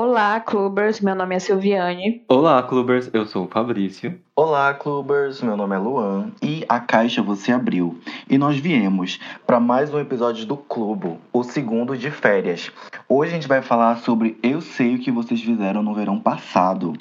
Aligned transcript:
Olá, 0.00 0.38
Clubers. 0.38 1.00
Meu 1.00 1.16
nome 1.16 1.34
é 1.34 1.40
Silviane. 1.40 2.22
Olá, 2.28 2.62
Clubers. 2.62 3.10
Eu 3.12 3.26
sou 3.26 3.46
o 3.46 3.48
Fabrício. 3.48 4.16
Olá, 4.36 4.72
Clubers. 4.72 5.42
Meu 5.42 5.56
nome 5.56 5.74
é 5.74 5.78
Luan. 5.80 6.30
E 6.40 6.64
a 6.68 6.78
caixa 6.78 7.20
você 7.20 7.50
abriu. 7.50 7.98
E 8.30 8.38
nós 8.38 8.56
viemos 8.58 9.18
para 9.44 9.58
mais 9.58 9.92
um 9.92 9.98
episódio 9.98 10.46
do 10.46 10.56
Clube, 10.56 11.18
o 11.32 11.42
segundo 11.42 11.98
de 11.98 12.12
férias. 12.12 12.70
Hoje 13.08 13.32
a 13.32 13.34
gente 13.34 13.48
vai 13.48 13.60
falar 13.60 13.96
sobre 13.96 14.38
Eu 14.40 14.60
Sei 14.60 14.94
o 14.94 15.00
que 15.00 15.10
vocês 15.10 15.42
fizeram 15.42 15.82
no 15.82 15.92
verão 15.92 16.20
passado. 16.20 16.92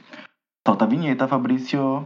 Solta 0.68 0.86
a 0.86 0.88
vinheta, 0.88 1.28
Fabrício. 1.28 2.04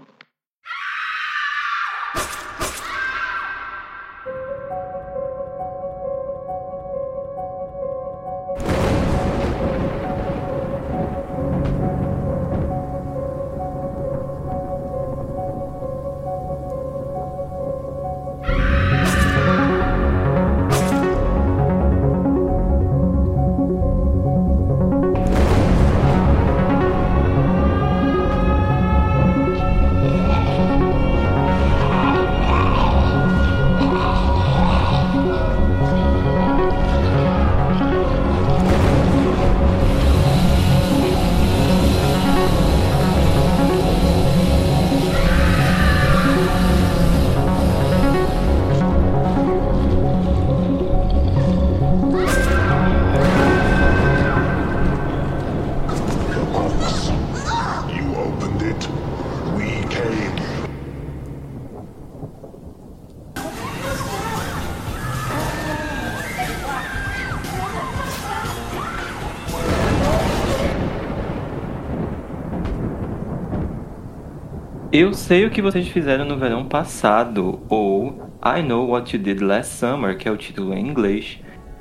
Eu 75.02 75.16
sei 75.16 75.48
o 75.48 75.50
que 75.50 75.64
vocês 75.64 75.88
fizeram 75.88 76.26
no 76.26 76.38
verão 76.38 76.64
passado, 76.64 77.60
ou 77.68 78.32
I 78.46 78.62
Know 78.62 78.88
What 78.88 79.18
You 79.18 79.24
Did 79.24 79.42
Last 79.42 79.74
Summer, 79.74 80.16
que 80.16 80.30
é 80.30 80.32
o 80.32 80.38
título 80.38 80.76
em 80.76 80.88
inglês. 80.88 81.40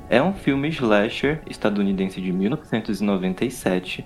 É 0.09 0.19
um 0.19 0.33
filme 0.33 0.69
slasher 0.69 1.39
estadunidense 1.47 2.19
de 2.19 2.31
1997 2.31 4.03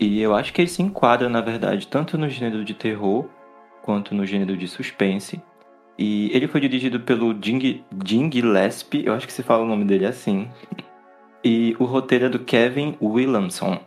e 0.00 0.20
eu 0.20 0.34
acho 0.34 0.52
que 0.52 0.60
ele 0.60 0.68
se 0.68 0.82
enquadra, 0.82 1.28
na 1.28 1.40
verdade, 1.40 1.86
tanto 1.86 2.18
no 2.18 2.28
gênero 2.28 2.64
de 2.64 2.74
terror 2.74 3.26
quanto 3.80 4.12
no 4.12 4.26
gênero 4.26 4.56
de 4.56 4.66
suspense. 4.66 5.40
E 5.96 6.28
ele 6.34 6.48
foi 6.48 6.60
dirigido 6.60 6.98
pelo 6.98 7.32
Jing, 7.40 7.84
Jing 8.04 8.28
Gillespie, 8.28 9.06
eu 9.06 9.14
acho 9.14 9.28
que 9.28 9.32
se 9.32 9.44
fala 9.44 9.62
o 9.62 9.68
nome 9.68 9.84
dele 9.84 10.04
assim. 10.04 10.48
E 11.44 11.76
o 11.78 11.84
roteiro 11.84 12.26
é 12.26 12.28
do 12.28 12.40
Kevin 12.40 12.96
Williamson. 13.00 13.78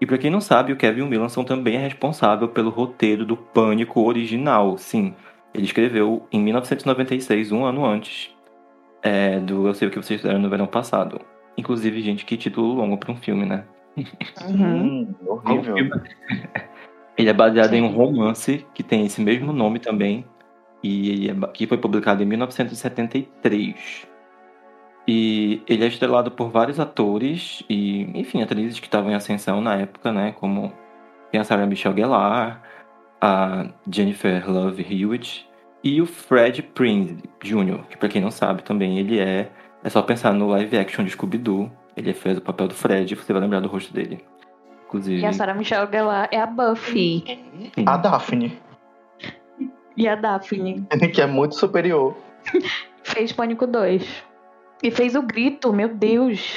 E 0.00 0.06
pra 0.06 0.18
quem 0.18 0.30
não 0.30 0.40
sabe, 0.40 0.72
o 0.72 0.76
Kevin 0.76 1.02
Williamson 1.02 1.44
também 1.44 1.76
é 1.76 1.80
responsável 1.80 2.48
pelo 2.48 2.70
roteiro 2.70 3.24
do 3.24 3.36
Pânico 3.36 4.00
original. 4.00 4.78
Sim, 4.78 5.14
ele 5.52 5.64
escreveu 5.64 6.26
em 6.30 6.40
1996, 6.40 7.50
um 7.50 7.64
ano 7.64 7.84
antes 7.84 8.30
é, 9.02 9.40
do 9.40 9.66
Eu 9.66 9.74
Sei 9.74 9.88
O 9.88 9.90
Que 9.90 9.96
Vocês 9.96 10.20
Fizeram 10.20 10.40
no 10.40 10.48
Verão 10.48 10.66
Passado. 10.66 11.20
Inclusive, 11.56 12.00
gente, 12.00 12.24
que 12.24 12.36
título 12.36 12.74
longo 12.74 12.96
pra 12.96 13.12
um 13.12 13.16
filme, 13.16 13.44
né? 13.44 13.64
Hum, 14.48 15.12
horrível. 15.26 15.76
Ele 17.18 17.28
é 17.28 17.32
baseado 17.32 17.74
em 17.74 17.82
um 17.82 17.88
romance 17.88 18.64
que 18.72 18.84
tem 18.84 19.04
esse 19.04 19.20
mesmo 19.20 19.52
nome 19.52 19.80
também, 19.80 20.24
e 20.84 21.10
ele 21.10 21.30
é 21.30 21.46
que 21.48 21.66
foi 21.66 21.76
publicado 21.76 22.22
em 22.22 22.26
1973. 22.26 24.06
E 25.10 25.62
ele 25.66 25.84
é 25.84 25.88
estrelado 25.88 26.30
por 26.30 26.50
vários 26.50 26.78
atores 26.78 27.64
e, 27.66 28.02
enfim, 28.14 28.42
atrizes 28.42 28.78
que 28.78 28.86
estavam 28.86 29.10
em 29.10 29.14
ascensão 29.14 29.58
na 29.58 29.74
época, 29.74 30.12
né? 30.12 30.32
Como 30.32 30.70
tem 31.32 31.40
a 31.40 31.44
Sarah 31.44 31.64
Michelle 31.64 31.96
Gellar, 31.96 32.60
a 33.18 33.70
Jennifer 33.90 34.48
Love 34.50 34.82
Hewitt 34.82 35.48
e 35.82 36.02
o 36.02 36.06
Fred 36.06 36.62
Prinze 36.62 37.16
Jr., 37.42 37.84
que 37.88 37.96
pra 37.96 38.10
quem 38.10 38.20
não 38.20 38.30
sabe 38.30 38.62
também 38.62 38.98
ele 38.98 39.18
é. 39.18 39.50
É 39.82 39.88
só 39.88 40.02
pensar 40.02 40.34
no 40.34 40.48
live 40.48 40.76
action 40.76 41.04
de 41.04 41.10
Scooby-Doo. 41.12 41.70
Ele 41.96 42.12
fez 42.12 42.36
o 42.36 42.42
papel 42.42 42.68
do 42.68 42.74
Fred, 42.74 43.14
você 43.14 43.32
vai 43.32 43.40
lembrar 43.40 43.60
do 43.60 43.68
rosto 43.68 43.94
dele. 43.94 44.22
Inclusive. 44.86 45.22
E 45.22 45.24
a 45.24 45.32
Sarah 45.32 45.54
Michelle 45.54 45.90
Gellar 45.90 46.28
é 46.30 46.38
a 46.38 46.46
Buffy. 46.46 47.24
sim. 47.74 47.84
A 47.86 47.96
Daphne, 47.96 48.58
E 49.96 50.06
a 50.06 50.14
Daphne 50.16 50.86
que 51.14 51.22
é 51.22 51.26
muito 51.26 51.54
superior. 51.54 52.14
fez 53.02 53.32
Pânico 53.32 53.66
2. 53.66 54.27
E 54.82 54.90
fez 54.90 55.14
o 55.14 55.22
grito, 55.22 55.72
meu 55.72 55.88
Deus. 55.88 56.54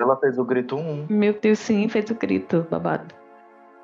Ela 0.00 0.16
fez 0.16 0.38
o 0.38 0.44
grito 0.44 0.76
1. 0.76 1.06
Meu 1.08 1.32
Deus, 1.40 1.58
sim, 1.58 1.88
fez 1.88 2.10
o 2.10 2.14
grito, 2.14 2.66
babado. 2.70 3.14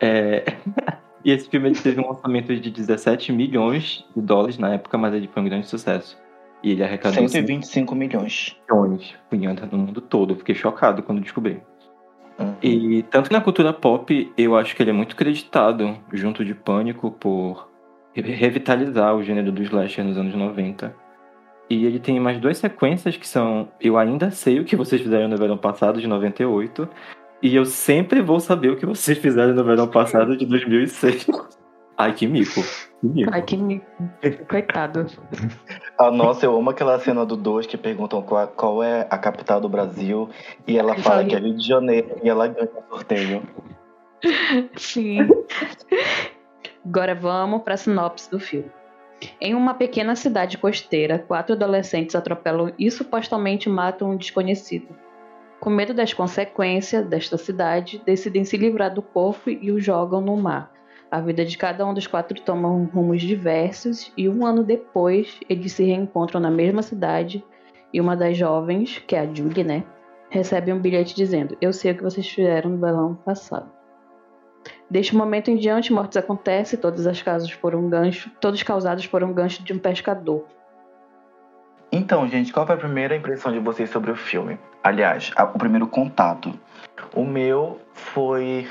É, 0.01 0.45
E 1.25 1.33
esse 1.33 1.49
filme 1.49 1.73
teve 1.73 2.01
um 2.01 2.09
orçamento 2.09 2.55
de 2.55 2.71
17 2.71 3.33
milhões 3.33 4.05
de 4.15 4.23
dólares 4.23 4.57
na 4.57 4.75
época, 4.75 4.97
mas 4.97 5.13
ele 5.15 5.29
foi 5.29 5.43
um 5.43 5.47
grande 5.47 5.67
sucesso. 5.67 6.17
E 6.63 6.73
ele 6.73 6.83
arrecadou 6.83 7.29
125 7.29 7.95
milhões. 7.95 8.57
milhões 8.71 9.15
cunhada 9.29 9.69
no 9.71 9.79
mundo 9.79 10.01
todo. 10.01 10.33
Eu 10.33 10.39
fiquei 10.39 10.55
chocado 10.55 11.03
quando 11.03 11.21
descobri. 11.21 11.61
Uhum. 12.39 12.55
E 12.63 13.03
tanto 13.11 13.33
na 13.33 13.41
cultura 13.41 13.73
pop, 13.73 14.33
eu 14.39 14.57
acho 14.57 14.75
que 14.77 14.83
ele 14.83 14.91
é 14.91 14.93
muito 14.93 15.17
creditado, 15.17 15.97
junto 16.13 16.45
de 16.45 16.55
Pânico, 16.55 17.11
por 17.11 17.69
re- 18.15 18.33
revitalizar 18.33 19.15
o 19.15 19.23
gênero 19.23 19.51
do 19.51 19.63
slasher 19.63 20.05
nos 20.05 20.17
anos 20.17 20.35
90. 20.35 20.95
E 21.71 21.85
ele 21.85 21.99
tem 21.99 22.19
mais 22.19 22.41
duas 22.41 22.57
sequências 22.59 23.17
que 23.17 23.27
são 23.29 23.69
Eu 23.81 23.99
Ainda 23.99 24.31
Sei 24.31 24.59
o 24.59 24.65
que 24.65 24.75
vocês 24.77 25.03
fizeram 25.03 25.29
no 25.29 25.37
verão 25.37 25.57
passado, 25.59 26.01
de 26.01 26.07
98, 26.07 26.89
e 27.43 27.55
Eu 27.55 27.65
Sempre 27.67 28.23
Vou 28.23 28.41
Saber 28.41 28.71
o 28.71 28.77
que 28.77 28.87
vocês 28.87 29.19
fizeram 29.19 29.55
no 29.55 29.63
verão 29.65 29.87
passado, 29.87 30.37
de 30.37 30.47
2006. 30.47 31.27
Ai, 32.01 32.13
que 32.15 32.29
mico. 32.29 32.63
Que 33.01 33.07
mico. 33.09 33.31
Ai, 33.35 33.43
que 33.43 33.57
mi- 33.57 33.83
coitado. 34.49 35.07
Ah, 35.99 36.13
nossa, 36.13 36.47
eu 36.47 36.57
amo 36.57 36.71
aquela 36.71 36.97
cena 37.01 37.27
do 37.27 37.37
2 37.37 37.67
que 37.67 37.77
perguntam 37.77 38.23
qual, 38.23 38.47
qual 38.49 38.83
é 38.85 39.07
a 39.11 39.19
capital 39.19 39.61
do 39.61 39.69
Brasil 39.69 40.31
e 40.65 40.79
ela 40.79 40.95
fala 40.97 41.25
que 41.25 41.35
é 41.35 41.39
Rio 41.41 41.57
de 41.57 41.67
Janeiro 41.67 42.17
e 42.23 42.29
ela 42.29 42.47
ganha 42.47 42.69
o 42.89 42.95
sorteio. 42.95 43.43
Sim. 44.77 45.29
Agora 46.85 47.17
vamos 47.17 47.63
para 47.63 47.75
a 47.75 47.77
sinopse 47.77 48.31
do 48.31 48.39
filme. 48.39 48.71
Em 49.41 49.55
uma 49.55 49.75
pequena 49.75 50.15
cidade 50.15 50.59
costeira, 50.59 51.19
quatro 51.19 51.55
adolescentes 51.55 52.15
atropelam 52.15 52.73
e 52.79 52.91
supostamente 52.91 53.69
matam 53.69 54.11
um 54.11 54.17
desconhecido. 54.17 54.89
Com 55.61 55.71
medo 55.71 55.93
das 55.93 56.15
consequências 56.15 57.05
desta 57.07 57.37
cidade, 57.37 58.01
decidem 58.07 58.45
se 58.45 58.57
livrar 58.57 58.95
do 58.95 59.03
corpo 59.03 59.51
e 59.51 59.73
o 59.73 59.81
jogam 59.81 60.21
no 60.21 60.37
mar. 60.37 60.73
A 61.11 61.21
vida 61.21 61.45
de 61.45 61.57
cada 61.57 61.85
um 61.87 61.95
dos 61.95 62.07
quatro 62.07 62.41
toma 62.43 62.69
rumos 62.69 63.23
diversos 63.23 64.13
e 64.17 64.29
um 64.29 64.47
ano 64.47 64.63
depois 64.63 65.41
eles 65.49 65.73
se 65.73 65.83
reencontram 65.83 66.41
na 66.41 66.51
mesma 66.51 66.83
cidade 66.83 67.45
e 67.93 68.01
uma 68.01 68.15
das 68.15 68.37
jovens, 68.37 68.99
que 69.07 69.17
é 69.17 69.21
a 69.21 69.35
Julie, 69.35 69.65
né, 69.65 69.85
recebe 70.31 70.73
um 70.73 70.79
bilhete 70.79 71.15
dizendo: 71.15 71.57
Eu 71.61 71.73
sei 71.73 71.93
o 71.93 71.97
que 71.97 72.03
vocês 72.03 72.29
fizeram 72.29 72.71
no 72.71 72.79
verão 72.79 73.15
passado. 73.15 73.78
Deste 74.91 75.15
momento 75.15 75.51
em 75.51 75.57
diante, 75.57 75.93
mortes 75.93 76.17
acontecem, 76.17 76.79
todas 76.79 77.07
as 77.07 77.21
casas 77.21 77.55
por 77.55 77.75
um 77.75 77.89
gancho, 77.89 78.31
todos 78.41 78.63
causados 78.63 79.07
por 79.07 79.23
um 79.23 79.33
gancho 79.33 79.63
de 79.63 79.73
um 79.73 79.79
pescador. 79.79 80.47
Então, 81.91 82.29
gente, 82.29 82.53
qual 82.53 82.67
foi 82.67 82.75
a 82.75 82.79
primeira 82.79 83.17
impressão 83.17 83.51
de 83.53 83.59
vocês 83.59 83.89
sobre 83.91 84.11
o 84.11 84.17
filme? 84.17 84.59
Aliás, 84.83 85.33
o 85.55 85.59
primeiro 85.59 85.87
contato. 85.87 86.53
O 87.15 87.25
meu 87.25 87.81
foi 87.93 88.69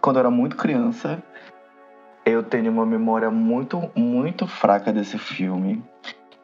quando 0.00 0.16
eu 0.16 0.20
era 0.20 0.30
muito 0.30 0.56
criança. 0.56 1.22
Eu 2.24 2.42
tenho 2.42 2.70
uma 2.70 2.86
memória 2.86 3.30
muito, 3.30 3.90
muito 3.94 4.46
fraca 4.46 4.92
desse 4.92 5.18
filme. 5.18 5.82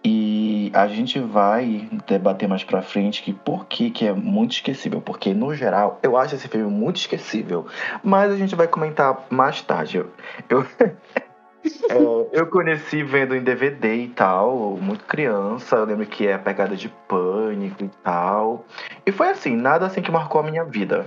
E 0.08 0.70
a 0.72 0.86
gente 0.86 1.18
vai 1.18 1.88
debater 2.06 2.48
mais 2.48 2.62
pra 2.62 2.80
frente 2.80 3.24
que 3.24 3.32
por 3.32 3.66
que, 3.66 3.90
que 3.90 4.06
é 4.06 4.12
muito 4.12 4.52
esquecível. 4.52 5.00
Porque, 5.00 5.34
no 5.34 5.52
geral, 5.52 5.98
eu 6.00 6.16
acho 6.16 6.36
esse 6.36 6.46
filme 6.46 6.70
muito 6.70 6.98
esquecível. 6.98 7.66
Mas 8.04 8.30
a 8.30 8.36
gente 8.36 8.54
vai 8.54 8.68
comentar 8.68 9.26
mais 9.28 9.60
tarde. 9.62 9.98
Eu, 9.98 10.12
eu, 10.48 10.64
é, 11.90 12.38
eu 12.38 12.46
conheci 12.46 13.02
vendo 13.02 13.34
em 13.34 13.42
DVD 13.42 13.96
e 13.96 14.08
tal, 14.10 14.78
muito 14.80 15.04
criança. 15.06 15.74
Eu 15.74 15.86
lembro 15.86 16.06
que 16.06 16.24
é 16.28 16.34
a 16.34 16.38
pegada 16.38 16.76
de 16.76 16.88
pânico 17.08 17.82
e 17.82 17.90
tal. 18.04 18.64
E 19.04 19.10
foi 19.10 19.30
assim, 19.30 19.56
nada 19.56 19.86
assim 19.86 20.02
que 20.02 20.12
marcou 20.12 20.40
a 20.40 20.44
minha 20.44 20.62
vida. 20.62 21.04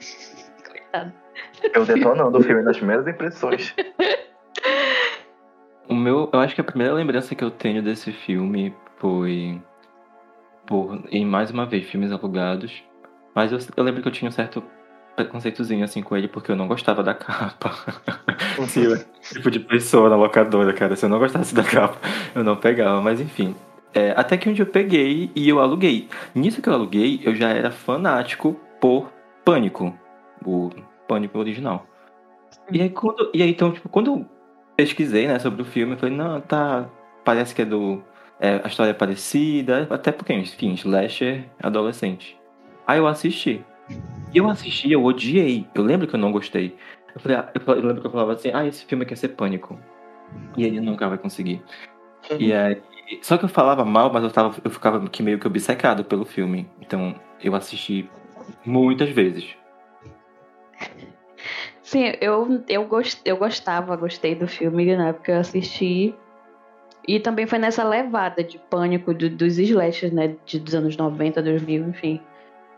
coitado. 0.66 1.12
Eu 1.74 1.84
detonando 1.84 2.38
o 2.38 2.42
filme 2.42 2.62
nas 2.62 2.78
primeiras 2.78 3.06
impressões. 3.06 3.74
Meu, 6.04 6.28
eu 6.30 6.38
acho 6.38 6.54
que 6.54 6.60
a 6.60 6.64
primeira 6.64 6.92
lembrança 6.92 7.34
que 7.34 7.42
eu 7.42 7.50
tenho 7.50 7.82
desse 7.82 8.12
filme 8.12 8.74
foi 8.98 9.58
por, 10.66 11.02
em 11.10 11.24
mais 11.24 11.50
uma 11.50 11.64
vez, 11.64 11.86
filmes 11.86 12.12
alugados. 12.12 12.82
Mas 13.34 13.50
eu, 13.50 13.58
eu 13.74 13.82
lembro 13.82 14.02
que 14.02 14.08
eu 14.08 14.12
tinha 14.12 14.28
um 14.28 14.32
certo 14.32 14.62
preconceitozinho 15.16 15.82
assim 15.82 16.02
com 16.02 16.14
ele, 16.14 16.28
porque 16.28 16.50
eu 16.52 16.56
não 16.56 16.68
gostava 16.68 17.02
da 17.02 17.14
capa. 17.14 17.72
Eu, 18.76 19.04
tipo 19.20 19.50
de 19.50 19.58
pessoa 19.58 20.08
na 20.08 20.14
locadora, 20.14 20.72
cara. 20.72 20.94
Se 20.94 21.04
eu 21.04 21.08
não 21.08 21.18
gostasse 21.18 21.52
da 21.54 21.64
capa, 21.64 21.98
eu 22.34 22.44
não 22.44 22.54
pegava. 22.56 23.00
Mas 23.00 23.20
enfim. 23.20 23.54
É, 23.92 24.12
até 24.12 24.36
que 24.36 24.48
um 24.48 24.52
dia 24.52 24.62
eu 24.62 24.70
peguei 24.70 25.30
e 25.34 25.48
eu 25.48 25.58
aluguei. 25.58 26.08
Nisso 26.34 26.62
que 26.62 26.68
eu 26.68 26.72
aluguei, 26.72 27.20
eu 27.24 27.34
já 27.34 27.48
era 27.48 27.72
fanático 27.72 28.56
por 28.80 29.10
Pânico. 29.44 29.92
O 30.44 30.70
Pânico 31.08 31.38
original. 31.38 31.84
E 32.70 32.80
aí, 32.80 32.90
quando, 32.90 33.30
e 33.34 33.42
aí 33.42 33.50
então, 33.50 33.72
tipo, 33.72 33.88
quando 33.88 34.24
pesquisei, 34.76 35.26
né, 35.26 35.38
sobre 35.38 35.62
o 35.62 35.64
filme, 35.64 35.96
falei, 35.96 36.14
não, 36.14 36.40
tá. 36.40 36.88
Parece 37.24 37.54
que 37.54 37.62
é 37.62 37.64
do. 37.64 38.02
É, 38.40 38.60
a 38.62 38.68
história 38.68 38.90
é 38.90 38.94
parecida, 38.94 39.86
até 39.90 40.12
porque, 40.12 40.32
enfim, 40.32 40.74
slasher 40.74 41.44
adolescente. 41.62 42.38
Aí 42.86 42.98
eu 42.98 43.06
assisti. 43.06 43.64
E 44.32 44.38
eu 44.38 44.48
assisti, 44.48 44.92
eu 44.92 45.04
odiei. 45.04 45.66
Eu 45.74 45.82
lembro 45.82 46.06
que 46.06 46.14
eu 46.14 46.20
não 46.20 46.32
gostei. 46.32 46.76
Eu, 47.14 47.20
falei, 47.20 47.36
ah, 47.36 47.50
eu, 47.54 47.74
lembro 47.74 48.00
que 48.00 48.06
eu 48.06 48.10
falava 48.10 48.32
assim, 48.32 48.50
ah, 48.52 48.66
esse 48.66 48.84
filme 48.84 49.06
quer 49.06 49.16
ser 49.16 49.28
pânico. 49.28 49.78
E 50.56 50.64
ele 50.64 50.80
nunca 50.80 51.08
vai 51.08 51.16
conseguir. 51.16 51.62
E 52.38 52.52
aí. 52.52 52.82
Só 53.22 53.36
que 53.36 53.44
eu 53.44 53.48
falava 53.48 53.84
mal, 53.84 54.12
mas 54.12 54.24
eu, 54.24 54.30
tava, 54.30 54.54
eu 54.64 54.70
ficava 54.70 55.08
que 55.08 55.22
meio 55.22 55.38
que 55.38 55.46
obcecado 55.46 56.04
pelo 56.04 56.24
filme. 56.24 56.68
Então 56.80 57.14
eu 57.42 57.54
assisti 57.54 58.08
muitas 58.64 59.10
vezes. 59.10 59.56
Sim, 61.84 62.14
eu, 62.18 62.64
eu, 62.66 62.86
gost, 62.86 63.20
eu 63.26 63.36
gostava, 63.36 63.94
gostei 63.94 64.34
do 64.34 64.48
filme 64.48 64.96
na 64.96 65.08
época 65.08 65.24
que 65.26 65.30
eu 65.30 65.36
assisti. 65.36 66.14
E 67.06 67.20
também 67.20 67.46
foi 67.46 67.58
nessa 67.58 67.84
levada 67.84 68.42
de 68.42 68.58
pânico 68.58 69.12
do, 69.12 69.28
dos 69.28 69.58
slashers, 69.58 70.10
né? 70.10 70.34
De, 70.46 70.58
dos 70.58 70.74
anos 70.74 70.96
90, 70.96 71.42
2000, 71.42 71.88
enfim. 71.90 72.20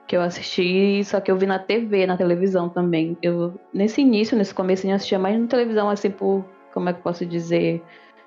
Que 0.08 0.16
eu 0.16 0.20
assisti, 0.20 1.04
só 1.04 1.20
que 1.20 1.30
eu 1.30 1.36
vi 1.36 1.46
na 1.46 1.58
TV, 1.58 2.04
na 2.04 2.16
televisão 2.16 2.68
também. 2.68 3.16
Eu, 3.22 3.54
nesse 3.72 4.00
início, 4.00 4.36
nesse 4.36 4.52
começo, 4.52 4.84
eu 4.86 4.94
assistia 4.94 5.20
mais 5.20 5.38
na 5.38 5.46
televisão, 5.46 5.88
assim, 5.88 6.10
por. 6.10 6.44
Como 6.74 6.88
é 6.88 6.92
que 6.92 6.98
eu 6.98 7.04
posso 7.04 7.24
dizer? 7.24 7.82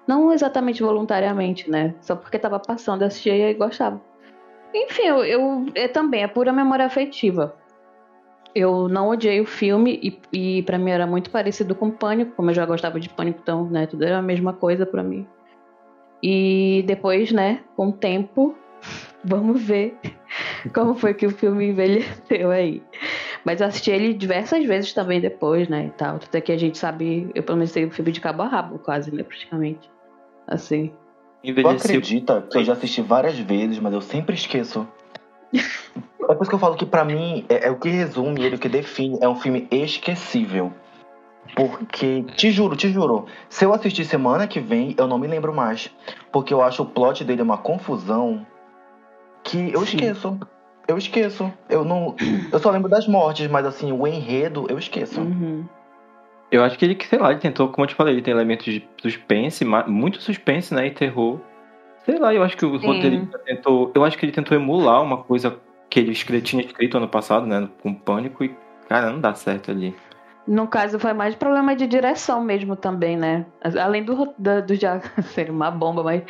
Não 0.08 0.32
exatamente 0.32 0.82
voluntariamente, 0.82 1.70
né? 1.70 1.94
Só 2.00 2.16
porque 2.16 2.40
tava 2.40 2.58
passando, 2.58 3.02
eu 3.02 3.08
assistia 3.08 3.52
e 3.52 3.54
gostava. 3.54 4.02
Enfim, 4.74 5.04
eu, 5.04 5.26
eu 5.26 5.66
é, 5.76 5.90
também, 5.90 6.24
é 6.24 6.28
pura 6.28 6.54
memória 6.54 6.86
afetiva. 6.86 7.59
Eu 8.54 8.88
não 8.88 9.10
odiei 9.10 9.40
o 9.40 9.46
filme 9.46 10.20
e, 10.34 10.58
e 10.58 10.64
para 10.64 10.78
mim 10.78 10.92
era 10.92 11.06
muito 11.06 11.30
parecido 11.30 11.76
com 11.76 11.92
Pânico, 11.92 12.36
como 12.36 12.50
eu 12.50 12.56
já 12.56 12.66
gostava 12.66 13.00
de 13.00 13.10
Pânico, 13.10 13.40
então, 13.42 13.70
né, 13.70 13.86
tudo 13.86 14.04
era 14.04 14.18
a 14.18 14.22
mesma 14.22 14.54
coisa 14.54 14.86
para 14.86 15.04
mim. 15.04 15.28
E 16.22 16.84
depois, 16.88 17.32
né, 17.32 17.62
com 17.76 17.90
o 17.90 17.94
tempo, 17.94 18.56
vamos 19.24 19.62
ver 19.62 19.98
como 20.74 20.96
foi 20.96 21.14
que 21.14 21.26
o 21.26 21.32
filme 21.32 21.70
envelheceu 21.70 22.52
aí. 22.52 22.82
Mas 23.46 23.62
eu 23.62 23.68
assisti 23.68 23.92
ele 23.92 24.14
diversas 24.14 24.66
vezes 24.66 24.94
também 24.94 25.22
depois, 25.22 25.68
né, 25.70 25.86
e 25.86 25.92
tal. 25.92 26.16
Até 26.16 26.42
que 26.42 26.52
a 26.52 26.58
gente 26.58 26.78
sabe, 26.78 27.32
eu 27.34 27.44
sei 27.68 27.86
o 27.86 27.92
filme 27.92 28.12
de 28.12 28.20
cabo 28.20 28.44
a 28.44 28.48
rabo, 28.48 28.80
quase, 28.80 29.14
né, 29.14 29.24
praticamente. 29.24 29.90
Assim. 30.48 30.92
Tu 31.44 31.68
acredita 31.68 32.42
que 32.42 32.58
eu 32.58 32.64
já 32.64 32.74
assisti 32.74 33.02
várias 33.02 33.40
vezes, 33.40 33.80
mas 33.80 33.94
eu 33.94 34.02
sempre 34.02 34.36
esqueço. 34.36 34.88
É 36.22 36.34
por 36.36 36.42
isso 36.42 36.50
que 36.50 36.56
eu 36.56 36.60
falo 36.60 36.76
que 36.76 36.86
pra 36.86 37.06
mim 37.06 37.46
é, 37.50 37.68
é 37.68 37.72
o 37.72 37.78
que 37.78 37.90
resume 37.90 38.44
ele, 38.44 38.56
o 38.56 38.60
que 38.60 38.70
define. 38.70 39.18
É 39.22 39.28
um 39.28 39.36
filme 39.36 39.68
esquecível. 39.72 40.74
Porque, 41.56 42.24
te 42.36 42.52
juro, 42.52 42.76
te 42.76 42.90
juro, 42.90 43.26
se 43.50 43.66
eu 43.66 43.74
assistir 43.74 44.06
semana 44.06 44.48
que 44.48 44.60
vem, 44.60 44.94
eu 44.98 45.08
não 45.08 45.18
me 45.18 45.28
lembro 45.28 45.54
mais. 45.54 45.90
Porque 46.32 46.54
eu 46.54 46.62
acho 46.62 46.84
o 46.84 46.86
plot 46.86 47.24
dele 47.24 47.42
uma 47.42 47.58
confusão 47.58 48.46
que 49.44 49.72
eu 49.74 49.84
esqueço. 49.84 50.38
Eu 50.88 50.98
esqueço. 50.98 51.52
Eu 51.70 51.84
não. 51.84 52.16
Eu 52.52 52.60
só 52.60 52.72
lembro 52.72 52.90
das 52.90 53.08
mortes, 53.08 53.48
mas 53.48 53.66
assim, 53.66 53.92
o 53.92 54.08
enredo 54.08 54.66
eu 54.70 54.78
esqueço. 54.78 55.22
Uhum. 55.22 55.66
Eu 56.52 56.64
acho 56.64 56.78
que 56.78 56.86
ele, 56.86 56.98
sei 57.04 57.20
lá, 57.20 57.32
ele 57.32 57.40
tentou, 57.40 57.70
como 57.70 57.84
eu 57.84 57.90
te 57.90 57.96
falei, 57.96 58.16
ele 58.16 58.24
tem 58.24 58.34
elementos 58.34 58.66
de 58.66 58.88
suspense, 59.00 59.64
muito 59.88 60.22
suspense, 60.22 60.74
né? 60.74 60.88
E 60.88 60.92
terror. 60.92 61.40
Sei 62.06 62.18
lá, 62.18 62.34
eu 62.34 62.42
acho 62.42 62.58
que 62.58 62.66
o 62.66 62.80
Sim. 62.80 62.88
roteirista 62.88 63.38
tentou. 63.40 63.92
Eu 63.94 64.04
acho 64.04 64.18
que 64.18 64.26
ele 64.26 64.32
tentou 64.32 64.58
emular 64.58 65.02
uma 65.04 65.18
coisa 65.18 65.60
que 65.90 66.00
ele 66.00 66.14
tinha 66.42 66.64
escrito 66.64 66.98
ano 66.98 67.08
passado, 67.08 67.46
né? 67.46 67.68
Com 67.82 67.94
pânico, 67.94 68.44
e, 68.44 68.56
cara, 68.88 69.12
não 69.12 69.20
dá 69.20 69.34
certo 69.34 69.72
ali. 69.72 69.96
No 70.48 70.68
caso, 70.68 71.00
foi 71.00 71.14
mais 71.14 71.36
problema 71.36 71.76
de 71.76 71.86
direção 71.86 72.44
mesmo 72.44 72.76
também, 72.76 73.16
né? 73.18 73.46
Além 73.82 74.04
do, 74.04 74.34
da- 74.38 74.62
do 74.62 74.74
já 74.76 75.00
ser 75.34 75.50
uma 75.52 75.70
bomba, 75.70 76.04
mas 76.04 76.24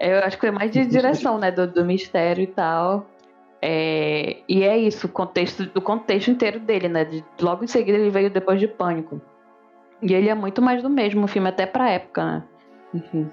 eu 0.00 0.18
acho 0.18 0.36
que 0.36 0.40
foi 0.40 0.50
mais 0.50 0.70
de 0.70 0.84
direção, 0.86 1.38
né? 1.38 1.50
Do, 1.50 1.66
do 1.66 1.84
mistério 1.84 2.42
e 2.42 2.46
tal. 2.46 3.06
É, 3.64 4.38
e 4.48 4.64
é 4.64 4.76
isso, 4.76 5.06
o 5.06 5.10
contexto, 5.10 5.70
o 5.76 5.80
contexto 5.80 6.30
inteiro 6.30 6.58
dele, 6.58 6.88
né? 6.88 7.04
De- 7.04 7.24
logo 7.40 7.62
em 7.62 7.68
seguida 7.68 7.96
ele 7.98 8.10
veio 8.10 8.30
depois 8.30 8.58
de 8.58 8.66
Pânico. 8.66 9.20
E 10.02 10.12
ele 10.12 10.28
é 10.28 10.34
muito 10.34 10.60
mais 10.60 10.82
do 10.82 10.90
mesmo, 10.90 11.24
o 11.24 11.28
filme 11.28 11.48
até 11.48 11.64
pra 11.64 11.88
época, 11.90 12.24
né? 12.24 12.42
Enfim. 12.92 13.30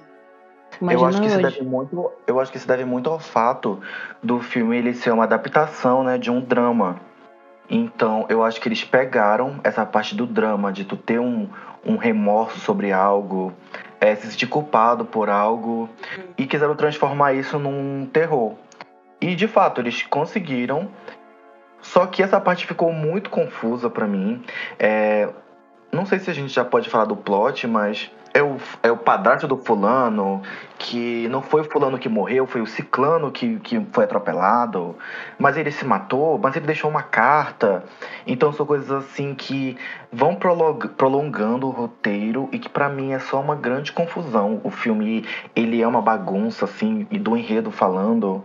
Imagina 0.81 1.01
eu 1.01 1.07
acho 1.07 1.21
que 1.21 1.27
isso 1.27 1.37
hoje. 1.37 1.43
deve 1.43 1.61
muito, 1.63 2.11
eu 2.27 2.39
acho 2.39 2.51
que 2.51 2.59
deve 2.59 2.85
muito 2.85 3.09
ao 3.09 3.19
fato 3.19 3.79
do 4.23 4.39
filme 4.39 4.77
ele 4.77 4.93
ser 4.93 5.11
uma 5.11 5.23
adaptação, 5.23 6.03
né, 6.03 6.17
de 6.17 6.31
um 6.31 6.39
drama. 6.39 6.97
Então, 7.69 8.25
eu 8.29 8.43
acho 8.43 8.59
que 8.59 8.67
eles 8.67 8.83
pegaram 8.83 9.59
essa 9.63 9.85
parte 9.85 10.15
do 10.15 10.25
drama, 10.25 10.71
de 10.71 10.83
tu 10.83 10.97
ter 10.97 11.19
um, 11.19 11.47
um 11.85 11.97
remorso 11.97 12.59
sobre 12.59 12.91
algo, 12.91 13.53
é, 14.01 14.15
se 14.15 14.31
sentir 14.31 14.47
culpado 14.47 15.05
por 15.05 15.29
algo, 15.29 15.87
e 16.37 16.47
quiseram 16.47 16.75
transformar 16.75 17.33
isso 17.33 17.59
num 17.59 18.07
terror. 18.11 18.55
E, 19.21 19.35
de 19.35 19.47
fato, 19.47 19.81
eles 19.81 20.01
conseguiram, 20.03 20.89
só 21.81 22.07
que 22.07 22.23
essa 22.23 22.39
parte 22.39 22.65
ficou 22.65 22.91
muito 22.91 23.29
confusa 23.29 23.89
pra 23.89 24.07
mim. 24.07 24.41
É, 24.79 25.29
não 25.91 26.05
sei 26.05 26.19
se 26.19 26.29
a 26.29 26.33
gente 26.33 26.53
já 26.53 26.65
pode 26.65 26.89
falar 26.89 27.05
do 27.05 27.15
plot, 27.15 27.67
mas 27.67 28.11
é 28.33 28.41
o, 28.41 28.57
é 28.83 28.91
o 28.91 28.97
padrasto 28.97 29.47
do 29.47 29.57
fulano, 29.57 30.41
que 30.77 31.27
não 31.29 31.41
foi 31.41 31.61
o 31.61 31.63
fulano 31.63 31.97
que 31.97 32.07
morreu, 32.07 32.45
foi 32.45 32.61
o 32.61 32.67
ciclano 32.67 33.31
que, 33.31 33.59
que 33.59 33.79
foi 33.91 34.03
atropelado, 34.03 34.95
mas 35.37 35.57
ele 35.57 35.71
se 35.71 35.85
matou, 35.85 36.37
mas 36.37 36.55
ele 36.55 36.65
deixou 36.65 36.89
uma 36.89 37.03
carta. 37.03 37.83
Então 38.25 38.51
são 38.53 38.65
coisas 38.65 38.91
assim 38.91 39.33
que 39.33 39.77
vão 40.11 40.35
prolong- 40.35 40.87
prolongando 40.97 41.67
o 41.67 41.71
roteiro 41.71 42.49
e 42.51 42.59
que 42.59 42.69
pra 42.69 42.89
mim 42.89 43.13
é 43.13 43.19
só 43.19 43.39
uma 43.39 43.55
grande 43.55 43.91
confusão. 43.91 44.61
O 44.63 44.69
filme, 44.69 45.25
ele 45.55 45.81
é 45.81 45.87
uma 45.87 46.01
bagunça, 46.01 46.65
assim, 46.65 47.07
e 47.11 47.17
do 47.17 47.35
enredo 47.35 47.71
falando. 47.71 48.43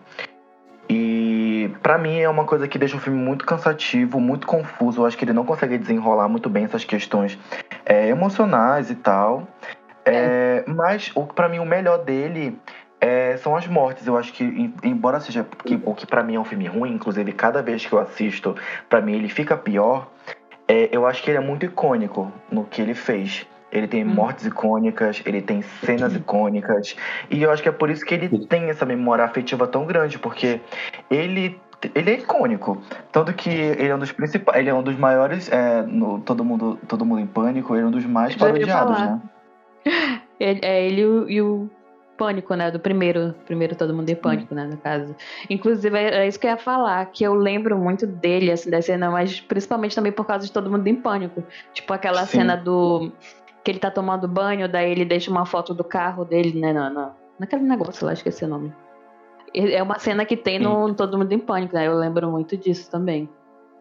Pra 1.82 1.98
mim 1.98 2.18
é 2.18 2.28
uma 2.28 2.44
coisa 2.44 2.66
que 2.68 2.78
deixa 2.78 2.96
o 2.96 3.00
filme 3.00 3.18
muito 3.18 3.44
cansativo, 3.44 4.20
muito 4.20 4.46
confuso. 4.46 5.02
Eu 5.02 5.06
acho 5.06 5.16
que 5.16 5.24
ele 5.24 5.32
não 5.32 5.44
consegue 5.44 5.76
desenrolar 5.78 6.28
muito 6.28 6.48
bem 6.48 6.64
essas 6.64 6.84
questões 6.84 7.38
é, 7.84 8.08
emocionais 8.08 8.90
e 8.90 8.94
tal. 8.94 9.46
É, 10.04 10.64
Mas 10.66 11.10
o 11.14 11.24
para 11.26 11.48
mim 11.48 11.58
o 11.58 11.64
melhor 11.64 11.98
dele 11.98 12.58
é, 13.00 13.36
são 13.38 13.56
as 13.56 13.66
mortes. 13.66 14.06
Eu 14.06 14.16
acho 14.16 14.32
que 14.32 14.44
em- 14.44 14.74
embora 14.82 15.20
seja 15.20 15.46
que, 15.64 15.80
o 15.84 15.94
que 15.94 16.06
pra 16.06 16.22
mim 16.22 16.36
é 16.36 16.40
um 16.40 16.44
filme 16.44 16.66
ruim, 16.66 16.92
inclusive 16.94 17.32
cada 17.32 17.62
vez 17.62 17.84
que 17.86 17.92
eu 17.92 17.98
assisto, 17.98 18.54
pra 18.88 19.00
mim 19.00 19.14
ele 19.14 19.28
fica 19.28 19.56
pior. 19.56 20.08
é, 20.66 20.88
eu 20.90 21.06
acho 21.06 21.22
que 21.22 21.30
ele 21.30 21.36
é 21.36 21.42
muito 21.42 21.66
icônico 21.66 22.32
no 22.50 22.64
que 22.64 22.80
ele 22.80 22.94
fez. 22.94 23.46
Ele 23.70 23.86
tem 23.88 24.02
Hum. 24.04 24.08
mortes 24.14 24.46
icônicas, 24.46 25.20
ele 25.26 25.42
tem 25.42 25.60
cenas 25.60 26.14
icônicas. 26.14 26.96
E 27.30 27.42
eu 27.42 27.50
acho 27.50 27.62
que 27.62 27.68
é 27.68 27.72
por 27.72 27.90
isso 27.90 28.02
que 28.06 28.14
ele 28.14 28.46
tem 28.46 28.70
essa 28.70 28.86
memória 28.86 29.24
afetiva 29.24 29.66
tão 29.66 29.84
grande, 29.84 30.18
porque 30.18 30.60
ele, 31.10 31.60
ele 31.94 32.10
é 32.10 32.14
icônico. 32.14 32.80
Tanto 33.10 33.32
que 33.32 33.50
ele 33.50 33.88
é 33.88 33.94
um 33.94 33.98
dos 33.98 34.12
principais, 34.12 34.58
ele 34.58 34.70
é 34.70 34.74
um 34.74 34.82
dos 34.82 34.96
maiores, 34.96 35.50
é, 35.50 35.82
no 35.82 36.20
todo 36.20 36.44
mundo, 36.44 36.78
todo 36.88 37.04
mundo 37.04 37.20
em 37.20 37.26
pânico, 37.26 37.74
ele 37.74 37.84
é 37.84 37.86
um 37.86 37.90
dos 37.90 38.04
mais 38.04 38.34
parodiados, 38.36 39.00
né? 39.00 39.20
Ele, 40.40 40.60
é 40.64 40.84
ele 40.84 41.02
e 41.28 41.40
o, 41.40 41.70
Pânico, 42.16 42.54
né? 42.54 42.70
Do 42.70 42.78
primeiro, 42.78 43.34
primeiro 43.44 43.74
Todo 43.74 43.94
Mundo 43.94 44.08
em 44.08 44.14
Pânico, 44.14 44.54
né? 44.54 44.64
No 44.64 44.76
caso. 44.76 45.14
Inclusive, 45.50 45.96
é 45.96 46.26
isso 46.26 46.38
que 46.38 46.46
eu 46.46 46.50
ia 46.50 46.56
falar, 46.56 47.04
que 47.06 47.24
eu 47.24 47.34
lembro 47.34 47.76
muito 47.78 48.06
dele, 48.06 48.50
assim, 48.50 48.70
da 48.70 48.80
cena, 48.80 49.10
mas 49.10 49.40
principalmente 49.40 49.94
também 49.94 50.12
por 50.12 50.24
causa 50.24 50.46
de 50.46 50.52
Todo 50.52 50.70
Mundo 50.70 50.86
em 50.86 50.94
Pânico. 50.94 51.42
Tipo 51.72 51.92
aquela 51.92 52.24
Sim. 52.26 52.38
cena 52.38 52.56
do. 52.56 53.12
que 53.62 53.70
ele 53.70 53.78
tá 53.78 53.90
tomando 53.90 54.28
banho, 54.28 54.68
daí 54.68 54.90
ele 54.90 55.04
deixa 55.04 55.30
uma 55.30 55.46
foto 55.46 55.74
do 55.74 55.84
carro 55.84 56.24
dele, 56.24 56.58
né? 56.58 56.72
Na, 56.72 56.90
na, 56.90 57.12
naquele 57.38 57.62
negócio 57.62 58.06
lá, 58.06 58.12
esqueci 58.12 58.44
o 58.44 58.48
nome. 58.48 58.72
É 59.54 59.82
uma 59.82 59.98
cena 59.98 60.24
que 60.24 60.36
tem 60.36 60.58
no 60.58 60.92
Todo 60.94 61.16
Mundo 61.16 61.32
em 61.32 61.38
Pânico, 61.38 61.74
né? 61.74 61.86
Eu 61.86 61.94
lembro 61.96 62.30
muito 62.30 62.56
disso 62.56 62.90
também. 62.90 63.28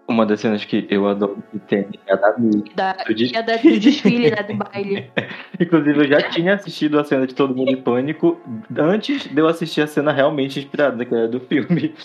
Uma 0.08 0.26
das 0.26 0.42
cenas 0.42 0.66
que 0.66 0.86
eu 0.90 1.08
adoro 1.08 1.42
que 1.50 1.58
tem 1.60 1.88
é 2.06 2.14
a 2.14 2.16
da 2.18 2.38
Mi. 2.38 2.64
Da, 2.76 2.94
Do 2.94 3.16
des- 3.16 3.32
e 3.32 3.38
a 3.38 3.42
da- 3.42 3.56
do 3.56 3.80
desfile, 3.80 4.30
né? 4.32 4.44
Do 4.44 4.56
baile. 4.56 5.10
Inclusive, 5.60 6.00
eu 6.02 6.08
já 6.08 6.22
tinha 6.30 6.56
assistido 6.56 7.00
a 7.00 7.04
cena 7.06 7.26
de 7.26 7.34
Todo 7.34 7.56
Mundo 7.56 7.72
em 7.72 7.82
Pânico 7.82 8.40
antes 8.78 9.24
de 9.28 9.40
eu 9.42 9.48
assistir 9.48 9.82
a 9.82 9.88
cena 9.88 10.12
realmente 10.12 10.60
inspirada, 10.60 11.04
que 11.06 11.16
era 11.16 11.28
do 11.28 11.40
filme. 11.40 11.96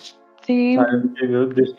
Sim. 0.43 0.79
Ai, 0.79 1.27
meu 1.27 1.47
Deus. 1.49 1.75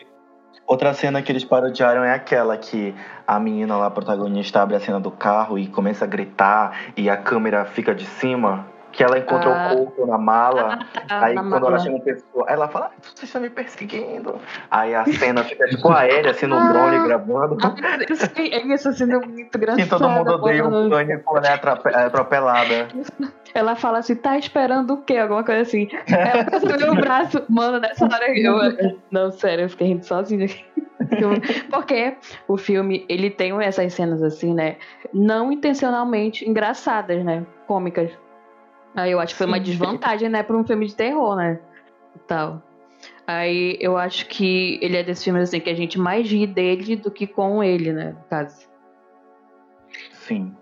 Outra 0.66 0.92
cena 0.94 1.20
que 1.22 1.32
eles 1.32 1.42
parodiaram 1.42 2.04
é 2.04 2.12
aquela 2.14 2.56
que 2.56 2.94
a 3.26 3.40
menina 3.40 3.76
lá, 3.76 3.86
a 3.86 3.90
protagonista, 3.90 4.62
abre 4.62 4.76
a 4.76 4.80
cena 4.80 5.00
do 5.00 5.10
carro 5.10 5.58
e 5.58 5.66
começa 5.66 6.04
a 6.04 6.08
gritar 6.08 6.92
e 6.96 7.10
a 7.10 7.16
câmera 7.16 7.64
fica 7.64 7.92
de 7.94 8.04
cima. 8.04 8.66
Que 9.00 9.04
ela 9.04 9.18
encontra 9.18 9.48
Ah. 9.48 9.72
o 9.72 9.76
corpo 9.86 10.06
na 10.06 10.18
mala. 10.18 10.78
Ah, 11.08 11.24
aí 11.24 11.34
na 11.34 11.40
quando 11.40 11.52
mala. 11.62 11.68
ela 11.68 11.78
chama 11.78 11.96
o 11.96 12.02
pessoal, 12.02 12.44
ela 12.46 12.68
fala, 12.68 12.90
"Ah, 12.94 13.00
você 13.14 13.24
está 13.24 13.40
me 13.40 13.48
perseguindo. 13.48 14.38
Aí 14.70 14.94
a 14.94 15.06
cena 15.06 15.42
fica 15.42 15.66
tipo 15.68 15.90
aérea, 15.90 16.32
assim, 16.32 16.44
no 16.44 16.56
drone 16.68 16.96
Ah. 16.98 17.04
gravando. 17.06 17.56
Sim, 18.14 18.52
é 18.52 18.60
isso, 18.66 18.90
assim, 18.90 19.04
é 19.10 19.16
muito 19.18 19.56
engraçado. 19.56 19.80
E 19.80 19.88
todo 19.88 20.06
mundo 20.06 20.32
odeia 20.32 20.68
o 20.68 20.90
pânico, 20.90 21.38
ela 21.38 21.46
é 21.48 21.98
é 21.98 22.04
atropelada. 22.04 22.88
Ela 23.54 23.74
fala 23.74 24.00
assim, 24.00 24.14
tá 24.16 24.36
esperando 24.36 24.92
o 24.92 24.96
quê? 24.98 25.16
Alguma 25.16 25.44
coisa 25.44 25.62
assim. 25.62 25.88
Ela 26.06 26.44
passa 26.44 26.76
meu 26.76 26.94
braço. 27.00 27.42
Mano, 27.48 27.78
nessa 27.80 28.04
hora 28.04 28.38
eu. 28.38 28.54
Não, 29.10 29.30
sério, 29.32 29.64
eu 29.64 29.70
fiquei 29.70 29.86
rindo 29.88 30.04
sozinha. 30.04 30.46
Porque 31.70 32.16
o 32.46 32.58
filme, 32.58 33.06
ele 33.08 33.30
tem 33.30 33.58
essas 33.62 33.94
cenas 33.94 34.22
assim, 34.22 34.52
né? 34.52 34.76
Não 35.14 35.50
intencionalmente 35.50 36.46
engraçadas, 36.46 37.24
né? 37.24 37.46
Cômicas. 37.66 38.10
Aí 38.94 39.12
eu 39.12 39.20
acho 39.20 39.34
que 39.34 39.38
foi 39.38 39.46
uma 39.46 39.60
desvantagem, 39.60 40.28
né, 40.28 40.42
pra 40.42 40.56
um 40.56 40.64
filme 40.64 40.86
de 40.86 40.94
terror, 40.94 41.36
né? 41.36 41.60
E 42.16 42.18
tal. 42.20 42.62
Aí 43.26 43.78
eu 43.80 43.96
acho 43.96 44.26
que 44.26 44.78
ele 44.82 44.96
é 44.96 45.02
desses 45.02 45.22
filmes 45.22 45.44
assim 45.44 45.60
que 45.60 45.70
a 45.70 45.74
gente 45.74 45.98
mais 45.98 46.30
ri 46.30 46.46
dele 46.46 46.96
do 46.96 47.10
que 47.10 47.26
com 47.26 47.62
ele, 47.62 47.92
né? 47.92 48.16
No 48.18 48.24
caso. 48.28 48.68
Sim. 50.12 50.54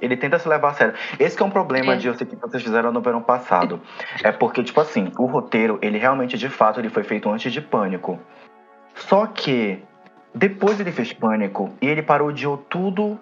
Ele 0.00 0.16
tenta 0.16 0.38
se 0.38 0.48
levar 0.48 0.70
a 0.70 0.74
sério. 0.74 0.94
Esse 1.18 1.36
que 1.36 1.42
é 1.42 1.46
um 1.46 1.50
problema 1.50 1.92
É. 1.94 1.96
de 1.96 2.06
eu 2.06 2.14
sei 2.14 2.26
que 2.26 2.36
vocês 2.36 2.62
fizeram 2.62 2.90
no 2.92 3.00
verão 3.00 3.22
passado. 3.22 3.80
É 4.22 4.32
porque, 4.32 4.62
tipo 4.62 4.80
assim, 4.80 5.12
o 5.18 5.26
roteiro, 5.26 5.78
ele 5.82 5.98
realmente, 5.98 6.38
de 6.38 6.48
fato, 6.48 6.80
ele 6.80 6.88
foi 6.88 7.02
feito 7.02 7.28
antes 7.30 7.52
de 7.52 7.60
Pânico. 7.60 8.18
Só 8.94 9.26
que, 9.26 9.82
depois 10.34 10.80
ele 10.80 10.92
fez 10.92 11.12
Pânico 11.12 11.70
e 11.82 11.86
ele 11.86 12.02
parodiou 12.02 12.56
tudo, 12.56 13.18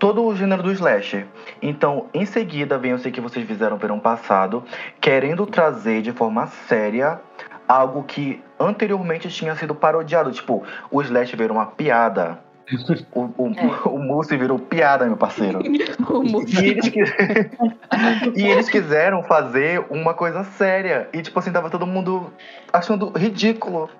todo 0.00 0.24
o 0.24 0.34
gênero 0.34 0.62
do 0.62 0.72
slasher. 0.72 1.26
Então, 1.62 2.06
em 2.12 2.24
seguida, 2.24 2.78
vem 2.78 2.90
eu 2.90 2.98
sei 2.98 3.12
que 3.12 3.20
vocês 3.20 3.46
fizeram 3.46 3.76
verão 3.76 4.00
passado, 4.00 4.64
querendo 5.00 5.46
trazer 5.46 6.02
de 6.02 6.10
forma 6.10 6.46
séria 6.46 7.20
algo 7.68 8.02
que 8.02 8.42
anteriormente 8.58 9.28
tinha 9.28 9.54
sido 9.54 9.74
parodiado. 9.74 10.32
Tipo, 10.32 10.64
o 10.90 11.00
slasher 11.02 11.38
virou 11.38 11.56
uma 11.56 11.66
piada. 11.66 12.40
O, 13.12 13.22
o, 13.36 13.48
É. 13.48 13.88
o 13.88 13.98
Mousse 13.98 14.36
virou 14.36 14.56
piada, 14.56 15.04
meu 15.04 15.16
parceiro. 15.16 15.58
O 16.08 16.22
E 16.48 16.68
eles, 16.68 16.86
e 18.36 18.46
eles 18.46 18.68
quiseram 18.68 19.24
fazer 19.24 19.84
uma 19.90 20.14
coisa 20.14 20.44
séria. 20.44 21.08
E, 21.12 21.20
tipo 21.20 21.36
assim, 21.36 21.50
tava 21.50 21.68
todo 21.68 21.84
mundo 21.84 22.32
achando 22.72 23.10
ridículo. 23.10 23.90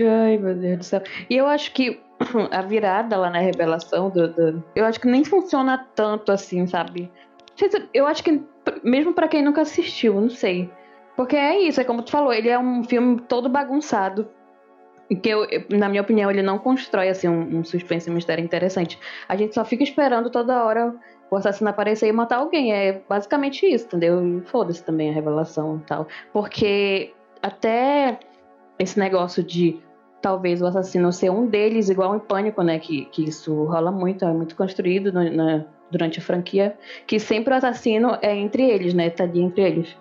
Ai, 0.00 0.36
meu 0.38 0.56
Deus 0.56 0.78
do 0.78 0.84
céu. 0.84 1.02
E 1.30 1.36
eu 1.36 1.46
acho 1.46 1.72
que 1.72 2.00
a 2.50 2.62
virada 2.62 3.16
lá 3.16 3.30
na 3.30 3.38
revelação 3.38 4.08
do, 4.10 4.28
do- 4.28 4.64
Eu 4.74 4.84
acho 4.84 5.00
que 5.00 5.06
nem 5.08 5.24
funciona 5.24 5.86
tanto 5.94 6.32
assim, 6.32 6.66
sabe? 6.66 7.10
Eu 7.94 8.06
acho 8.06 8.22
que, 8.22 8.42
mesmo 8.84 9.14
pra 9.14 9.28
quem 9.28 9.42
nunca 9.42 9.62
assistiu, 9.62 10.20
não 10.20 10.28
sei. 10.30 10.70
Porque 11.16 11.36
é 11.36 11.58
isso, 11.60 11.80
é 11.80 11.84
como 11.84 12.02
tu 12.02 12.10
falou, 12.10 12.32
ele 12.32 12.48
é 12.50 12.58
um 12.58 12.84
filme 12.84 13.20
todo 13.22 13.48
bagunçado. 13.48 14.28
Que, 15.22 15.28
eu, 15.30 15.46
na 15.70 15.88
minha 15.88 16.02
opinião, 16.02 16.30
ele 16.30 16.42
não 16.42 16.58
constrói 16.58 17.08
assim, 17.08 17.28
um, 17.28 17.58
um 17.60 17.64
suspense 17.64 18.10
e 18.10 18.12
mistério 18.12 18.44
interessante. 18.44 18.98
A 19.28 19.36
gente 19.36 19.54
só 19.54 19.64
fica 19.64 19.82
esperando 19.82 20.28
toda 20.30 20.64
hora 20.64 20.94
o 21.30 21.36
assassino 21.36 21.70
aparecer 21.70 22.08
e 22.08 22.12
matar 22.12 22.38
alguém. 22.38 22.72
É 22.74 23.00
basicamente 23.08 23.64
isso, 23.64 23.86
entendeu? 23.86 24.42
Foda-se 24.46 24.84
também 24.84 25.08
a 25.08 25.12
revelação 25.14 25.80
e 25.82 25.86
tal. 25.86 26.06
Porque 26.32 27.14
até 27.42 28.18
esse 28.78 28.98
negócio 28.98 29.42
de 29.42 29.80
talvez 30.26 30.60
o 30.60 30.66
assassino 30.66 31.12
ser 31.12 31.30
um 31.30 31.46
deles, 31.46 31.88
igual 31.88 32.16
em 32.16 32.18
Pânico, 32.18 32.60
né? 32.60 32.80
Que, 32.80 33.04
que 33.04 33.22
isso 33.22 33.62
rola 33.66 33.92
muito, 33.92 34.24
é 34.24 34.32
muito 34.32 34.56
construído 34.56 35.12
no- 35.12 35.30
na- 35.30 35.64
durante 35.88 36.18
a 36.18 36.22
franquia. 36.22 36.76
Que 37.06 37.20
sempre 37.20 37.54
o 37.54 37.56
assassino 37.56 38.18
é 38.20 38.34
entre 38.34 38.68
eles, 38.68 38.92
né? 38.92 39.08
Tá 39.08 39.22
ali 39.22 39.40
entre 39.40 39.62
eles. 39.62 39.96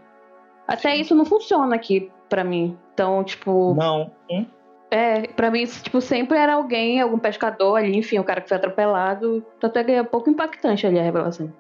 Até 0.68 0.96
isso 0.98 1.14
não 1.14 1.26
funciona 1.26 1.76
aqui 1.76 2.10
pra 2.28 2.44
mim. 2.44 2.76
Então, 2.92 3.24
tipo. 3.24 3.76
Não. 3.76 4.10
Hum? 4.32 4.48
É, 4.90 5.28
pra 5.28 5.52
mim, 5.52 5.62
isso, 5.62 5.84
tipo, 5.84 6.02
sempre 6.02 6.40
era 6.40 6.56
alguém, 6.56 7.00
algum 7.00 7.20
pescador 7.20 7.76
ali, 7.76 7.96
enfim, 7.96 8.18
o 8.18 8.24
cara 8.24 8.42
que 8.42 8.50
foi 8.50 8.58
atropelado. 8.58 9.46
Tanto 9.60 9.78
é 9.78 9.84
que 9.84 9.92
é 9.92 10.04
pouco 10.04 10.28
impactante 10.28 10.88
ali 10.88 10.98
a 11.00 11.04
revelação. 11.04 11.54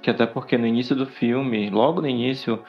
Que 0.00 0.10
até 0.10 0.26
porque 0.26 0.56
no 0.56 0.66
início 0.66 0.94
do 0.94 1.06
filme, 1.06 1.70
logo 1.70 2.00
no 2.00 2.06
início, 2.08 2.62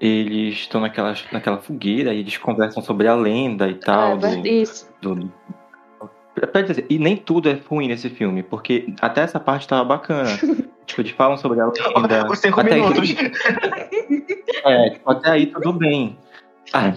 eles 0.00 0.54
estão 0.54 0.80
naquela, 0.80 1.14
naquela 1.32 1.58
fogueira 1.58 2.12
e 2.12 2.18
eles 2.20 2.36
conversam 2.36 2.82
sobre 2.82 3.06
a 3.08 3.14
lenda 3.14 3.68
e 3.68 3.74
tal. 3.74 4.12
é, 4.12 4.16
do- 4.36 4.46
isso. 4.48 4.92
do- 5.00 5.32
dizer, 6.66 6.86
e 6.90 6.98
nem 6.98 7.16
tudo 7.16 7.48
é 7.48 7.58
ruim 7.68 7.88
nesse 7.88 8.10
filme, 8.10 8.42
porque 8.42 8.92
até 9.00 9.22
essa 9.22 9.38
parte 9.40 9.68
tava 9.68 9.84
bacana. 9.84 10.28
tipo, 10.84 11.00
eles 11.00 11.12
falam 11.12 11.36
sobre 11.36 11.60
a 11.60 11.66
lenda. 11.66 12.26
Os 12.30 12.38
cinco 12.38 12.60
até 12.60 12.74
aí- 12.74 12.80
minutos. 12.80 13.14
é, 14.64 14.90
tipo, 14.90 15.10
até 15.10 15.30
aí 15.30 15.46
tudo 15.46 15.72
bem. 15.72 16.18
Aí- 16.72 16.92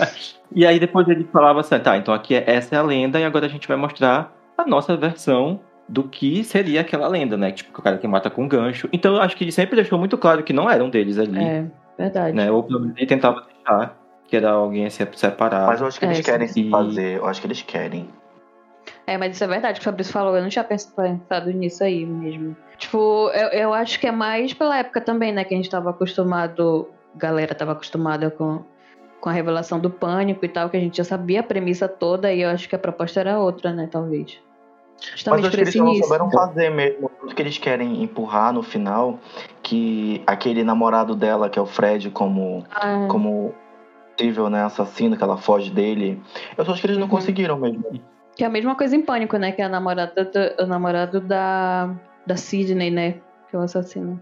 e 0.54 0.66
aí 0.66 0.78
depois 0.80 1.08
ele 1.08 1.24
falava 1.32 1.60
assim, 1.60 1.78
tá, 1.78 1.96
então 1.96 2.12
aqui 2.12 2.34
é, 2.34 2.44
essa 2.46 2.74
é 2.74 2.78
a 2.78 2.82
lenda 2.82 3.20
e 3.20 3.24
agora 3.24 3.46
a 3.46 3.48
gente 3.48 3.68
vai 3.68 3.76
mostrar 3.76 4.34
a 4.58 4.66
nossa 4.66 4.96
versão 4.96 5.60
do 5.88 6.04
que 6.04 6.42
seria 6.44 6.80
aquela 6.80 7.06
lenda, 7.08 7.36
né? 7.36 7.50
Tipo, 7.52 7.78
o 7.78 7.82
cara 7.82 7.98
que 7.98 8.06
mata 8.08 8.30
com 8.30 8.48
gancho. 8.48 8.88
Então 8.92 9.14
eu 9.14 9.20
acho 9.22 9.36
que 9.36 9.44
ele 9.44 9.52
sempre 9.52 9.76
deixou 9.76 9.98
muito 9.98 10.16
claro 10.16 10.42
que 10.42 10.52
não 10.52 10.68
eram 10.70 10.88
deles 10.88 11.18
ali, 11.18 11.38
É, 11.38 11.66
verdade. 11.98 12.36
né? 12.36 12.50
Ou 12.50 12.62
pelo 12.62 12.80
menos 12.80 12.96
ele 12.96 13.06
tentava 13.06 13.42
deixar 13.42 13.96
que 14.26 14.36
era 14.36 14.50
alguém 14.50 14.86
assim, 14.86 15.04
separado. 15.14 15.66
Mas 15.66 15.80
eu 15.80 15.86
acho 15.86 15.98
que 15.98 16.06
eles 16.06 16.18
É, 16.20 16.22
querem 16.22 16.48
sim. 16.48 16.64
se 16.64 16.70
fazer. 16.70 17.18
Eu 17.18 17.26
acho 17.26 17.40
que 17.40 17.46
eles 17.46 17.62
querem. 17.62 18.08
É, 19.06 19.18
mas 19.18 19.34
isso 19.34 19.44
é 19.44 19.46
verdade, 19.46 19.78
o 19.78 19.82
que 19.82 19.88
o 19.88 19.90
Fabrício 19.90 20.12
falou, 20.12 20.34
eu 20.36 20.42
não 20.42 20.48
tinha 20.48 20.64
pensado 20.64 21.50
nisso 21.52 21.84
aí 21.84 22.04
mesmo. 22.06 22.56
Tipo, 22.78 23.30
eu, 23.34 23.48
eu 23.48 23.74
acho 23.74 23.98
que 24.00 24.06
é 24.06 24.12
mais 24.12 24.54
pela 24.54 24.78
época 24.78 25.00
também, 25.00 25.32
né, 25.32 25.44
que 25.44 25.54
a 25.54 25.56
gente 25.56 25.70
tava 25.70 25.90
acostumado, 25.90 26.88
galera 27.16 27.54
tava 27.54 27.72
acostumada 27.72 28.30
com, 28.30 28.64
com 29.20 29.28
a 29.28 29.32
revelação 29.32 29.78
do 29.78 29.90
pânico 29.90 30.44
e 30.44 30.48
tal, 30.48 30.70
que 30.70 30.76
a 30.76 30.80
gente 30.80 30.96
já 30.96 31.04
sabia 31.04 31.40
a 31.40 31.42
premissa 31.44 31.86
toda 31.88 32.32
e 32.32 32.42
eu 32.42 32.48
acho 32.50 32.68
que 32.68 32.74
a 32.74 32.78
proposta 32.78 33.20
era 33.20 33.38
outra, 33.38 33.72
né, 33.72 33.88
talvez. 33.90 34.40
Mas 35.02 35.10
eu 35.10 35.16
Justamente 35.16 35.46
acho 35.46 35.56
que 35.56 35.62
eles 35.62 35.74
não 35.74 35.94
souberam 35.96 36.30
fazer 36.30 36.70
mesmo. 36.70 37.10
Tudo 37.20 37.34
que 37.34 37.42
eles 37.42 37.58
querem 37.58 38.02
empurrar 38.02 38.52
no 38.52 38.62
final, 38.62 39.18
que 39.62 40.22
aquele 40.26 40.62
namorado 40.62 41.14
dela, 41.14 41.50
que 41.50 41.58
é 41.58 41.62
o 41.62 41.66
Fred, 41.66 42.10
como, 42.10 42.64
Ah, 42.74 43.06
como 43.10 43.54
possível, 44.16 44.48
né, 44.50 44.62
assassino, 44.62 45.16
que 45.16 45.24
ela 45.24 45.36
foge 45.36 45.70
dele. 45.70 46.20
Eu 46.56 46.64
só 46.64 46.72
acho 46.72 46.80
que 46.80 46.86
eles 46.86 46.98
não 46.98 47.04
Uhum. 47.04 47.10
conseguiram 47.10 47.58
mesmo. 47.58 47.84
que 48.36 48.44
é 48.44 48.46
a 48.46 48.50
mesma 48.50 48.74
coisa 48.74 48.96
em 48.96 49.02
pânico, 49.02 49.36
né, 49.36 49.52
que 49.52 49.60
é 49.60 49.64
a 49.64 49.68
namorada 49.68 50.24
do, 50.24 50.62
o 50.64 50.66
namorado 50.66 51.20
da, 51.20 51.94
da 52.26 52.34
Sidney, 52.36 52.90
né, 52.90 53.12
que 53.50 53.56
é 53.56 53.58
o 53.58 53.62
assassino. 53.62 54.18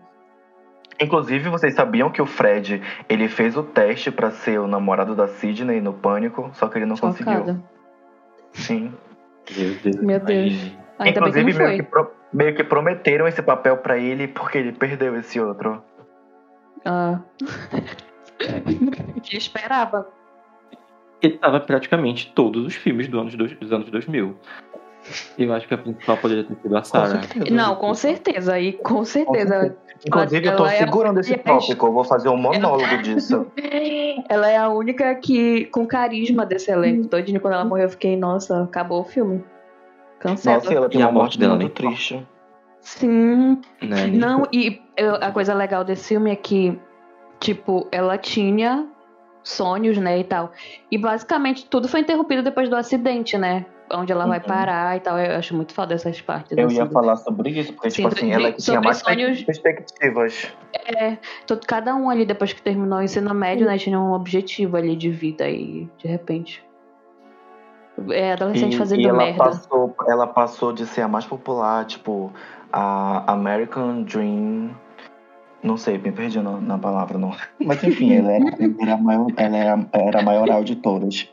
Inclusive, 1.01 1.49
vocês 1.49 1.75
sabiam 1.75 2.11
que 2.11 2.21
o 2.21 2.27
Fred, 2.27 2.83
ele 3.09 3.29
fez 3.29 3.57
o 3.57 3.63
teste 3.63 4.11
pra 4.11 4.31
ser 4.31 4.59
o 4.61 4.67
namorado 4.67 5.15
da 5.15 5.27
Sidney 5.29 5.81
no 5.81 5.93
Pânico, 5.93 6.51
só 6.55 6.69
que 6.69 6.79
ele 6.79 6.87
não 6.87 6.97
conseguiu. 6.97 7.33
Chocada. 7.39 7.63
Sim. 8.53 8.93
Meu 9.57 9.75
Deus. 9.83 9.97
Meu 9.97 10.21
Deus. 10.21 10.53
Ainda 10.99 11.21
bem 11.21 11.33
que 11.33 11.39
Inclusive, 11.41 11.59
meio 11.65 11.77
que, 11.77 11.83
pro- 11.83 12.11
meio 12.33 12.55
que 12.55 12.65
prometeram 12.65 13.27
esse 13.27 13.41
papel 13.43 13.77
pra 13.79 13.99
ele 13.99 14.29
porque 14.29 14.59
ele 14.59 14.73
perdeu 14.73 15.17
esse 15.17 15.41
outro. 15.41 15.83
Ah. 16.85 17.21
que 19.23 19.37
esperava. 19.37 20.07
Ele 21.23 21.37
tava 21.39 21.61
praticamente 21.61 22.33
todos 22.35 22.65
os 22.65 22.75
filmes 22.75 23.07
do 23.09 23.21
anos 23.21 23.35
dois- 23.35 23.53
dos 23.59 23.73
anos 23.73 23.91
2000. 23.91 24.37
Eu 25.39 25.53
acho 25.53 25.67
que 25.69 25.75
a 25.75 25.79
principal 25.79 26.17
poderia 26.17 26.45
ter 26.45 26.55
sido 26.63 26.77
a 26.77 26.81
Com 26.81 26.85
Sarah. 26.85 27.23
certeza. 27.23 27.51
Não, 27.55 27.77
com 27.77 27.95
certeza. 27.95 28.59
E 28.61 28.73
com 28.75 29.05
certeza. 29.05 29.77
Inclusive, 30.07 30.47
eu 30.49 30.57
tô 30.57 30.65
Ela 30.65 30.75
é 30.75 30.79
segurando 30.79 31.21
esse 31.21 31.31
mulher- 31.31 31.45
tópico, 31.45 31.87
eu 31.87 31.93
vou 31.93 32.05
fazer 32.05 32.29
um 32.29 32.37
monólogo 32.37 32.99
disso. 33.03 33.47
Ela 34.29 34.49
é 34.51 34.57
a 34.57 34.69
única 34.69 35.15
que 35.17 35.67
com 35.67 35.87
carisma 35.87 36.47
desse 36.47 36.71
elenco 36.71 37.09
todinho. 37.09 37.41
Quando 37.41 37.55
ela 37.55 37.65
morreu, 37.65 37.85
eu 37.85 37.91
fiquei, 37.91 38.17
nossa, 38.17 38.63
acabou 38.65 39.01
o 39.01 39.05
filme. 39.05 39.45
Cancela. 40.19 40.57
Nossa, 40.57 40.73
ela 40.75 40.89
tem 40.89 41.01
E 41.01 41.03
a 41.05 41.11
morte 41.13 41.39
dela 41.39 41.57
muito 41.57 41.73
triste. 41.75 42.27
Sim. 42.81 43.61
Né? 43.83 44.07
Não, 44.07 44.47
e 44.53 44.81
eu- 44.97 45.17
a 45.17 45.31
coisa 45.31 45.53
legal 45.55 45.85
desse 45.85 46.09
filme 46.09 46.31
é 46.31 46.37
que, 46.37 46.79
tipo, 47.39 47.87
ela 47.93 48.17
tinha 48.17 48.87
sonhos, 49.43 49.97
né, 49.99 50.19
e 50.19 50.25
tal. 50.25 50.53
E 50.91 50.99
basicamente 50.99 51.67
tudo 51.67 51.89
foi 51.89 52.01
interrompido 52.01 52.43
depois 52.43 52.69
do 52.69 52.77
acidente, 52.77 53.37
né? 53.39 53.65
Onde 53.93 54.13
ela 54.13 54.27
vai 54.27 54.39
Uhum. 54.39 54.45
parar 54.45 54.97
e 54.97 55.01
tal. 55.01 55.19
Eu 55.19 55.37
acho 55.37 55.55
muito 55.57 55.75
foda 55.75 55.95
essas 55.95 56.21
partes. 56.21 56.57
Eu 56.57 56.67
assim, 56.67 56.77
ia 56.77 56.87
falar 56.87 57.17
sobre 57.17 57.51
isso, 57.51 57.73
porque, 57.73 57.89
tipo 57.89 58.09
Sim, 58.11 58.15
assim, 58.17 58.33
ela 58.33 58.51
de- 58.53 58.57
tinha 58.63 58.77
sobre 58.77 58.81
mais 58.85 58.97
sonhos- 58.99 59.43
perspectivas. 59.43 60.53
todo, 61.47 61.67
cada 61.67 61.95
um 61.97 62.09
ali, 62.09 62.25
depois 62.25 62.53
que 62.53 62.63
terminou 62.63 62.99
o 62.99 63.03
ensino 63.03 63.35
médio, 63.35 63.67
né, 63.67 63.77
tinha 63.79 63.99
um 63.99 64.13
objetivo 64.13 64.77
ali 64.77 64.95
de 64.95 65.11
vida 65.11 65.49
e 65.49 65.89
de 65.99 66.07
repente. 66.07 66.65
É, 68.11 68.33
adolescente 68.33 68.75
E, 68.75 68.79
fazendo 68.79 69.01
e 69.01 69.07
ela, 69.09 69.19
merda. 69.19 69.39
passou, 69.45 69.95
ela 70.09 70.27
passou 70.27 70.73
de 70.73 70.87
ser 70.87 71.03
a 71.03 71.09
mais 71.09 71.27
popular, 71.27 71.85
tipo, 71.85 72.33
a 72.73 73.31
American 73.33 74.03
Dream. 74.05 74.71
Não 75.63 75.77
sei, 75.77 75.99
me 75.99 76.11
perdi 76.11 76.41
na, 76.41 76.53
na 76.59 76.79
palavra, 76.79 77.19
não. 77.19 77.33
Mas 77.61 77.83
enfim, 77.85 78.15
ela 78.15 78.31
era, 78.33 78.45
ela 78.59 78.75
era, 78.81 78.97
maior, 78.97 79.27
ela 79.37 79.57
era, 79.57 79.87
era 79.93 80.19
a 80.21 80.23
maioral 80.23 80.65
de 80.65 80.77
todas. 80.77 81.29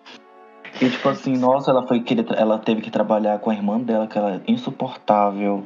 E 0.81 0.89
tipo 0.89 1.09
assim, 1.09 1.35
nossa, 1.37 1.71
ela 1.71 1.87
foi 1.87 2.01
querer, 2.01 2.25
ela 2.35 2.59
teve 2.59 2.81
que 2.81 2.91
trabalhar 2.91 3.39
com 3.39 3.49
a 3.49 3.53
irmã 3.53 3.79
dela, 3.79 4.07
que 4.07 4.17
ela 4.17 4.35
é 4.35 4.41
insuportável, 4.47 5.63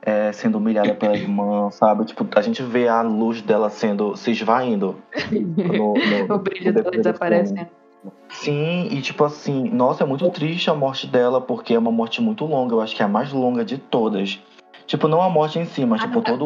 é, 0.00 0.32
sendo 0.32 0.58
humilhada 0.58 0.94
pela 0.94 1.14
irmã, 1.14 1.70
sabe? 1.70 2.04
Tipo, 2.04 2.26
a 2.34 2.40
gente 2.40 2.62
vê 2.62 2.88
a 2.88 3.02
luz 3.02 3.42
dela 3.42 3.68
sendo 3.68 4.16
se 4.16 4.30
esvaindo. 4.30 4.96
No, 5.30 5.94
no, 5.94 6.34
o 6.34 6.38
brilho 6.38 6.72
dela 6.72 6.90
desaparecendo. 6.90 7.56
filme. 7.56 7.84
Sim, 8.28 8.88
e 8.90 9.00
tipo 9.00 9.24
assim, 9.24 9.70
nossa, 9.70 10.04
é 10.04 10.06
muito 10.06 10.28
triste 10.30 10.68
a 10.68 10.74
morte 10.74 11.06
dela, 11.06 11.40
porque 11.40 11.74
é 11.74 11.78
uma 11.78 11.92
morte 11.92 12.20
muito 12.20 12.44
longa, 12.44 12.74
eu 12.74 12.80
acho 12.80 12.94
que 12.94 13.02
é 13.02 13.04
a 13.04 13.08
mais 13.08 13.32
longa 13.32 13.64
de 13.64 13.78
todas. 13.78 14.38
Tipo, 14.86 15.08
não 15.08 15.22
a 15.22 15.30
morte 15.30 15.58
em 15.58 15.64
si, 15.64 15.86
mas 15.86 16.02
Ah, 16.02 16.06
tipo, 16.06 16.20
toda 16.20 16.44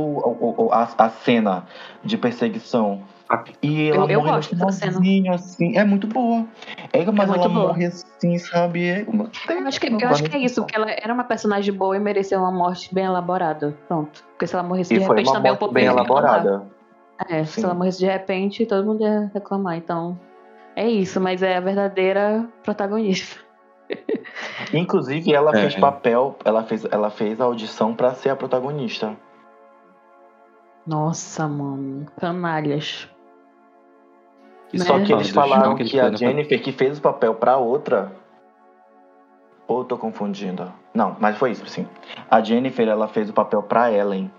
a, 0.72 1.04
a 1.04 1.10
cena 1.10 1.66
de 2.04 2.16
perseguição. 2.16 3.02
E 3.62 3.88
ela 3.90 4.04
Eu- 4.04 4.08
eu 4.10 4.20
morre 4.20 4.32
gosto 4.32 4.56
no 4.56 4.64
dessa 4.66 4.78
cena. 4.78 4.92
finalzinho, 4.92 5.34
assim. 5.34 5.76
É 5.76 5.84
muito 5.84 6.06
boa. 6.06 6.46
É, 6.92 7.04
mas 7.04 7.28
muito 7.28 7.40
ela 7.44 7.48
boa. 7.48 7.66
morre 7.68 7.84
assim, 7.86 8.38
sabe? 8.38 8.86
É, 8.88 9.02
Eu 9.02 9.66
acho 9.66 9.78
que, 9.80 9.86
eu 9.88 10.08
acho 10.08 10.22
que 10.24 10.34
é 10.36 10.38
isso, 10.38 10.62
porque 10.62 10.74
ela 10.76 10.90
era 10.90 11.12
uma 11.12 11.24
personagem 11.24 11.74
boa 11.74 11.94
e 11.94 12.00
merecia 12.00 12.38
uma 12.38 12.50
morte 12.50 12.94
bem 12.94 13.04
elaborada. 13.04 13.76
Pronto. 13.86 14.24
Porque 14.30 14.46
se 14.46 14.54
ela 14.54 14.62
morresse 14.62 14.94
de 14.94 15.00
E 15.00 15.04
foi 15.06 15.16
repente 15.16 15.26
uma 15.28 15.34
também 15.36 15.50
um 15.50 15.52
morte 15.52 15.58
pouco 15.60 15.74
bem 15.74 15.84
elaborada. 15.84 16.66
É, 17.28 17.44
Sim. 17.44 17.60
se 17.60 17.64
ela 17.66 17.74
morresse 17.74 17.98
de 17.98 18.06
repente, 18.06 18.64
todo 18.64 18.86
mundo 18.86 19.02
ia 19.02 19.30
reclamar. 19.34 19.76
Então, 19.76 20.18
é 20.74 20.88
isso, 20.88 21.20
mas 21.20 21.42
é 21.42 21.56
a 21.56 21.60
verdadeira 21.60 22.48
protagonista. 22.62 23.40
Inclusive, 24.72 25.34
ela 25.34 25.50
É. 25.50 25.60
fez 25.62 25.74
papel, 25.76 26.36
ela 26.44 26.62
fez, 26.64 26.84
ela 26.90 27.10
fez 27.10 27.38
a 27.40 27.44
audição 27.44 27.94
pra 27.94 28.14
ser 28.14 28.30
a 28.30 28.36
protagonista. 28.36 29.14
Nossa, 30.86 31.46
mano. 31.46 32.06
Canalhas. 32.18 33.08
Né? 34.72 34.84
Só 34.84 34.98
que 34.98 35.12
eles 35.12 35.30
falaram 35.30 35.74
que 35.74 35.84
que 35.84 35.98
a 36.00 36.10
Jennifer 36.14 36.62
que 36.62 36.72
fez 36.72 36.98
o 36.98 37.02
papel 37.02 37.34
pra 37.34 37.56
outra. 37.56 38.12
Ou 39.66 39.80
eu 39.80 39.84
tô 39.84 39.96
confundindo? 39.98 40.72
Não, 40.94 41.16
mas 41.20 41.36
foi 41.36 41.50
isso, 41.52 41.66
sim. 41.66 41.86
A 42.30 42.40
Jennifer, 42.40 42.88
ela 42.88 43.06
fez 43.08 43.28
o 43.28 43.32
papel 43.32 43.62
pra 43.62 43.92
Ellen. 43.92 44.30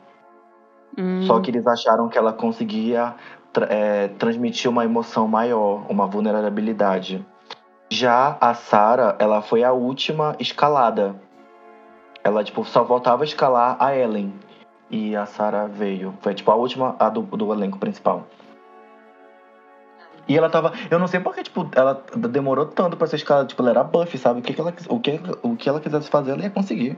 Hum, 0.97 1.21
Só 1.23 1.39
que 1.39 1.51
eles 1.51 1.65
acharam 1.67 2.09
que 2.09 2.17
ela 2.17 2.33
conseguia 2.33 3.13
tra- 3.53 3.67
é, 3.69 4.07
transmitir 4.07 4.69
uma 4.69 4.83
emoção 4.83 5.27
maior, 5.27 5.85
uma 5.89 6.07
vulnerabilidade. 6.07 7.23
Já 7.91 8.37
a 8.41 8.53
Sarah, 8.55 9.15
ela 9.19 9.41
foi 9.41 9.63
a 9.63 9.71
última 9.71 10.35
escalada. 10.39 11.15
Ela, 12.23 12.43
tipo, 12.43 12.63
só 12.65 12.83
voltava 12.83 13.23
a 13.23 13.25
escalar 13.25 13.77
a 13.79 13.95
Ellen. 13.95 14.33
E 14.91 15.15
a 15.15 15.25
Sarah 15.27 15.67
veio. 15.67 16.13
Foi, 16.21 16.33
tipo, 16.33 16.49
a 16.51 16.55
última 16.55 16.95
a 16.99 17.07
do, 17.09 17.21
do 17.21 17.53
elenco 17.53 17.77
principal. 17.77 18.25
E 20.29 20.37
ela 20.37 20.49
tava. 20.49 20.71
Eu 20.91 20.99
não 20.99 21.07
sei 21.07 21.19
porque, 21.19 21.41
tipo, 21.43 21.67
ela 21.75 22.01
demorou 22.15 22.67
tanto 22.67 22.95
pra 22.95 23.07
ser 23.07 23.15
escalada. 23.15 23.47
Tipo, 23.47 23.63
ela 23.63 23.71
era 23.71 23.83
buff, 23.83 24.15
sabe? 24.17 24.39
O 24.39 24.43
que, 24.43 24.53
que 24.53 24.61
ela, 24.61 24.73
o, 24.87 24.99
que, 24.99 25.19
o 25.41 25.55
que 25.55 25.67
ela 25.67 25.81
quisesse 25.81 26.09
fazer, 26.09 26.31
ela 26.31 26.43
ia 26.43 26.49
conseguir. 26.51 26.97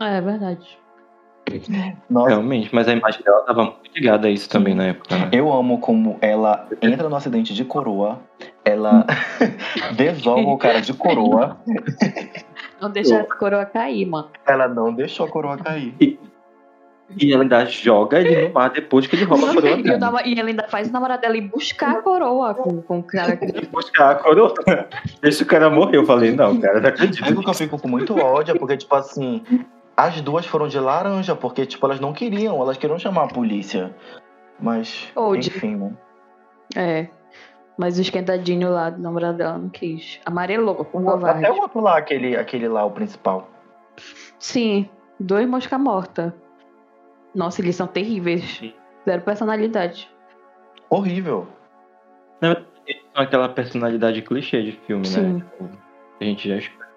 É 0.00 0.20
verdade. 0.20 0.78
Nossa, 2.08 2.28
Realmente, 2.28 2.72
mas 2.72 2.86
a 2.86 2.92
imagem 2.92 3.22
dela 3.22 3.42
tava 3.42 3.64
muito 3.64 3.90
ligada 3.94 4.28
a 4.28 4.30
isso 4.30 4.48
também 4.48 4.74
na 4.74 4.84
época, 4.84 5.16
né? 5.18 5.28
Eu 5.32 5.52
amo 5.52 5.80
como 5.80 6.16
ela 6.20 6.68
entra 6.80 7.08
no 7.08 7.16
acidente 7.16 7.52
de 7.54 7.64
coroa, 7.64 8.20
ela 8.64 9.04
desoga 9.96 10.42
o 10.42 10.56
cara 10.56 10.80
de 10.80 10.94
coroa, 10.94 11.56
Não 12.80 12.88
deixa 12.90 13.20
a 13.20 13.24
coroa 13.24 13.64
cair, 13.66 14.06
mano. 14.06 14.28
ela 14.46 14.68
não 14.68 14.92
deixou 14.94 15.26
a 15.26 15.28
coroa 15.28 15.56
cair. 15.58 15.92
E 16.00 16.20
ela 17.32 17.42
ainda 17.42 17.64
joga 17.66 18.20
ele 18.20 18.48
no 18.48 18.54
mar 18.54 18.70
depois 18.70 19.06
que 19.06 19.16
ele 19.16 19.24
rouba 19.24 19.50
a 19.50 19.54
coroa 19.54 19.70
E, 20.24 20.34
e 20.34 20.38
ela 20.38 20.48
ainda 20.48 20.68
faz 20.68 20.88
o 20.88 20.92
namorado 20.92 21.20
dela 21.22 21.36
ir 21.36 21.42
buscar 21.42 21.98
a 21.98 22.02
coroa 22.02 22.54
com, 22.54 22.82
com 22.82 22.98
o 22.98 23.02
cara 23.02 23.36
que. 23.36 23.46
E 23.46 23.66
buscar 23.72 24.10
a 24.12 24.14
coroa. 24.16 24.54
Deixa 25.20 25.42
o 25.42 25.46
cara 25.46 25.68
morrer. 25.70 25.96
Eu 25.96 26.06
falei, 26.06 26.32
não, 26.32 26.60
cara, 26.60 26.80
não 26.80 26.88
acredito. 26.88 27.22
Que 27.42 27.48
eu 27.50 27.54
fico 27.54 27.78
com 27.78 27.88
muito 27.88 28.16
ódio 28.18 28.54
é 28.54 28.58
porque, 28.58 28.76
tipo 28.76 28.94
assim, 28.94 29.42
as 29.96 30.20
duas 30.20 30.46
foram 30.46 30.68
de 30.68 30.78
laranja, 30.78 31.34
porque, 31.34 31.66
tipo, 31.66 31.84
elas 31.86 32.00
não 32.00 32.12
queriam, 32.12 32.60
elas 32.60 32.76
queriam 32.76 32.98
chamar 32.98 33.24
a 33.24 33.28
polícia. 33.28 33.94
Mas, 34.58 35.08
Ou 35.14 35.36
de- 35.36 35.48
enfim, 35.48 35.76
né? 35.76 35.92
É. 36.76 37.06
Mas 37.76 37.98
o 37.98 38.02
esquentadinho 38.02 38.70
lá 38.70 38.90
do 38.90 39.00
namorado 39.00 39.38
dela 39.38 39.56
não 39.56 39.70
quis. 39.70 40.20
Amarelou 40.26 40.84
com 40.84 41.02
O-. 41.02 41.26
Até 41.26 41.50
o 41.50 41.56
outro 41.60 41.80
lá, 41.80 41.96
aquele, 41.96 42.36
aquele 42.36 42.68
lá, 42.68 42.84
o 42.84 42.90
principal. 42.90 43.48
Sim, 44.38 44.88
dois 45.18 45.48
mosca 45.48 45.78
morta. 45.78 46.34
Nossa, 47.34 47.60
eles 47.60 47.76
são 47.76 47.86
terríveis. 47.86 48.60
Zero 49.04 49.22
personalidade. 49.22 50.10
Horrível. 50.88 51.46
São 52.42 52.56
aquela 53.22 53.48
personalidade 53.48 54.22
clichê 54.22 54.62
de 54.62 54.72
filme, 54.72 55.06
Sim. 55.06 55.20
né? 55.20 55.40
Tipo, 55.40 55.70
a 56.20 56.24
gente 56.24 56.48
já 56.48 56.56
espera. 56.56 56.90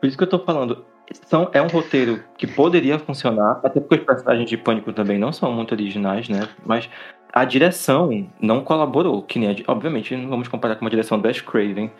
Por 0.00 0.06
isso 0.06 0.16
que 0.16 0.24
eu 0.24 0.28
tô 0.28 0.38
falando. 0.40 0.84
São, 1.26 1.50
é 1.52 1.60
um 1.60 1.66
roteiro 1.66 2.22
que 2.38 2.46
poderia 2.46 2.98
funcionar, 2.98 3.60
até 3.64 3.80
porque 3.80 3.96
os 3.96 4.04
personagens 4.04 4.48
de 4.48 4.56
Pânico 4.56 4.92
também 4.92 5.18
não 5.18 5.32
são 5.32 5.52
muito 5.52 5.72
originais, 5.72 6.28
né? 6.28 6.48
Mas 6.64 6.88
a 7.32 7.44
direção 7.44 8.28
não 8.40 8.62
colaborou, 8.62 9.22
que 9.22 9.38
nem 9.38 9.50
a, 9.50 9.72
obviamente 9.72 10.14
não 10.16 10.28
vamos 10.28 10.46
comparar 10.46 10.76
com 10.76 10.82
uma 10.84 10.90
direção 10.90 11.18
do 11.20 11.26
Ash 11.28 11.40
Craven, 11.40 11.90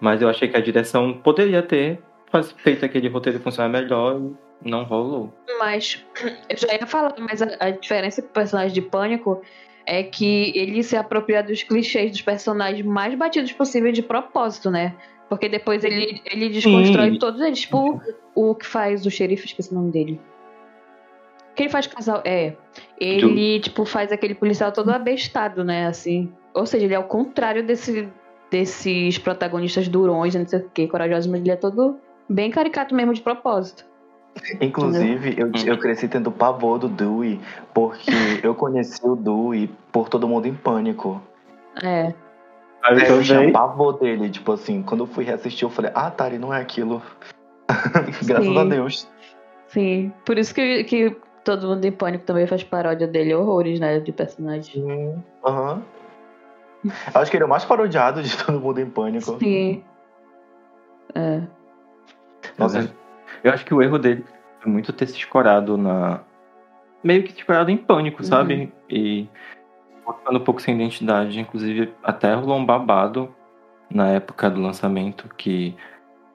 mas 0.00 0.22
eu 0.22 0.28
achei 0.28 0.48
que 0.48 0.56
a 0.56 0.60
direção 0.60 1.12
poderia 1.12 1.60
ter 1.60 2.00
faz- 2.30 2.52
feito 2.52 2.84
aquele 2.84 3.08
roteiro 3.08 3.40
funcionar 3.40 3.68
melhor 3.68 4.20
e 4.20 4.32
não 4.64 4.84
rolou. 4.84 5.32
Mas 5.58 6.04
eu 6.48 6.56
já 6.56 6.74
ia 6.74 6.86
falar, 6.86 7.14
mas 7.18 7.42
a, 7.42 7.48
a 7.60 7.70
diferença 7.70 8.22
com 8.22 8.28
o 8.28 8.32
personagem 8.32 8.72
de 8.72 8.82
Pânico 8.82 9.42
é 9.86 10.02
que 10.02 10.52
ele 10.56 10.82
se 10.82 10.96
apropria 10.96 11.42
dos 11.42 11.62
clichês 11.62 12.10
dos 12.10 12.22
personagens 12.22 12.84
mais 12.84 13.14
batidos 13.14 13.52
possíveis 13.52 13.94
de 13.94 14.02
propósito, 14.02 14.70
né? 14.70 14.94
Porque 15.28 15.48
depois 15.48 15.82
ele, 15.82 16.20
ele 16.30 16.50
desconstrói 16.50 17.12
Sim. 17.12 17.18
todos 17.18 17.40
eles. 17.40 17.60
Tipo, 17.60 18.00
o 18.34 18.54
que 18.54 18.66
faz 18.66 19.06
o 19.06 19.10
xerife, 19.10 19.46
esqueci 19.46 19.72
o 19.72 19.74
nome 19.74 19.90
dele. 19.90 20.20
O 21.50 21.54
que 21.54 21.62
ele 21.62 21.70
faz 21.70 21.86
casal? 21.86 22.22
É. 22.24 22.54
Ele, 22.98 23.60
tipo, 23.60 23.84
faz 23.84 24.12
aquele 24.12 24.34
policial 24.34 24.72
todo 24.72 24.90
abestado, 24.90 25.64
né? 25.64 25.86
Assim. 25.86 26.32
Ou 26.54 26.66
seja, 26.66 26.84
ele 26.84 26.94
é 26.94 26.98
o 26.98 27.04
contrário 27.04 27.64
desse, 27.64 28.08
desses 28.50 29.18
protagonistas 29.18 29.88
durões, 29.88 30.34
não 30.34 30.46
sei 30.46 30.58
o 30.58 30.70
que, 30.70 30.86
corajosos, 30.86 31.30
mas 31.30 31.40
ele 31.40 31.50
é 31.50 31.56
todo 31.56 31.98
bem 32.28 32.50
caricato 32.50 32.94
mesmo 32.94 33.14
de 33.14 33.22
propósito. 33.22 33.86
Inclusive, 34.60 35.34
eu, 35.38 35.48
Hum. 35.48 35.52
eu 35.66 35.78
cresci 35.78 36.08
tendo 36.08 36.30
pavor 36.30 36.78
do 36.78 36.88
Dewey, 36.88 37.40
porque 37.74 38.10
eu 38.42 38.54
conheci 38.54 39.00
o 39.06 39.14
Dewey 39.14 39.70
por 39.90 40.08
Todo 40.08 40.26
Mundo 40.26 40.46
em 40.46 40.54
Pânico. 40.54 41.20
É. 41.82 42.14
Aí 42.82 42.98
eu 43.08 43.16
eu 43.16 43.22
tinha 43.22 43.52
pavor 43.52 43.98
dele, 43.98 44.28
tipo 44.30 44.52
assim, 44.52 44.82
quando 44.82 45.02
eu 45.02 45.06
fui 45.06 45.24
reassistir, 45.24 45.64
eu 45.64 45.70
falei, 45.70 45.92
ah, 45.94 46.12
ele 46.26 46.38
não 46.38 46.52
é 46.52 46.60
aquilo. 46.60 47.00
Graças 48.26 48.46
Sim. 48.46 48.58
a 48.58 48.64
Deus. 48.64 49.08
Sim, 49.68 50.12
por 50.24 50.36
isso 50.36 50.54
que, 50.54 50.84
que 50.84 51.16
todo 51.44 51.68
mundo 51.68 51.84
em 51.84 51.92
pânico 51.92 52.24
também 52.24 52.46
faz 52.46 52.64
paródia 52.64 53.06
dele, 53.06 53.34
horrores, 53.34 53.78
né, 53.78 54.00
de 54.00 54.12
personagem. 54.12 55.22
Aham. 55.44 55.82
Acho 57.14 57.30
que 57.30 57.36
ele 57.36 57.44
é 57.44 57.46
o 57.46 57.50
mais 57.50 57.64
parodiado 57.64 58.22
de 58.22 58.36
todo 58.36 58.60
mundo 58.60 58.80
em 58.80 58.90
pânico. 58.90 59.38
Sim. 59.38 59.84
É. 61.14 61.42
Nossa, 62.58 62.92
Eu 63.42 63.52
acho 63.52 63.64
que 63.64 63.74
o 63.74 63.82
erro 63.82 63.98
dele 63.98 64.24
foi 64.60 64.70
muito 64.70 64.92
ter 64.92 65.06
se 65.06 65.16
escorado 65.16 65.76
na. 65.76 66.20
Meio 67.02 67.22
que 67.24 67.32
se 67.32 67.38
escorado 67.38 67.70
em 67.70 67.76
pânico, 67.76 68.22
Uhum. 68.22 68.28
sabe? 68.28 68.72
E 68.88 69.28
ficando 70.18 70.38
um 70.38 70.44
pouco 70.44 70.62
sem 70.62 70.74
identidade. 70.74 71.38
Inclusive, 71.40 71.92
até 72.02 72.34
rolou 72.34 72.58
um 72.58 72.64
babado 72.64 73.34
na 73.90 74.08
época 74.08 74.48
do 74.48 74.60
lançamento 74.60 75.28
que 75.36 75.74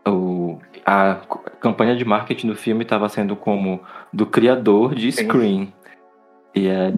o, 0.08 0.60
a 0.86 1.18
campanha 1.60 1.96
de 1.96 2.06
marketing 2.06 2.48
do 2.48 2.56
filme 2.56 2.84
estava 2.84 3.10
sendo 3.10 3.36
como 3.36 3.82
do 4.12 4.26
criador 4.26 4.96
de. 4.96 5.12
Scream. 5.12 5.72
E 6.56 6.70
aí, 6.70 6.94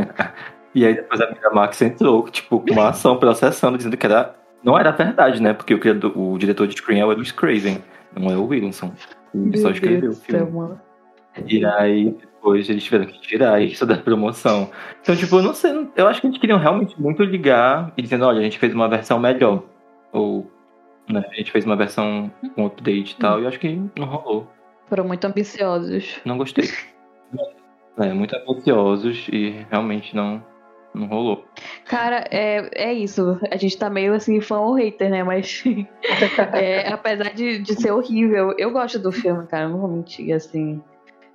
e 0.74 0.86
aí 0.86 0.94
depois 0.94 1.20
a 1.20 1.30
Miramax 1.30 1.82
entrou, 1.82 2.28
tipo, 2.28 2.60
com 2.60 2.72
uma 2.72 2.88
ação 2.88 3.16
processando, 3.18 3.76
dizendo 3.76 3.96
que 3.96 4.06
era, 4.06 4.34
não 4.62 4.78
era 4.78 4.90
verdade, 4.90 5.42
né? 5.42 5.52
Porque 5.52 5.74
o, 5.74 5.78
criador, 5.78 6.16
o 6.16 6.38
diretor 6.38 6.66
de 6.66 6.74
Scream 6.76 7.00
é 7.00 7.04
o 7.04 7.08
Lewis 7.08 7.32
Craven, 7.32 7.82
não 8.18 8.30
é 8.32 8.36
o 8.36 8.46
Williamson. 8.46 8.92
Ele 9.34 9.58
só 9.58 9.70
escreveu 9.70 10.10
o 10.10 10.14
filme. 10.14 10.50
mano. 10.50 10.80
E 11.46 11.64
aí, 11.64 12.10
depois 12.10 12.68
eles 12.68 12.82
tiveram 12.82 13.06
que 13.06 13.20
tirar 13.20 13.62
isso 13.62 13.86
da 13.86 13.96
promoção. 13.96 14.70
Então, 15.00 15.14
tipo, 15.14 15.36
eu 15.36 15.42
não 15.42 15.54
sei, 15.54 15.88
eu 15.96 16.08
acho 16.08 16.20
que 16.20 16.26
eles 16.26 16.38
queriam 16.38 16.58
realmente 16.58 17.00
muito 17.00 17.22
ligar 17.22 17.92
e 17.96 18.02
dizendo, 18.02 18.24
olha, 18.24 18.40
a 18.40 18.42
gente 18.42 18.58
fez 18.58 18.74
uma 18.74 18.88
versão 18.88 19.18
melhor. 19.18 19.62
Ou, 20.12 20.50
né, 21.08 21.24
a 21.30 21.34
gente 21.34 21.52
fez 21.52 21.64
uma 21.64 21.76
versão 21.76 22.30
com 22.54 22.66
update 22.66 23.12
e 23.12 23.16
tal, 23.16 23.38
e 23.38 23.42
eu 23.42 23.48
acho 23.48 23.60
que 23.60 23.80
não 23.96 24.06
rolou. 24.06 24.48
Foram 24.88 25.04
muito 25.04 25.24
ambiciosos. 25.24 26.20
Não 26.24 26.36
gostei. 26.36 26.64
É, 27.98 28.14
muito 28.14 28.34
ambiciosos 28.34 29.28
e 29.30 29.66
realmente 29.68 30.16
não, 30.16 30.42
não 30.94 31.06
rolou. 31.06 31.44
Cara, 31.84 32.24
é, 32.30 32.88
é 32.90 32.92
isso. 32.92 33.38
A 33.50 33.56
gente 33.56 33.78
tá 33.78 33.88
meio 33.88 34.12
assim, 34.14 34.40
fã 34.40 34.58
ou 34.60 34.74
hater, 34.74 35.10
né? 35.10 35.22
Mas 35.22 35.62
é, 36.54 36.88
apesar 36.92 37.32
de, 37.32 37.58
de 37.58 37.74
ser 37.80 37.92
horrível, 37.92 38.54
eu 38.58 38.70
gosto 38.70 38.98
do 38.98 39.12
filme, 39.12 39.46
cara. 39.46 39.68
Não 39.68 39.78
vou 39.78 39.88
mentir, 39.88 40.32
assim. 40.34 40.82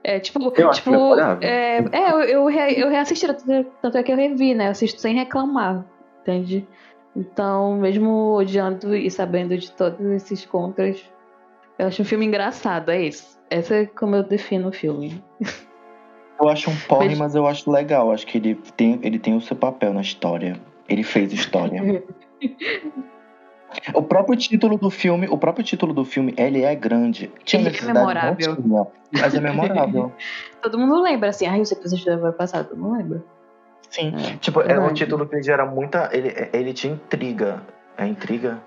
É 0.04 0.20
tipo, 0.20 0.54
Eu 0.56 0.70
acho 0.70 0.84
tipo, 0.84 1.16
é, 1.42 1.78
é, 1.92 2.12
eu, 2.12 2.20
eu, 2.22 2.46
re- 2.46 2.80
eu 2.80 2.90
reassisti, 2.90 3.26
tanto 3.26 3.72
tanto 3.82 3.98
é 3.98 4.04
que 4.04 4.12
eu 4.12 4.18
revi, 4.18 4.54
né? 4.54 4.68
Eu 4.68 4.72
assisto 4.72 5.02
sem 5.02 5.16
reclamar, 5.16 5.84
entende? 6.22 6.68
Então, 7.16 7.78
mesmo 7.80 8.34
odiando 8.36 8.96
e 8.96 9.10
sabendo 9.10 9.58
de 9.58 9.72
todos 9.72 10.06
esses 10.12 10.46
contras, 10.46 11.04
eu 11.80 11.88
acho 11.88 12.02
um 12.02 12.06
filme 12.06 12.26
engraçado, 12.26 12.90
é 12.92 13.02
isso. 13.02 13.40
Essa 13.50 13.76
é 13.78 13.86
como 13.86 14.16
eu 14.16 14.24
defino 14.24 14.68
o 14.70 14.72
filme. 14.72 15.24
Eu 16.40 16.50
acho 16.50 16.70
um 16.70 16.76
porre, 16.88 17.10
Mas- 17.10 17.18
mas 17.20 17.36
eu 17.36 17.48
acho 17.48 17.70
legal. 17.72 18.12
Acho 18.12 18.26
que 18.28 18.38
ele 18.38 18.56
tem, 18.76 19.00
ele 19.02 19.18
tem 19.20 19.36
o 19.36 19.42
seu 19.42 19.56
papel 19.56 19.94
na 19.94 20.02
história. 20.02 20.60
Ele 20.88 21.04
fez 21.04 21.32
história. 21.34 22.04
o 23.94 24.02
próprio 24.04 24.38
título 24.38 24.78
do 24.78 24.90
filme, 24.90 25.28
o 25.30 25.38
próprio 25.38 25.64
título 25.64 25.94
do 25.94 26.04
filme, 26.06 26.34
ele 26.38 26.64
é 26.64 26.76
grande. 26.76 27.32
Tinha 27.44 27.62
Ele 27.68 27.78
é 27.78 27.86
memorável. 27.86 28.56
tinha, 28.56 28.88
mas 29.14 29.34
é 29.34 29.40
memorável. 29.40 30.12
Todo 30.62 30.78
mundo 30.78 31.02
lembra, 31.02 31.30
assim, 31.30 31.46
ai, 31.48 31.60
eu 31.62 31.66
sei 31.66 31.78
que 31.78 31.88
vocês 31.88 32.00
fizeram 32.02 32.24
ano 32.24 32.34
passado, 32.34 32.70
todo 32.70 32.80
mundo 32.82 32.98
lembra. 32.98 33.24
Sim. 33.90 34.14
É, 34.16 34.38
Tipo, 34.38 34.62
é 34.62 34.80
um 34.80 34.94
título 34.94 35.28
que 35.28 35.42
gera 35.42 35.66
muita. 35.66 36.10
Ele, 36.12 36.34
ele 36.52 36.74
te 36.74 36.88
intriga. 36.88 37.62
É 37.98 38.06
intriga? 38.06 38.60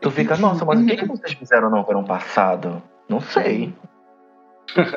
Tu 0.00 0.10
fica, 0.10 0.36
nossa, 0.36 0.64
mas 0.64 0.80
o 0.80 0.86
que, 0.86 0.96
que 0.96 1.06
vocês 1.06 1.32
fizeram 1.34 1.70
no 1.70 1.84
verão 1.84 2.02
passado? 2.04 2.82
Não 3.08 3.20
sei. 3.20 3.72
Pois 4.74 4.90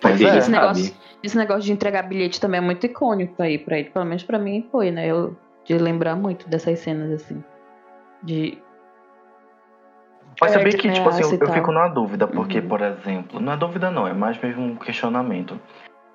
Porque 0.00 0.24
é. 0.24 0.38
Esse 0.38 0.50
sabe. 0.50 0.52
negócio, 0.52 0.94
esse 1.26 1.36
negócio 1.36 1.62
de 1.62 1.72
entregar 1.72 2.02
bilhete 2.02 2.40
também 2.40 2.58
é 2.58 2.60
muito 2.60 2.84
icônico 2.84 3.42
aí 3.42 3.58
pra 3.58 3.78
ele. 3.78 3.88
Pelo 3.88 4.04
menos 4.04 4.22
pra 4.22 4.38
mim 4.38 4.66
foi, 4.70 4.90
né? 4.90 5.06
Eu 5.06 5.36
de 5.64 5.78
lembrar 5.78 6.14
muito 6.14 6.48
dessas 6.48 6.78
cenas 6.78 7.10
assim. 7.10 7.42
De. 8.22 8.58
Mas 10.40 10.50
É, 10.50 10.54
sabia 10.54 10.70
de 10.70 10.76
que, 10.76 10.90
tipo 10.90 11.08
assim, 11.08 11.22
eu, 11.22 11.38
eu 11.38 11.52
fico 11.52 11.72
na 11.72 11.88
dúvida, 11.88 12.26
porque, 12.26 12.58
Uhum. 12.58 12.68
por 12.68 12.80
exemplo, 12.82 13.40
não 13.40 13.52
é 13.52 13.56
dúvida 13.56 13.90
não, 13.90 14.06
é 14.06 14.12
mais 14.12 14.40
mesmo 14.42 14.62
um 14.62 14.76
questionamento. 14.76 15.58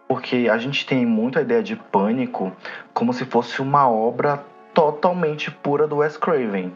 Porque 0.08 0.48
a 0.52 0.58
gente 0.58 0.86
tem 0.86 1.06
muito 1.06 1.40
a 1.40 1.42
ideia 1.42 1.64
de 1.64 1.76
pânico 1.76 2.52
como 2.94 3.14
se 3.14 3.26
fosse 3.26 3.62
uma 3.62 3.90
obra 3.90 4.44
totalmente 4.74 5.50
pura 5.50 5.88
do 5.88 5.98
Wes 5.98 6.18
Craven. 6.18 6.74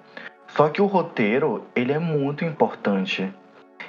Só 0.48 0.70
que 0.70 0.82
o 0.82 0.86
roteiro, 0.86 1.64
ele 1.76 1.92
é 1.92 2.00
muito 2.00 2.46
importante. 2.46 3.32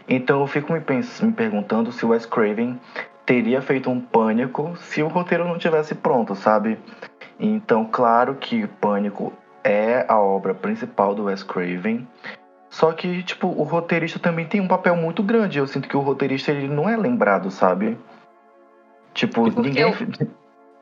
Então 0.09 0.41
eu 0.41 0.47
fico 0.47 0.73
me, 0.73 0.81
me 0.81 1.33
perguntando 1.33 1.93
se 1.93 2.05
o 2.05 2.09
Wes 2.09 2.27
Craven 2.27 2.79
teria 3.27 3.61
feito 3.63 3.91
um 3.91 4.01
pânico 4.01 4.77
se 4.77 5.03
o 5.03 5.09
roteiro 5.09 5.45
não 5.47 5.59
tivesse 5.59 5.95
pronto, 5.95 6.35
sabe? 6.35 6.79
Então, 7.39 7.85
claro 7.91 8.35
que 8.37 8.67
Pânico 8.67 9.33
é 9.63 10.05
a 10.09 10.19
obra 10.19 10.55
principal 10.55 11.15
do 11.15 11.25
Wes 11.25 11.43
Craven. 11.43 12.07
Só 12.71 12.93
que, 12.93 13.23
tipo, 13.23 13.47
o 13.49 13.63
roteirista 13.63 14.19
também 14.19 14.47
tem 14.47 14.61
um 14.61 14.69
papel 14.69 14.97
muito 14.97 15.23
grande. 15.23 15.59
Eu 15.59 15.67
sinto 15.67 15.89
que 15.89 15.97
o 15.97 16.01
roteirista 16.01 16.51
ele 16.51 16.69
não 16.69 16.89
é 16.89 16.97
lembrado, 16.97 17.51
sabe? 17.51 17.97
Tipo, 19.13 19.49
ninguém, 19.61 19.83
eu- 19.83 19.95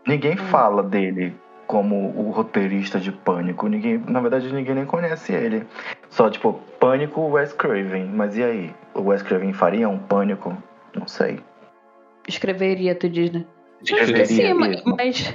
ninguém 0.07 0.33
Hum. 0.33 0.37
fala 0.37 0.83
dele 0.83 1.37
como 1.67 2.13
o 2.19 2.31
roteirista 2.31 2.99
de 2.99 3.13
Pânico. 3.13 3.69
Ninguém, 3.69 3.99
na 4.09 4.21
verdade, 4.21 4.53
ninguém 4.53 4.75
nem 4.75 4.87
conhece 4.87 5.33
ele. 5.33 5.67
Só, 6.09 6.29
tipo, 6.31 6.55
Pânico, 6.81 7.21
Wes 7.31 7.53
Craven. 7.53 8.07
Mas 8.07 8.37
e 8.37 8.43
aí? 8.43 8.75
O 8.95 9.03
Wes 9.03 9.23
Craven 9.23 9.53
faria 9.53 9.89
um 9.89 9.99
Pânico? 9.99 10.57
Não 10.99 11.07
sei. 11.07 11.41
Escreveria, 12.29 12.95
tu 12.95 13.09
diz, 13.09 13.31
né? 13.31 13.45
Escreveria 13.83 14.27
Sim, 14.27 14.55
mas. 14.55 15.35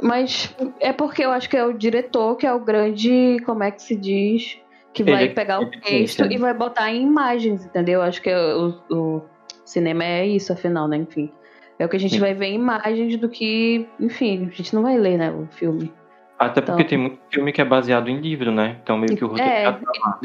Mas 0.00 0.54
é 0.78 0.92
porque 0.92 1.24
eu 1.24 1.30
acho 1.30 1.50
que 1.50 1.56
é 1.56 1.64
o 1.64 1.72
diretor 1.72 2.36
que 2.36 2.46
é 2.46 2.52
o 2.52 2.60
grande. 2.60 3.38
Como 3.44 3.62
é 3.64 3.70
que 3.70 3.82
se 3.82 3.96
diz? 3.96 4.58
Que 4.92 5.02
Ele 5.02 5.10
vai 5.10 5.24
é 5.24 5.28
pegar 5.28 5.60
o 5.60 5.70
texto 5.70 6.24
né? 6.24 6.34
e 6.34 6.38
vai 6.38 6.54
botar 6.54 6.90
em 6.92 7.02
imagens, 7.02 7.64
entendeu? 7.64 8.00
Acho 8.00 8.22
que 8.22 8.32
o, 8.32 8.74
o 8.90 9.22
cinema 9.64 10.04
é 10.04 10.26
isso, 10.26 10.52
afinal, 10.52 10.86
né? 10.86 10.98
Enfim. 10.98 11.32
É 11.78 11.86
o 11.86 11.88
que 11.88 11.96
a 11.96 12.00
gente 12.00 12.14
Sim. 12.14 12.20
vai 12.20 12.34
ver 12.34 12.46
em 12.46 12.54
imagens 12.54 13.16
do 13.16 13.28
que. 13.28 13.88
Enfim, 14.00 14.48
a 14.52 14.54
gente 14.54 14.74
não 14.74 14.82
vai 14.82 14.96
ler, 14.96 15.18
né? 15.18 15.30
O 15.30 15.46
filme. 15.50 15.92
Até 16.38 16.60
porque 16.60 16.82
Então. 16.82 16.88
tem 16.88 16.98
muito 16.98 17.18
filme 17.30 17.52
que 17.52 17.60
é 17.60 17.64
baseado 17.64 18.08
em 18.08 18.20
livro, 18.20 18.52
né? 18.52 18.76
Então 18.82 18.96
meio 18.96 19.16
que 19.16 19.24
o 19.24 19.28
roteiro 19.28 19.50
É, 19.50 19.64
já 19.64 19.72
tá 19.72 19.92
lá. 20.00 20.20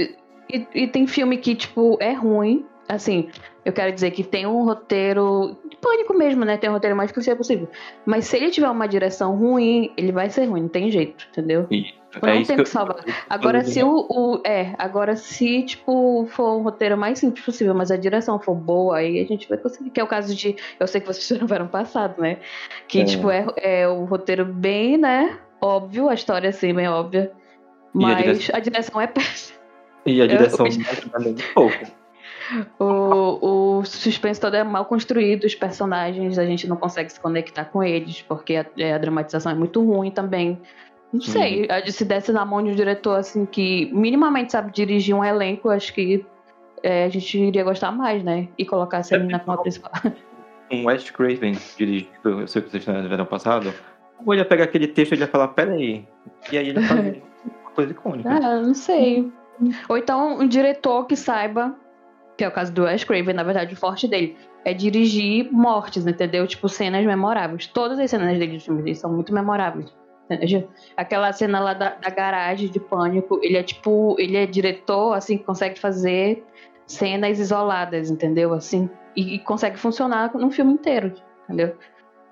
E, 0.51 0.67
e 0.75 0.87
tem 0.87 1.07
filme 1.07 1.37
que, 1.37 1.55
tipo, 1.55 1.97
é 1.99 2.13
ruim. 2.13 2.65
Assim, 2.87 3.29
eu 3.63 3.71
quero 3.71 3.91
dizer 3.93 4.11
que 4.11 4.23
tem 4.23 4.45
um 4.45 4.63
roteiro. 4.65 5.57
de 5.69 5.77
Pânico 5.77 6.13
mesmo, 6.13 6.43
né? 6.45 6.57
Tem 6.57 6.69
um 6.69 6.73
roteiro 6.73 6.95
mais 6.95 7.11
clichê 7.11 7.33
possível. 7.35 7.67
Mas 8.05 8.25
se 8.25 8.35
ele 8.37 8.51
tiver 8.51 8.69
uma 8.69 8.87
direção 8.87 9.35
ruim, 9.37 9.91
ele 9.97 10.11
vai 10.11 10.29
ser 10.29 10.45
ruim, 10.45 10.61
não 10.63 10.67
tem 10.69 10.91
jeito, 10.91 11.25
entendeu? 11.31 11.65
Isso. 11.71 11.93
Tipo, 12.11 12.27
é 12.27 12.35
não 12.35 12.43
tem 12.43 12.57
que 12.57 12.63
que 12.63 12.69
salvar. 12.69 12.97
Agora, 13.27 13.63
se 13.63 13.81
o, 13.81 14.05
o- 14.09 14.41
É, 14.45 14.75
agora 14.77 15.15
se, 15.15 15.63
tipo, 15.63 16.27
for 16.29 16.57
um 16.57 16.61
roteiro 16.61 16.95
mais 16.95 17.17
simples 17.19 17.43
possível, 17.43 17.73
mas 17.73 17.89
a 17.89 17.97
direção 17.97 18.37
for 18.39 18.53
boa, 18.53 18.97
aí 18.97 19.19
a 19.19 19.25
gente 19.25 19.49
vai 19.49 19.57
conseguir. 19.57 19.89
Que 19.89 19.99
é 19.99 20.03
o 20.03 20.07
caso 20.07 20.35
de. 20.35 20.55
Eu 20.79 20.85
sei 20.85 21.01
que 21.01 21.07
vocês 21.07 21.23
fizeram 21.27 21.47
verão 21.47 21.67
passado, 21.67 22.21
né? 22.21 22.37
Que, 22.87 23.01
É. 23.01 23.03
tipo, 23.05 23.31
é, 23.31 23.45
é 23.57 23.87
o 23.87 24.03
roteiro 24.05 24.45
bem, 24.45 24.97
né? 24.97 25.39
Óbvio, 25.59 26.07
a 26.09 26.13
história 26.13 26.49
assim, 26.49 26.73
bem 26.73 26.87
óbvia. 26.87 27.31
E 27.95 28.03
a 28.03 28.07
Mas 28.07 28.17
direção? 28.17 28.55
a 28.55 28.59
direção 28.59 29.01
é 29.01 29.07
péssima. 29.07 29.59
E 30.05 30.21
a 30.21 30.27
direção 30.27 30.67
Eu- 30.67 30.73
não 31.19 31.31
um 31.31 31.35
pouco. 31.55 32.02
O, 32.79 33.77
o 33.79 33.85
suspense 33.85 34.39
todo 34.39 34.55
é 34.55 34.63
mal 34.63 34.85
construído, 34.85 35.45
os 35.45 35.55
personagens 35.55 36.37
a 36.37 36.45
gente 36.45 36.67
não 36.67 36.75
consegue 36.75 37.11
se 37.11 37.19
conectar 37.19 37.65
com 37.65 37.83
eles, 37.83 38.21
porque 38.21 38.55
a, 38.55 38.65
é, 38.77 38.93
a 38.93 38.97
dramatização 38.97 39.51
é 39.51 39.55
muito 39.55 39.83
ruim 39.83 40.11
também. 40.11 40.59
Não 41.11 41.21
sei, 41.21 41.67
a- 41.69 41.85
se 41.91 42.03
desse 42.03 42.31
na 42.31 42.43
mão 42.43 42.63
de 42.63 42.71
um 42.71 42.75
diretor 42.75 43.19
assim 43.19 43.45
que 43.45 43.89
minimamente 43.93 44.51
sabe 44.51 44.71
dirigir 44.71 45.15
um 45.15 45.23
elenco, 45.23 45.69
acho 45.69 45.93
que 45.93 46.25
é, 46.81 47.05
a 47.05 47.09
gente 47.09 47.37
iria 47.39 47.63
gostar 47.63 47.91
mais, 47.91 48.23
né? 48.23 48.47
E 48.57 48.65
colocar 48.65 48.97
essa 48.97 49.15
É, 49.15 49.19
menina 49.19 49.39
como 49.39 49.57
a 49.57 49.61
principal. 49.61 49.91
Um 50.71 50.85
West 50.85 51.11
Craven 51.11 51.55
dirigido, 51.77 52.41
eu 52.41 52.47
sei 52.47 52.61
que 52.61 52.69
vocês 52.71 52.83
verão 52.83 53.25
passado. 53.25 53.71
Ou 54.25 54.33
ele 54.33 54.41
ia 54.41 54.45
pegar 54.45 54.63
aquele 54.65 54.87
texto 54.87 55.11
e 55.11 55.15
ele 55.15 55.21
ia 55.23 55.27
falar, 55.27 55.49
peraí. 55.49 56.05
E 56.51 56.57
aí 56.57 56.69
ele 56.69 56.79
ia 56.79 56.87
fazer 56.87 57.21
uma 57.63 57.71
coisa 57.71 57.91
icônica. 57.91 58.29
Ah, 58.29 58.61
não 58.61 58.73
sei. 58.73 59.31
Ou 59.87 59.97
então 59.97 60.39
um 60.39 60.47
diretor 60.47 61.05
que 61.05 61.15
saiba, 61.15 61.75
que 62.37 62.43
é 62.43 62.47
o 62.47 62.51
caso 62.51 62.71
do 62.73 62.85
Ash 62.87 63.03
Craven, 63.03 63.33
na 63.33 63.43
verdade, 63.43 63.73
o 63.73 63.77
forte 63.77 64.07
dele 64.07 64.35
é 64.65 64.73
dirigir 64.73 65.51
mortes, 65.51 66.05
entendeu? 66.07 66.47
Tipo, 66.47 66.67
cenas 66.69 67.05
memoráveis. 67.05 67.67
Todas 67.67 67.99
as 67.99 68.09
cenas 68.09 68.27
dele 68.39 68.57
de 68.57 68.63
filmes 68.63 68.83
dele 68.83 68.95
são 68.95 69.11
muito 69.11 69.33
memoráveis. 69.33 69.93
entendeu? 70.29 70.67
Aquela 70.97 71.31
cena 71.33 71.59
lá 71.59 71.73
da, 71.73 71.89
da 71.89 72.09
garagem 72.09 72.69
de 72.69 72.79
pânico, 72.79 73.39
ele 73.43 73.57
é 73.57 73.63
tipo, 73.63 74.15
ele 74.17 74.37
é 74.37 74.45
diretor, 74.45 75.13
assim, 75.13 75.37
consegue 75.37 75.77
fazer 75.79 76.43
cenas 76.87 77.39
isoladas, 77.39 78.09
entendeu? 78.09 78.53
Assim, 78.53 78.89
e, 79.15 79.35
e 79.35 79.39
consegue 79.39 79.77
funcionar 79.77 80.33
num 80.35 80.49
filme 80.49 80.73
inteiro, 80.73 81.13
entendeu? 81.43 81.75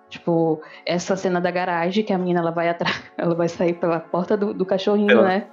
Tipo, 0.09 0.61
essa 0.85 1.15
cena 1.15 1.39
da 1.39 1.51
garagem, 1.51 2.03
que 2.03 2.11
a 2.11 2.17
menina 2.17 2.39
ela 2.41 2.51
vai 2.51 2.67
atrás, 2.69 3.01
ela 3.17 3.35
vai 3.35 3.47
sair 3.47 3.73
pela 3.73 3.99
porta 3.99 4.35
do, 4.35 4.53
do 4.53 4.65
cachorrinho, 4.65 5.11
Ela- 5.11 5.27
né? 5.27 5.47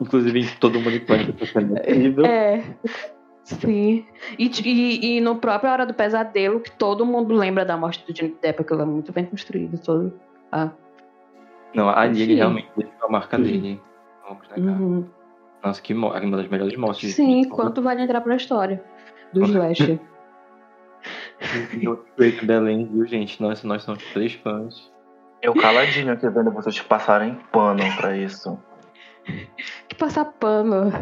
Inclusive 0.00 0.56
todo 0.58 0.80
mundo 0.80 0.96
em 0.96 1.00
pânico 1.00 1.32
tá 1.34 1.46
sendo 1.46 1.76
incrível. 1.78 2.26
É. 2.26 2.62
Sim. 3.44 4.06
E, 4.38 4.46
e, 4.64 5.16
e 5.16 5.20
no 5.20 5.36
próprio 5.36 5.70
Hora 5.70 5.84
do 5.86 5.92
Pesadelo, 5.94 6.60
que 6.60 6.70
todo 6.70 7.04
mundo 7.04 7.34
lembra 7.34 7.64
da 7.64 7.76
morte 7.76 8.04
do 8.06 8.12
Johnny 8.12 8.36
Depp, 8.40 8.62
aquilo 8.62 8.82
é 8.82 8.84
muito 8.84 9.12
bem 9.12 9.24
construído. 9.24 9.78
Todo. 9.78 10.12
Ah. 10.50 10.70
Não, 11.74 11.88
ali 11.88 12.22
ele 12.22 12.34
realmente 12.34 12.68
deixou 12.76 12.94
a 13.06 13.08
marca 13.08 13.36
dele. 13.38 13.80
Vamos 14.28 14.48
negar. 14.56 14.80
Uhum. 14.80 15.06
Nossa, 15.64 15.80
que 15.80 15.94
mo- 15.94 16.12
uma 16.12 16.36
das 16.36 16.48
melhores 16.48 16.76
mortes. 16.76 17.14
Sim, 17.14 17.42
de 17.42 17.48
quanto 17.48 17.82
vale 17.82 18.02
entrar 18.02 18.20
pra 18.20 18.36
história 18.36 18.82
do 19.32 19.42
Slash? 19.44 19.98
Feito 22.16 22.46
Belém, 22.46 22.86
viu, 22.86 23.06
gente? 23.06 23.40
Nós, 23.42 23.62
nós 23.64 23.82
somos 23.82 24.02
três 24.12 24.34
fãs. 24.34 24.90
Eu 25.40 25.54
caladinho 25.54 26.12
aqui 26.12 26.28
vendo 26.28 26.52
vocês 26.52 26.80
passarem 26.80 27.36
pano 27.50 27.82
pra 27.96 28.16
isso. 28.16 28.58
que 29.88 29.96
passar 29.96 30.26
pano. 30.26 30.92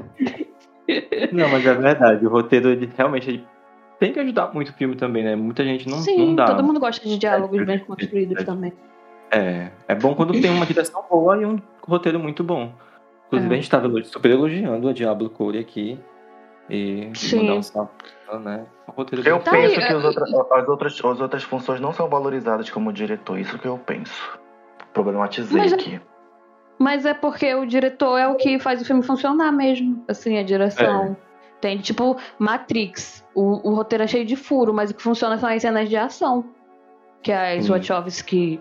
Não, 1.32 1.48
mas 1.48 1.64
é 1.66 1.74
verdade. 1.74 2.26
O 2.26 2.30
roteiro, 2.30 2.68
ele 2.70 2.90
realmente 2.96 3.28
ele 3.28 3.46
tem 3.98 4.12
que 4.12 4.20
ajudar 4.20 4.52
muito 4.54 4.70
o 4.70 4.72
filme 4.74 4.96
também, 4.96 5.22
né? 5.24 5.36
Muita 5.36 5.62
gente 5.64 5.88
não, 5.88 5.98
Sim, 5.98 6.26
não 6.26 6.34
dá. 6.34 6.46
todo 6.46 6.62
mundo 6.64 6.80
gosta 6.80 7.06
de 7.06 7.18
diálogos 7.18 7.60
É, 7.60 7.64
bem 7.64 7.76
é, 7.76 7.78
construídos 7.80 8.38
é. 8.42 8.44
também. 8.44 8.72
É, 9.30 9.70
é 9.86 9.94
bom 9.94 10.14
quando 10.14 10.32
tem 10.40 10.50
uma 10.50 10.66
direção 10.66 11.04
boa 11.08 11.40
e 11.40 11.46
um 11.46 11.58
roteiro 11.86 12.18
muito 12.18 12.42
bom. 12.42 12.72
Inclusive, 13.26 13.52
É. 13.54 13.58
a 13.58 13.60
gente 13.60 13.70
tava 13.70 14.02
super 14.04 14.30
elogiando 14.30 14.88
a 14.88 14.92
Diablo 14.92 15.30
Cody 15.30 15.58
aqui. 15.58 15.98
E, 16.68 17.10
Sim. 17.14 17.40
mandar 17.40 17.54
um 17.54 17.62
salve, 17.62 17.90
ela, 18.28 18.38
né? 18.38 18.64
O 18.86 18.92
roteiro 18.92 19.28
Eu 19.28 19.40
Tá 19.40 19.50
penso 19.50 19.74
aí, 19.80 19.86
que 19.86 19.92
é- 19.92 19.96
outra- 19.96 20.24
as, 20.24 20.68
outras, 20.68 21.04
as 21.04 21.20
outras 21.20 21.42
funções 21.42 21.80
não 21.80 21.92
são 21.92 22.08
valorizadas 22.08 22.70
como 22.70 22.92
diretor. 22.92 23.38
Isso 23.40 23.58
que 23.58 23.66
eu 23.66 23.76
penso. 23.78 24.38
Problematizei 24.92 25.60
Mas 25.60 25.72
é- 25.72 25.74
aqui. 25.74 26.00
Mas 26.80 27.04
é 27.04 27.12
porque 27.12 27.54
o 27.54 27.66
diretor 27.66 28.16
é 28.16 28.26
o 28.26 28.36
que 28.36 28.58
faz 28.58 28.80
o 28.80 28.86
filme 28.86 29.02
funcionar 29.02 29.52
mesmo. 29.52 30.02
Assim, 30.08 30.38
a 30.38 30.42
direção. 30.42 31.14
Tem, 31.60 31.76
tipo, 31.76 32.16
Matrix. 32.38 33.22
O, 33.34 33.68
o 33.68 33.74
roteiro 33.74 34.04
é 34.04 34.06
cheio 34.06 34.24
de 34.24 34.34
furo, 34.34 34.72
mas 34.72 34.90
o 34.90 34.94
que 34.94 35.02
funciona 35.02 35.36
são 35.36 35.50
as 35.50 35.60
cenas 35.60 35.90
de 35.90 35.96
ação. 35.98 36.42
Que 37.22 37.32
as 37.32 37.66
Sim. 37.66 37.70
Wachowski, 37.70 38.60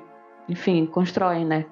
enfim, 0.50 0.86
constroem, 0.86 1.46
né? 1.46 1.66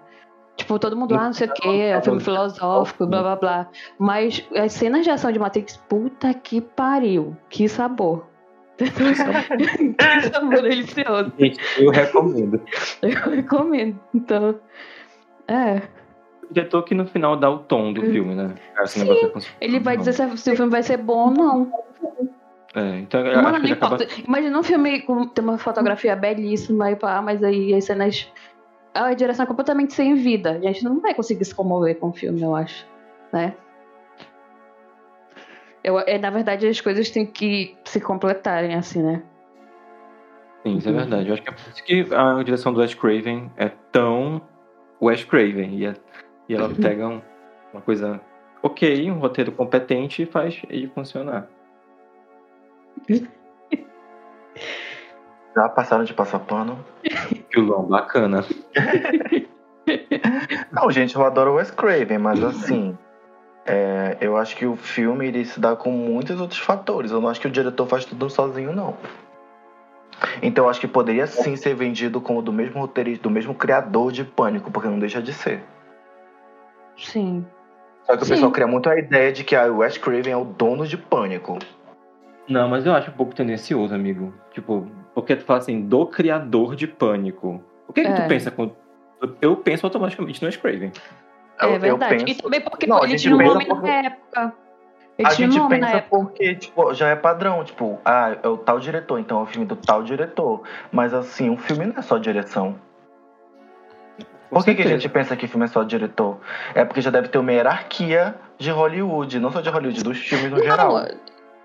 Tipo, 0.55 0.79
todo 0.79 0.95
mundo, 0.95 1.15
ah, 1.15 1.25
não 1.25 1.33
sei 1.33 1.47
o 1.47 1.53
quê, 1.53 1.67
é 1.67 1.97
um 1.97 2.01
filme 2.01 2.21
filosófico, 2.21 3.05
blá 3.05 3.21
blá 3.21 3.35
blá. 3.35 3.69
Mas 3.99 4.41
as 4.55 4.71
cenas 4.71 5.03
de 5.03 5.11
ação 5.11 5.33
de 5.33 5.37
Matrix, 5.37 5.75
puta 5.89 6.33
que 6.33 6.61
pariu. 6.61 7.35
Que 7.49 7.67
sabor. 7.67 8.25
que 8.77 10.29
sabor 10.31 10.61
delicioso. 10.61 11.33
Gente, 11.37 11.59
eu 11.77 11.91
recomendo. 11.91 12.61
Eu 13.01 13.31
recomendo. 13.31 13.99
Então, 14.15 14.57
é. 15.45 15.81
Diretor 16.51 16.83
que 16.83 16.95
no 16.95 17.05
final 17.05 17.35
dá 17.35 17.49
o 17.49 17.59
tom 17.59 17.93
do 17.93 18.01
filme, 18.01 18.35
né? 18.35 18.55
Esse 18.81 18.99
Sim, 18.99 19.11
é 19.11 19.65
Ele 19.65 19.79
vai 19.79 19.97
dizer 19.97 20.13
se, 20.13 20.37
se 20.37 20.51
o 20.51 20.55
filme 20.55 20.71
vai 20.71 20.83
ser 20.83 20.97
bom 20.97 21.29
ou 21.29 21.31
não. 21.31 21.71
É, 22.75 22.99
então 22.99 23.23
Mano, 23.23 23.57
acho 23.57 23.67
não 23.67 23.73
acaba. 23.73 23.97
Imagina 24.25 24.59
um 24.59 24.63
filme 24.63 25.01
com 25.01 25.27
tem 25.27 25.43
uma 25.43 25.57
fotografia 25.57 26.15
belíssima 26.15 26.91
e 26.91 26.95
pá, 26.95 27.21
mas 27.21 27.43
aí 27.43 27.73
as 27.73 27.85
cenas. 27.85 28.31
A 28.93 29.13
direção 29.13 29.43
é 29.43 29.47
completamente 29.47 29.93
sem 29.93 30.15
vida. 30.15 30.51
A 30.51 30.59
gente 30.59 30.83
não 30.83 30.99
vai 30.99 31.13
conseguir 31.13 31.45
se 31.45 31.53
comover 31.53 31.97
com 31.99 32.09
o 32.09 32.13
filme, 32.13 32.41
eu 32.41 32.55
acho. 32.55 32.85
Né? 33.31 33.53
Eu, 35.83 35.99
é, 35.99 36.17
na 36.17 36.29
verdade, 36.29 36.67
as 36.67 36.81
coisas 36.81 37.09
têm 37.09 37.25
que 37.25 37.77
se 37.85 38.01
completarem, 38.01 38.73
assim, 38.75 39.01
né? 39.01 39.23
Sim, 40.63 40.77
isso 40.77 40.89
é 40.89 40.91
verdade. 40.91 41.27
Eu 41.29 41.33
acho 41.33 41.43
que 41.43 41.49
é 41.49 41.51
por 41.53 41.69
isso 41.69 41.83
que 41.83 42.07
a 42.13 42.43
direção 42.43 42.73
do 42.73 42.79
Wes 42.79 42.93
Craven 42.93 43.51
é 43.55 43.69
tão 43.91 44.41
Wes 45.01 45.23
Craven. 45.23 45.75
E, 45.75 45.85
é- 45.85 45.95
e 46.49 46.55
ela 46.55 46.69
pega 46.81 47.07
um- 47.07 47.21
uma 47.73 47.81
coisa 47.81 48.19
ok, 48.63 49.09
um 49.11 49.19
roteiro 49.19 49.51
competente 49.51 50.23
e 50.23 50.25
faz 50.25 50.61
ele 50.69 50.87
funcionar. 50.87 51.47
Já 55.55 55.69
passaram 55.69 56.03
de 56.03 56.13
passar 56.13 56.39
pano? 56.39 56.77
Filão 57.51 57.83
bacana. 57.83 58.43
Não, 60.71 60.91
gente, 60.91 61.15
eu 61.15 61.25
adoro 61.25 61.51
o 61.51 61.55
Wes 61.55 61.71
Craven, 61.71 62.17
mas 62.17 62.43
assim. 62.43 62.97
é, 63.65 64.17
eu 64.21 64.37
acho 64.37 64.55
que 64.55 64.65
o 64.65 64.75
filme 64.75 65.27
ele 65.27 65.45
se 65.45 65.59
dá 65.59 65.75
com 65.75 65.89
muitos 65.91 66.39
outros 66.39 66.59
fatores. 66.59 67.11
Eu 67.11 67.21
não 67.21 67.29
acho 67.29 67.39
que 67.41 67.47
o 67.47 67.51
diretor 67.51 67.87
faz 67.87 68.05
tudo 68.05 68.29
sozinho, 68.29 68.73
não. 68.73 68.95
Então 70.41 70.65
eu 70.65 70.69
acho 70.69 70.79
que 70.79 70.87
poderia 70.87 71.25
sim 71.27 71.55
ser 71.55 71.73
vendido 71.75 72.19
como 72.21 72.41
do 72.41 72.51
mesmo 72.51 72.79
roteirista, 72.79 73.23
do 73.23 73.29
mesmo 73.29 73.53
criador 73.55 74.11
de 74.11 74.23
Pânico, 74.23 74.69
porque 74.71 74.87
não 74.89 74.99
deixa 74.99 75.21
de 75.21 75.33
ser. 75.33 75.63
Sim. 76.97 77.45
Só 78.05 78.15
que 78.15 78.23
o 78.23 78.25
Sim. 78.25 78.33
pessoal 78.33 78.51
cria 78.51 78.67
muito 78.67 78.89
a 78.89 78.97
ideia 78.97 79.31
de 79.31 79.43
que 79.43 79.55
o 79.55 79.77
Wes 79.77 79.97
Craven 79.97 80.31
é 80.33 80.37
o 80.37 80.45
dono 80.45 80.85
de 80.87 80.97
Pânico. 80.97 81.57
Não, 82.47 82.69
mas 82.69 82.85
eu 82.85 82.93
acho 82.93 83.11
um 83.11 83.13
pouco 83.13 83.35
tendencioso, 83.35 83.93
amigo. 83.93 84.33
Tipo, 84.53 84.87
porque 85.13 85.35
tu 85.35 85.43
fala 85.43 85.59
assim, 85.59 85.81
do 85.81 86.05
criador 86.05 86.75
de 86.75 86.87
pânico. 86.87 87.61
O 87.87 87.91
que, 87.93 88.01
que 88.01 88.07
É. 88.07 88.13
tu 88.21 88.27
pensa 88.27 88.49
quando. 88.49 88.73
Eu 89.41 89.57
penso 89.57 89.85
automaticamente 89.85 90.41
no 90.41 90.45
Wes 90.45 90.55
Craven. 90.55 90.91
Eu- 91.61 91.69
é 91.69 91.75
eu 91.75 91.79
verdade. 91.79 92.23
penso- 92.23 92.39
E 92.39 92.41
também 92.41 92.61
porque 92.61 92.87
Não, 92.87 92.97
a 92.97 93.01
ele 93.01 93.09
gente 93.17 93.21
tinha 93.23 93.35
um 93.35 93.41
nome 93.43 93.65
porque- 93.65 93.87
na 93.87 93.93
época. 93.95 94.53
Ele 95.17 95.27
A 95.27 95.31
tinha 95.31 95.47
um 95.49 95.51
gente 95.51 95.67
pensa 95.67 95.87
época. 95.97 96.09
porque, 96.23 96.55
tipo, 96.55 96.93
já 96.93 97.09
é 97.09 97.15
padrão, 97.15 97.63
tipo, 97.63 97.99
ah, 98.05 98.37
é 98.41 98.47
o 98.47 98.55
tal 98.55 98.79
diretor, 98.79 99.19
então 99.19 99.39
é 99.39 99.43
o 99.43 99.45
filme 99.47 99.65
do 99.65 99.75
tal 99.75 100.03
diretor. 100.03 100.61
Mas 100.91 101.13
assim, 101.13 101.49
um 101.49 101.57
filme 101.57 101.87
não 101.87 101.95
é 101.97 102.01
só 102.03 102.17
direção. 102.19 102.75
Por 104.49 104.63
que, 104.63 104.75
que 104.75 104.81
a 104.83 104.87
gente 104.87 105.09
pensa 105.09 105.35
que 105.35 105.47
filme 105.47 105.65
é 105.65 105.67
só 105.67 105.83
diretor? 105.83 106.37
É 106.73 106.85
porque 106.85 107.01
já 107.01 107.09
deve 107.09 107.27
ter 107.27 107.37
uma 107.37 107.51
hierarquia 107.51 108.35
de 108.57 108.71
Hollywood, 108.71 109.39
não 109.39 109.51
só 109.51 109.61
de 109.61 109.69
Hollywood, 109.69 110.03
dos 110.03 110.17
filmes 110.17 110.51
no 110.51 110.61
geral. 110.63 110.93
Não, 110.99 111.07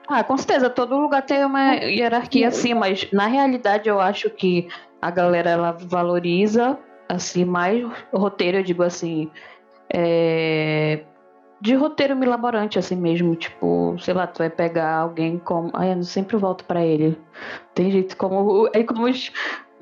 ah, 0.08 0.24
com 0.24 0.36
certeza, 0.36 0.68
todo 0.68 0.96
lugar 0.98 1.22
tem 1.22 1.44
uma 1.44 1.74
hierarquia 1.74 2.48
assim, 2.48 2.74
mas 2.74 3.08
na 3.12 3.26
realidade 3.26 3.88
eu 3.88 4.00
acho 4.00 4.28
que 4.30 4.68
a 5.00 5.10
galera 5.10 5.50
ela 5.50 5.72
valoriza 5.72 6.78
assim 7.08 7.44
mais 7.44 7.84
o 8.10 8.18
roteiro, 8.18 8.58
eu 8.58 8.62
digo 8.62 8.82
assim, 8.82 9.30
é, 9.92 11.02
de 11.60 11.74
roteiro 11.74 12.16
milaborante 12.16 12.78
assim 12.78 12.96
mesmo, 12.96 13.36
tipo, 13.36 13.96
sei 14.00 14.14
lá, 14.14 14.26
tu 14.26 14.38
vai 14.38 14.50
pegar 14.50 14.96
alguém 14.96 15.38
como, 15.38 15.70
ai, 15.74 15.92
eu 15.92 16.02
sempre 16.02 16.36
volto 16.36 16.64
pra 16.64 16.84
ele. 16.84 17.16
Tem 17.74 17.90
jeito 17.90 18.16
como 18.16 18.68
é 18.72 18.82
como 18.82 19.04
os- 19.04 19.30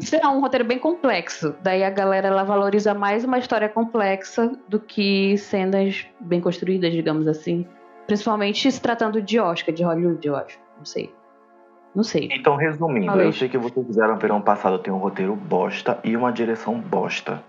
sei 0.00 0.20
lá, 0.20 0.30
um 0.30 0.40
roteiro 0.40 0.64
bem 0.64 0.78
complexo. 0.78 1.54
Daí 1.62 1.84
a 1.84 1.90
galera 1.90 2.28
ela 2.28 2.42
valoriza 2.44 2.94
mais 2.94 3.24
uma 3.24 3.38
história 3.38 3.68
complexa 3.68 4.50
do 4.68 4.80
que 4.80 5.36
cenas 5.38 6.06
bem 6.20 6.40
construídas, 6.40 6.92
digamos 6.92 7.26
assim. 7.28 7.66
Principalmente 8.06 8.70
se 8.70 8.80
tratando 8.80 9.20
de 9.22 9.38
Oscar, 9.38 9.74
de 9.74 9.82
Hollywood, 9.84 10.26
eu 10.26 10.34
acho. 10.36 10.58
Não 10.78 10.84
sei. 10.84 11.14
Não 11.94 12.02
sei. 12.04 12.28
Então, 12.32 12.56
resumindo, 12.56 13.06
Falei. 13.06 13.26
eu 13.26 13.32
sei 13.32 13.48
que 13.48 13.58
vocês 13.58 13.84
fizeram 13.86 14.16
verão 14.16 14.40
passado 14.40 14.78
tem 14.78 14.92
um 14.92 14.98
roteiro 14.98 15.34
bosta 15.34 15.98
e 16.04 16.16
uma 16.16 16.32
direção 16.32 16.78
bosta. 16.78 17.42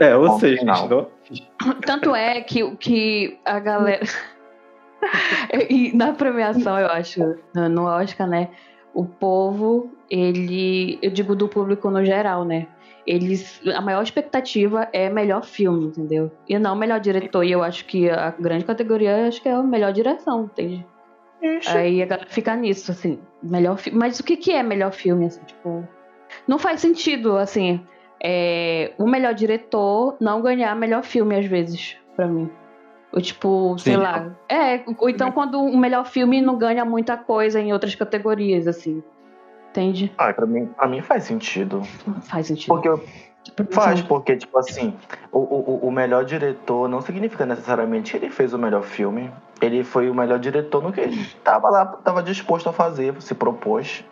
É, 0.00 0.16
ou 0.16 0.38
seja, 0.40 0.58
final. 0.60 1.08
gente, 1.30 1.48
não- 1.64 1.74
Tanto 1.86 2.14
é 2.14 2.40
que, 2.40 2.68
que 2.76 3.38
a 3.44 3.60
galera. 3.60 4.04
e 5.70 5.94
na 5.96 6.12
premiação, 6.12 6.78
eu 6.78 6.88
acho, 6.88 7.20
no- 7.54 7.68
no 7.68 7.84
Oscar, 7.84 8.26
né? 8.26 8.48
O 8.94 9.04
povo, 9.04 9.92
ele. 10.10 10.98
Eu 11.02 11.10
digo 11.10 11.34
do 11.34 11.48
público 11.48 11.90
no 11.90 12.04
geral, 12.04 12.44
né? 12.44 12.66
Eles. 13.06 13.60
A 13.74 13.80
maior 13.80 14.02
expectativa 14.02 14.88
é 14.92 15.08
melhor 15.08 15.44
filme, 15.44 15.86
entendeu? 15.86 16.30
E 16.48 16.58
não 16.58 16.76
melhor 16.76 17.00
diretor. 17.00 17.44
E 17.44 17.52
eu 17.52 17.62
acho 17.62 17.84
que 17.86 18.08
a 18.08 18.30
grande 18.30 18.64
categoria 18.64 19.28
acho 19.28 19.42
que 19.42 19.48
é 19.48 19.52
a 19.52 19.62
melhor 19.62 19.92
direção, 19.92 20.44
entende? 20.44 20.84
Aí 21.68 22.02
a 22.02 22.06
galera 22.06 22.28
fica 22.28 22.54
nisso, 22.56 22.90
assim, 22.90 23.18
melhor 23.42 23.78
filme. 23.78 23.98
Mas 23.98 24.18
o 24.18 24.24
que, 24.24 24.36
que 24.36 24.52
é 24.52 24.62
melhor 24.62 24.92
filme, 24.92 25.26
assim, 25.26 25.42
tipo. 25.44 25.86
Não 26.46 26.58
faz 26.58 26.80
sentido, 26.80 27.38
assim, 27.38 27.80
é, 28.22 28.92
o 28.98 29.06
melhor 29.06 29.32
diretor 29.32 30.16
não 30.20 30.42
ganhar 30.42 30.74
melhor 30.74 31.02
filme, 31.02 31.36
às 31.36 31.46
vezes, 31.46 31.96
pra 32.16 32.26
mim. 32.26 32.50
Ou 33.12 33.20
tipo, 33.20 33.78
sei 33.78 33.94
Sim. 33.94 34.00
lá. 34.00 34.36
É, 34.48 34.84
ou 34.98 35.08
então 35.08 35.32
quando 35.32 35.60
o 35.60 35.76
melhor 35.78 36.04
filme 36.04 36.42
não 36.42 36.58
ganha 36.58 36.84
muita 36.84 37.16
coisa 37.16 37.60
em 37.60 37.72
outras 37.72 37.94
categorias, 37.94 38.66
assim. 38.66 39.02
Entende? 39.70 40.12
Ah, 40.18 40.32
pra 40.32 40.46
mim, 40.46 40.66
pra 40.66 40.86
mim 40.88 41.02
faz 41.02 41.24
sentido. 41.24 41.82
Faz 42.22 42.46
sentido. 42.46 42.68
Porque 42.68 42.88
eu- 42.88 43.04
faz, 43.70 44.02
porque, 44.02 44.36
tipo 44.36 44.58
assim, 44.58 44.94
o, 45.32 45.38
o, 45.38 45.88
o 45.88 45.90
melhor 45.92 46.24
diretor 46.24 46.88
não 46.88 47.00
significa 47.00 47.46
necessariamente 47.46 48.10
que 48.12 48.16
ele 48.16 48.30
fez 48.30 48.52
o 48.52 48.58
melhor 48.58 48.82
filme. 48.82 49.30
Ele 49.60 49.82
foi 49.84 50.10
o 50.10 50.14
melhor 50.14 50.38
diretor 50.38 50.82
no 50.82 50.92
que 50.92 51.00
ele 51.00 51.24
tava 51.44 51.68
lá, 51.70 51.86
tava 51.86 52.22
disposto 52.22 52.68
a 52.68 52.72
fazer, 52.72 53.20
se 53.22 53.34
propôs. 53.34 54.04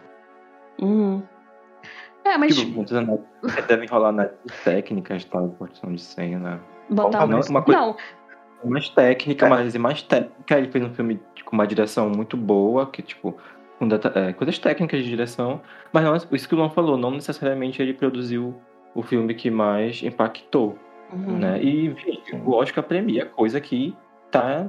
Uhum. 0.81 1.23
É, 2.25 2.37
mas 2.37 2.57
Tipo, 2.57 2.73
muitas 2.77 2.97
análises 2.97 3.25
devem 3.69 3.88
rolar 3.88 4.09
análises 4.09 4.37
técnicas, 4.64 5.25
tal, 5.25 5.49
produção 5.51 5.92
de 5.92 6.01
cena. 6.03 6.61
botar 6.90 7.21
não, 7.21 7.29
mais. 7.29 7.49
uma 7.49 7.62
coisa- 7.62 7.81
Não, 7.81 7.97
Mais 8.64 8.88
técnica, 8.88 9.47
É. 9.47 9.49
mas 9.49 9.77
mais 9.77 10.03
técnica. 10.03 10.59
Ele 10.59 10.69
fez 10.71 10.85
um 10.85 10.92
filme 10.95 11.21
com 11.45 11.55
uma 11.55 11.66
direção 11.66 12.09
muito 12.09 12.37
boa, 12.37 12.87
que, 12.87 13.01
tipo, 13.03 13.37
com 13.79 13.87
data- 13.89 14.12
é, 14.15 14.33
coisas 14.33 14.59
técnicas 14.59 15.03
de 15.03 15.09
direção. 15.09 15.61
Mas 15.93 16.05
não, 16.05 16.17
isso 16.33 16.49
que 16.49 16.55
o 16.55 16.59
Luan 16.59 16.71
falou, 16.71 16.97
não 16.97 17.11
necessariamente 17.11 17.81
ele 17.83 17.93
produziu 17.95 18.55
o 18.95 19.03
filme 19.03 19.35
que 19.35 19.51
mais 19.51 20.03
impactou, 20.03 20.79
uhum. 21.12 21.39
né? 21.39 21.62
E, 21.62 21.95
o 22.45 22.53
Oscar 22.53 22.83
premia 22.85 23.27
coisa 23.27 23.61
que 23.61 23.95
tá. 24.31 24.69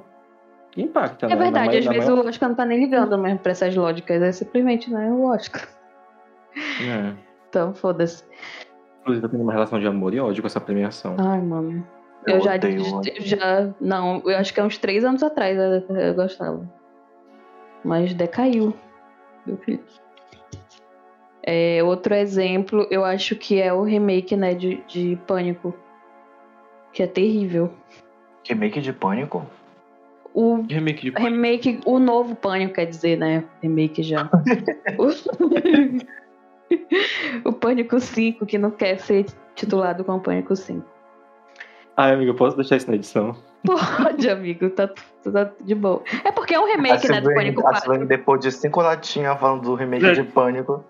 impacta, 0.76 1.26
É 1.26 1.30
né? 1.30 1.36
Na 1.36 1.41
verdade, 1.41 1.67
mai- 1.67 1.78
às 1.80 1.86
na 1.86 1.91
vezes 1.93 2.10
maior- 2.10 2.26
o 2.26 2.30
Oscar 2.30 2.50
não 2.50 2.56
tá 2.56 2.65
nem 2.65 2.80
ligando 2.80 3.17
mesmo 3.17 3.39
pra 3.39 3.52
essas 3.52 3.76
lógicas, 3.76 4.22
é 4.22 4.32
simplesmente, 4.32 4.91
né, 4.91 5.10
o 5.10 5.24
Oscar. 5.26 5.67
É. 6.82 7.13
Então, 7.50 7.74
foda-se. 7.74 8.24
Inclusive, 9.02 9.26
eu 9.26 9.30
tenho 9.30 9.43
uma 9.43 9.54
relação 9.54 9.80
de 9.80 9.88
amor 9.88 10.13
e 10.13 10.20
ódio 10.20 10.43
com 10.43 10.48
essa 10.48 10.60
premiação. 10.60 11.15
Ai, 11.17 11.39
mano. 11.41 11.88
Eu, 12.28 12.36
Eu, 12.36 12.41
já, 12.41 12.58
já. 13.20 13.70
Não, 13.80 14.22
eu 14.26 14.38
acho 14.38 14.54
que 14.54 14.60
há 14.60 14.65
uns 14.65 14.78
três 14.78 15.06
anos 15.06 15.24
atrás 15.24 15.58
eu, 15.58 15.96
eu 15.96 16.13
gostava. 16.13 16.67
Mas 17.86 18.13
decaiu. 18.13 18.74
Meu 19.48 19.58
filho. 19.58 19.80
É, 21.42 21.82
outro 21.82 22.14
exemplo, 22.14 22.86
eu 22.92 23.06
acho 23.06 23.36
que 23.36 23.60
é 23.62 23.72
o 23.72 23.82
remake, 23.82 24.36
né, 24.36 24.54
de, 24.54 24.84
de 24.86 25.18
Pânico. 25.26 25.74
Que 26.92 27.04
é 27.04 27.08
terrível. 27.08 27.74
Remake 28.46 28.82
de 28.82 28.92
Pânico? 28.92 29.46
O 30.34 30.62
Remake 30.70 31.10
de 31.10 31.18
remake, 31.18 31.80
o 31.86 31.98
novo 31.98 32.36
Pânico, 32.36 32.76
quer 32.76 32.86
dizer, 32.86 33.18
né? 33.18 33.46
Remake 33.62 34.04
já. 34.04 34.30
o... 35.00 35.08
o 37.50 37.54
Pânico 37.54 38.00
5, 38.00 38.46
que 38.46 38.58
não 38.58 38.72
quer 38.72 39.00
ser 39.00 39.26
titulado 39.56 40.04
com 40.04 40.20
Pânico 40.20 40.56
5. 40.56 40.86
Ai, 41.96 42.14
amigo, 42.14 42.32
eu 42.32 42.36
posso 42.36 42.56
deixar 42.56 42.76
isso 42.76 42.90
na 42.90 42.96
edição? 42.96 43.36
Pode, 43.67 44.30
amigo, 44.30 44.69
tá, 44.69 44.88
tá 44.88 45.51
de 45.62 45.75
boa. 45.75 46.01
É 46.23 46.32
porque 46.32 46.56
é 46.56 46.60
um 46.60 46.65
A 46.65 46.67
remake, 46.69 47.08
né, 47.10 47.19
do 47.21 47.34
Pânico 47.34 47.60
a 47.60 47.63
4. 47.63 47.82
Silvane, 47.82 48.06
depois 48.06 48.39
de 48.41 48.51
cinco 48.51 48.82
latinhas 48.82 49.38
falando 49.39 49.62
do 49.63 49.75
remake 49.75 50.13
de 50.13 50.23
Pânico. 50.23 50.84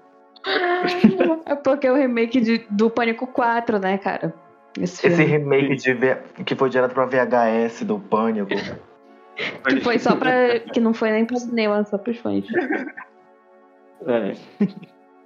É 1.46 1.56
porque 1.56 1.88
é 1.88 1.92
o 1.92 1.96
remake 1.96 2.40
de- 2.40 2.66
do 2.70 2.90
Pânico 2.90 3.26
4, 3.28 3.80
né, 3.80 3.98
cara? 3.98 4.34
Esse 4.80 5.08
Esse 5.08 5.24
remake 5.24 5.76
de 5.76 6.44
que 6.46 6.56
foi 6.56 6.70
direto 6.70 6.94
pra 6.94 7.06
VHS 7.06 7.84
do 7.84 7.98
Pânico. 8.00 8.50
Que 9.68 9.82
foi 9.82 9.98
só 10.00 10.16
pra. 10.16 10.60
Que 10.60 10.80
não 10.80 10.94
foi 10.94 11.12
nem 11.12 11.26
pro 11.26 11.38
cinema, 11.38 11.84
só 11.84 11.98
pros 11.98 12.18
fãs. 12.18 12.46
É. 14.06 14.34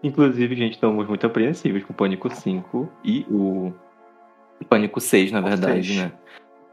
Inclusive, 0.03 0.55
gente, 0.55 0.73
estamos 0.73 1.07
muito 1.07 1.25
apreensivos 1.27 1.83
com 1.83 1.91
o 1.93 1.95
Pânico 1.95 2.29
5 2.33 2.89
e 3.03 3.25
o 3.29 3.71
Pânico 4.69 4.99
6, 4.99 5.31
na 5.31 5.39
O 5.39 5.43
verdade, 5.43 5.83
seis. 5.93 5.97
né? 5.97 6.11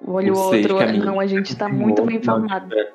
Olha 0.06 0.32
o 0.32 0.38
outro. 0.38 0.76
minha- 0.76 1.04
Não, 1.04 1.20
a 1.20 1.26
gente 1.26 1.56
tá 1.56 1.68
muito 1.68 2.02
bem 2.04 2.16
informado. 2.16 2.74
é. 2.78 2.92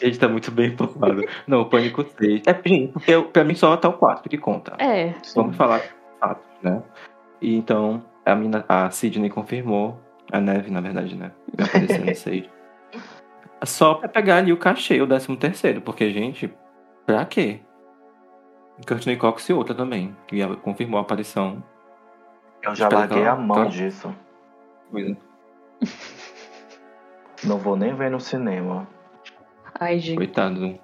A 0.00 0.04
gente 0.06 0.18
tá 0.18 0.26
muito 0.28 0.50
bem 0.50 0.68
informado. 0.72 1.22
Não, 1.46 1.60
o 1.60 1.66
Pânico 1.66 2.02
6. 2.18 2.42
É, 2.46 2.68
gente, 2.68 2.92
porque 2.92 3.20
pra 3.30 3.44
mim 3.44 3.54
só 3.54 3.76
tá 3.76 3.88
o 3.90 3.92
4 3.92 4.28
que 4.28 4.38
conta. 4.38 4.74
É, 4.78 5.12
Vamos 5.34 5.54
falar 5.54 5.82
fatos, 6.18 6.42
né? 6.62 6.82
E 7.42 7.54
então, 7.56 8.02
a, 8.24 8.34
mina, 8.34 8.64
a 8.68 8.90
Sidney 8.90 9.28
confirmou 9.28 10.00
A 10.32 10.40
neve, 10.40 10.70
na 10.70 10.80
verdade, 10.80 11.14
né? 11.14 11.30
Vai 11.54 11.66
aparecer 11.66 12.04
no 12.06 12.14
6. 12.16 12.48
Só 13.64 13.94
pra 13.94 14.08
pegar 14.08 14.36
ali 14.38 14.50
o 14.52 14.56
cachê, 14.56 15.00
o 15.02 15.06
13 15.06 15.36
terceiro, 15.36 15.80
porque, 15.82 16.10
gente, 16.10 16.50
pra 17.04 17.24
quê? 17.26 17.60
Courtney 18.88 19.16
Cox 19.16 19.46
e 19.48 19.52
outra 19.52 19.74
também, 19.74 20.16
que 20.26 20.40
ela 20.40 20.56
confirmou 20.56 20.98
a 20.98 21.02
aparição. 21.02 21.62
Eu 22.62 22.74
já 22.74 22.86
Espero 22.86 23.00
larguei 23.00 23.26
a 23.26 23.36
mão 23.36 23.58
ela- 23.58 23.68
disso. 23.68 24.12
Coisa. 24.90 25.16
Não 27.44 27.58
vou 27.58 27.76
nem 27.76 27.94
ver 27.94 28.10
no 28.10 28.20
cinema. 28.20 28.86
Ai, 29.78 29.98
gente. 29.98 30.16
Coitado. 30.16 30.54
do 30.60 30.78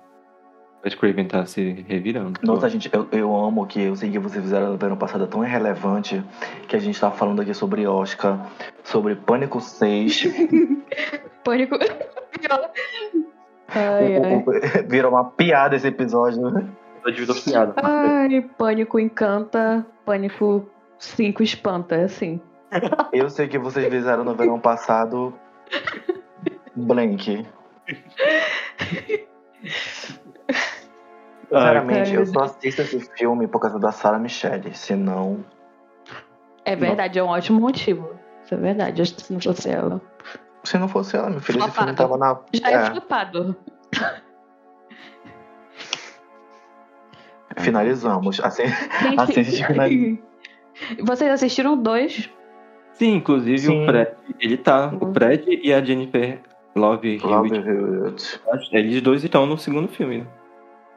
Wes 0.84 0.94
Craven 0.94 1.26
tá 1.26 1.44
se 1.46 1.84
revirando. 1.88 2.38
Nossa, 2.42 2.68
gente, 2.68 2.88
eu, 2.92 3.06
eu 3.12 3.36
amo 3.36 3.66
que 3.66 3.80
eu 3.82 3.96
sei 3.96 4.10
que 4.10 4.18
vocês 4.18 4.42
fizeram 4.42 4.76
no 4.76 4.86
ano 4.86 4.96
passado 4.96 5.24
é 5.24 5.26
tão 5.26 5.44
irrelevante 5.44 6.22
que 6.68 6.74
a 6.76 6.78
gente 6.78 6.98
tá 7.00 7.10
falando 7.10 7.42
aqui 7.42 7.52
sobre 7.54 7.86
Oscar, 7.86 8.46
sobre 8.84 9.14
Pânico 9.16 9.60
6. 9.60 10.24
Pânico. 11.44 11.76
ai, 13.68 14.16
ai. 14.16 14.34
O- 14.36 14.50
o- 14.50 14.88
Virou 14.88 15.12
uma 15.12 15.24
piada 15.30 15.76
esse 15.76 15.86
episódio. 15.88 16.40
Tô 17.02 17.10
de 17.10 17.24
piada. 17.44 17.74
Ai, 17.82 18.40
pânico 18.56 18.98
encanta, 18.98 19.86
pânico 20.04 20.68
5 20.98 21.42
espanta, 21.42 21.94
é 21.96 22.04
assim. 22.04 22.40
Eu 23.12 23.30
sei 23.30 23.48
que 23.48 23.58
vocês 23.58 23.88
fizeram 23.88 24.24
no 24.24 24.34
verão 24.34 24.60
passado. 24.60 25.34
Blank. 26.74 27.46
Sinceramente, 31.48 32.14
eu 32.14 32.26
só 32.26 32.40
assisto 32.40 32.82
esse 32.82 33.00
filme 33.16 33.46
por 33.48 33.60
causa 33.60 33.78
da 33.78 33.90
Sarah 33.90 34.18
Michelle. 34.18 34.74
Senão. 34.74 35.44
É 36.64 36.76
verdade, 36.76 37.18
é 37.18 37.22
um 37.22 37.28
ótimo 37.28 37.60
motivo. 37.60 38.10
Isso 38.44 38.54
é 38.54 38.58
verdade, 38.58 39.06
se 39.06 39.32
não 39.32 39.40
fosse 39.40 39.70
ela. 39.70 40.00
Se 40.64 40.78
não 40.78 40.88
fosse 40.88 41.16
ela, 41.16 41.30
meu 41.30 41.40
filho, 41.40 41.58
esse 41.58 41.70
filme 41.70 41.94
Flopado. 41.94 41.96
tava 41.96 42.18
na. 42.18 42.38
Já 42.52 42.70
é, 42.70 42.74
É, 42.74 42.90
flopado. 42.90 43.56
finalizamos. 47.58 48.40
Assim, 48.40 48.66
Gente, 48.66 49.20
assim 49.20 49.40
a 49.40 49.42
gente 49.42 49.66
finaliza. 49.66 50.18
Vocês 51.02 51.30
assistiram 51.30 51.76
dois? 51.76 52.30
Sim, 52.98 53.14
inclusive 53.16 53.58
Sim. 53.58 53.82
o 53.82 53.86
Fred, 53.86 54.10
ele 54.40 54.56
tá. 54.56 54.88
Uhum. 54.88 55.10
O 55.10 55.14
Fred 55.14 55.60
e 55.62 55.72
a 55.72 55.82
Jennifer 55.84 56.40
Love 56.74 57.18
Love 57.18 57.56
Hewitt, 57.56 58.40
eles 58.72 59.00
dois 59.02 59.22
estão 59.24 59.46
no 59.46 59.56
segundo 59.56 59.88
filme. 59.88 60.18
né? 60.18 60.26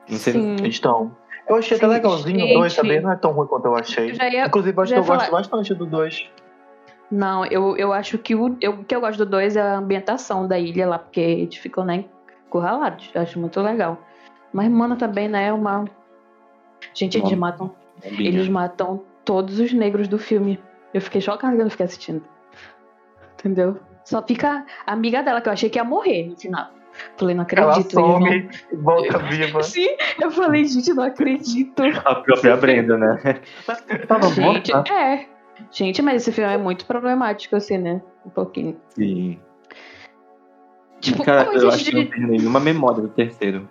Não 0.09 0.17
sei 0.17 0.33
Sim. 0.33 0.55
Então. 0.63 1.15
Eu 1.47 1.55
achei 1.55 1.77
até 1.77 1.87
legalzinho. 1.87 2.37
O 2.37 2.47
gente. 2.47 2.53
2 2.53 2.75
também 2.75 3.01
não 3.01 3.11
é 3.11 3.15
tão 3.15 3.31
ruim 3.31 3.47
quanto 3.47 3.65
eu 3.65 3.75
achei. 3.75 4.11
Eu 4.11 4.29
ia- 4.29 4.45
Inclusive, 4.45 4.77
eu 4.77 4.81
acho 4.83 4.93
que 4.93 4.99
eu 4.99 5.03
gosto 5.03 5.31
bastante 5.31 5.73
do 5.73 5.85
2. 5.85 6.29
Não, 7.11 7.45
eu, 7.45 7.75
eu 7.75 7.91
acho 7.91 8.17
que 8.17 8.33
o, 8.33 8.55
eu, 8.61 8.83
que 8.85 8.95
eu 8.95 9.01
gosto 9.01 9.17
do 9.17 9.29
dois 9.29 9.57
é 9.57 9.61
a 9.61 9.77
ambientação 9.77 10.47
da 10.47 10.57
ilha 10.57 10.87
lá, 10.87 10.97
porque 10.97 11.19
a 11.19 11.23
gente 11.39 11.59
ficou, 11.59 11.83
né, 11.83 12.05
encurralados. 12.47 13.09
Eu 13.13 13.21
acho 13.21 13.37
muito 13.37 13.59
legal. 13.59 13.97
Mas, 14.53 14.69
mano, 14.69 14.95
também, 14.95 15.27
né, 15.27 15.47
é 15.47 15.53
uma. 15.53 15.85
Gente, 16.93 17.17
eles 17.17 17.33
matam. 17.33 17.75
Eles 18.03 18.47
matam 18.47 19.03
todos 19.25 19.59
os 19.59 19.73
negros 19.73 20.07
do 20.07 20.17
filme. 20.17 20.57
Eu 20.93 21.01
fiquei 21.01 21.21
chocada 21.21 21.53
quando 21.55 21.61
eu 21.61 21.69
fiquei 21.71 21.85
assistindo. 21.85 22.23
Entendeu? 23.33 23.77
Só 24.03 24.21
fica 24.21 24.65
a 24.85 24.93
amiga 24.93 25.21
dela, 25.23 25.41
que 25.41 25.49
eu 25.49 25.53
achei 25.53 25.69
que 25.69 25.77
ia 25.79 25.83
morrer 25.83 26.29
no 26.29 26.37
final. 26.37 26.69
Falei, 27.17 27.33
não 27.35 27.45
Ela 27.49 27.71
acredito. 27.71 27.99
eles 27.99 28.15
some 28.17 28.49
e 28.71 28.75
volta 28.75 29.17
viva. 29.29 29.63
Sim, 29.63 29.87
eu 30.21 30.29
falei, 30.31 30.65
gente, 30.65 30.93
não 30.93 31.03
acredito. 31.03 31.81
A 32.05 32.15
própria 32.15 32.57
Brenda, 32.57 32.97
né? 32.97 33.17
Tava 34.07 34.27
Gente, 34.29 34.73
morta. 34.73 34.93
é. 34.93 35.27
Gente, 35.71 36.01
mas 36.01 36.21
esse 36.21 36.31
filme 36.31 36.51
é 36.53 36.57
muito 36.57 36.85
problemático, 36.85 37.55
assim, 37.55 37.77
né? 37.77 38.01
Um 38.25 38.29
pouquinho. 38.29 38.77
Sim. 38.89 39.39
Tipo, 40.99 41.23
Cara, 41.23 41.51
eu 41.53 41.67
acho 41.69 41.85
gente 41.85 41.91
que 42.11 42.19
não 42.19 42.27
tem 42.29 42.37
nenhuma 42.39 42.59
memória 42.59 43.01
do 43.01 43.09
terceiro. 43.09 43.67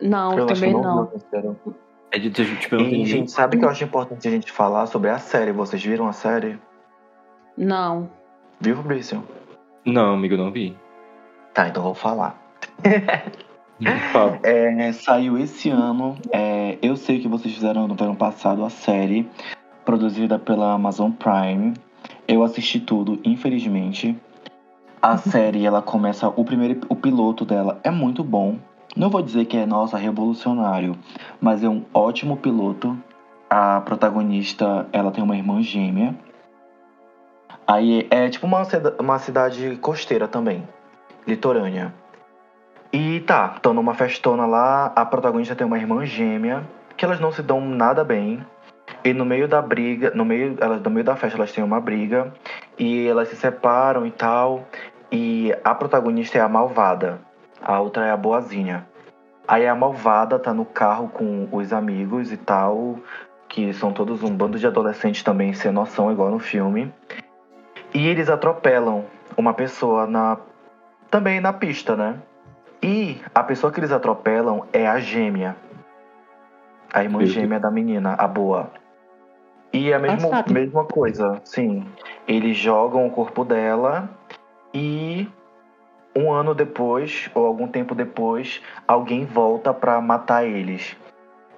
Não, 0.00 0.38
Eu 0.38 0.46
que 0.46 0.54
também 0.54 0.72
não 0.72 0.82
não. 0.82 1.12
É 2.12 2.18
de 2.18 2.30
tipo, 2.30 2.74
eu 2.74 2.80
E, 2.80 3.04
gente, 3.04 3.30
sabe 3.30 3.56
o 3.56 3.60
que 3.60 3.64
eu 3.64 3.70
acho 3.70 3.84
importante 3.84 4.26
a 4.26 4.30
gente 4.30 4.50
falar 4.50 4.86
sobre 4.86 5.10
a 5.10 5.18
série? 5.18 5.52
Vocês 5.52 5.82
viram 5.82 6.08
a 6.08 6.12
série? 6.12 6.58
Não. 7.56 8.10
Viu, 8.60 8.76
Fabrício? 8.76 9.22
Não, 9.84 10.14
amigo, 10.14 10.34
eu 10.34 10.38
não 10.38 10.50
vi. 10.50 10.76
Tá, 11.54 11.68
então 11.68 11.82
vou 11.82 11.94
falar. 11.94 12.40
Fala. 14.12 14.38
É, 14.44 14.92
saiu 14.92 15.38
esse 15.38 15.70
ano. 15.70 16.14
é, 16.30 16.76
eu 16.82 16.96
sei 16.96 17.18
que 17.18 17.26
vocês 17.26 17.54
fizeram 17.54 17.88
no 17.88 17.96
ano 17.98 18.14
passado 18.14 18.62
a 18.62 18.68
série, 18.68 19.26
produzida 19.86 20.38
pela 20.38 20.74
Amazon 20.74 21.10
Prime. 21.12 21.72
Eu 22.28 22.42
assisti 22.42 22.78
tudo, 22.78 23.18
infelizmente. 23.24 24.14
A 25.00 25.16
série, 25.18 25.64
ela 25.64 25.80
começa. 25.80 26.28
O 26.28 26.44
primeiro 26.44 26.80
o 26.90 26.96
piloto 26.96 27.46
dela 27.46 27.80
é 27.82 27.90
muito 27.90 28.22
bom. 28.22 28.58
Não 28.96 29.08
vou 29.08 29.22
dizer 29.22 29.44
que 29.44 29.56
é, 29.56 29.64
nossa, 29.64 29.96
revolucionário, 29.96 30.96
mas 31.40 31.62
é 31.62 31.68
um 31.68 31.84
ótimo 31.94 32.36
piloto. 32.36 32.98
A 33.48 33.80
protagonista, 33.80 34.86
ela 34.92 35.10
tem 35.12 35.22
uma 35.22 35.36
irmã 35.36 35.62
gêmea. 35.62 36.14
Aí 37.66 38.06
é 38.10 38.28
tipo 38.28 38.46
uma, 38.46 38.62
uma 38.98 39.18
cidade 39.18 39.76
costeira 39.76 40.26
também, 40.26 40.66
litorânea. 41.26 41.94
E 42.92 43.20
tá, 43.20 43.52
estão 43.54 43.72
numa 43.72 43.94
festona 43.94 44.44
lá, 44.44 44.92
a 44.96 45.06
protagonista 45.06 45.54
tem 45.54 45.64
uma 45.64 45.78
irmã 45.78 46.04
gêmea, 46.04 46.68
que 46.96 47.04
elas 47.04 47.20
não 47.20 47.30
se 47.30 47.42
dão 47.42 47.60
nada 47.60 48.02
bem. 48.02 48.44
E 49.04 49.12
no 49.12 49.24
meio 49.24 49.46
da 49.46 49.62
briga, 49.62 50.10
no 50.14 50.24
meio, 50.24 50.56
elas, 50.60 50.82
no 50.82 50.90
meio 50.90 51.04
da 51.04 51.14
festa 51.14 51.38
elas 51.38 51.52
têm 51.52 51.62
uma 51.62 51.80
briga 51.80 52.34
e 52.76 53.06
elas 53.06 53.28
se 53.28 53.36
separam 53.36 54.04
e 54.04 54.10
tal. 54.10 54.66
E 55.12 55.56
a 55.62 55.74
protagonista 55.74 56.38
é 56.38 56.40
a 56.40 56.48
malvada, 56.48 57.20
a 57.62 57.80
outra 57.80 58.06
é 58.06 58.10
a 58.10 58.16
boazinha. 58.16 58.86
Aí 59.46 59.66
a 59.66 59.74
malvada 59.74 60.38
tá 60.38 60.54
no 60.54 60.64
carro 60.64 61.08
com 61.08 61.48
os 61.50 61.72
amigos 61.72 62.30
e 62.30 62.36
tal, 62.36 62.96
que 63.48 63.72
são 63.72 63.92
todos 63.92 64.22
um 64.22 64.34
bando 64.34 64.58
de 64.58 64.66
adolescentes 64.66 65.22
também 65.22 65.52
sem 65.52 65.72
noção, 65.72 66.12
igual 66.12 66.30
no 66.30 66.38
filme. 66.38 66.92
E 67.92 68.06
eles 68.06 68.28
atropelam 68.28 69.04
uma 69.36 69.52
pessoa 69.52 70.06
na 70.06 70.38
também 71.10 71.40
na 71.40 71.52
pista, 71.52 71.96
né? 71.96 72.16
E 72.82 73.20
a 73.34 73.42
pessoa 73.42 73.72
que 73.72 73.80
eles 73.80 73.90
atropelam 73.90 74.64
é 74.72 74.86
a 74.86 75.00
gêmea. 75.00 75.56
A 76.92 77.02
irmã 77.02 77.24
gêmea 77.24 77.58
da 77.58 77.70
menina, 77.70 78.14
a 78.14 78.26
boa. 78.26 78.70
E 79.72 79.90
é 79.90 79.94
a 79.94 79.98
mesma 79.98 80.84
coisa, 80.84 81.40
sim. 81.44 81.84
Eles 82.26 82.56
jogam 82.56 83.06
o 83.06 83.10
corpo 83.10 83.44
dela 83.44 84.08
e 84.72 85.28
um 86.20 86.32
ano 86.32 86.54
depois, 86.54 87.30
ou 87.34 87.46
algum 87.46 87.66
tempo 87.66 87.94
depois, 87.94 88.60
alguém 88.86 89.24
volta 89.24 89.72
pra 89.72 90.00
matar 90.00 90.44
eles. 90.44 90.96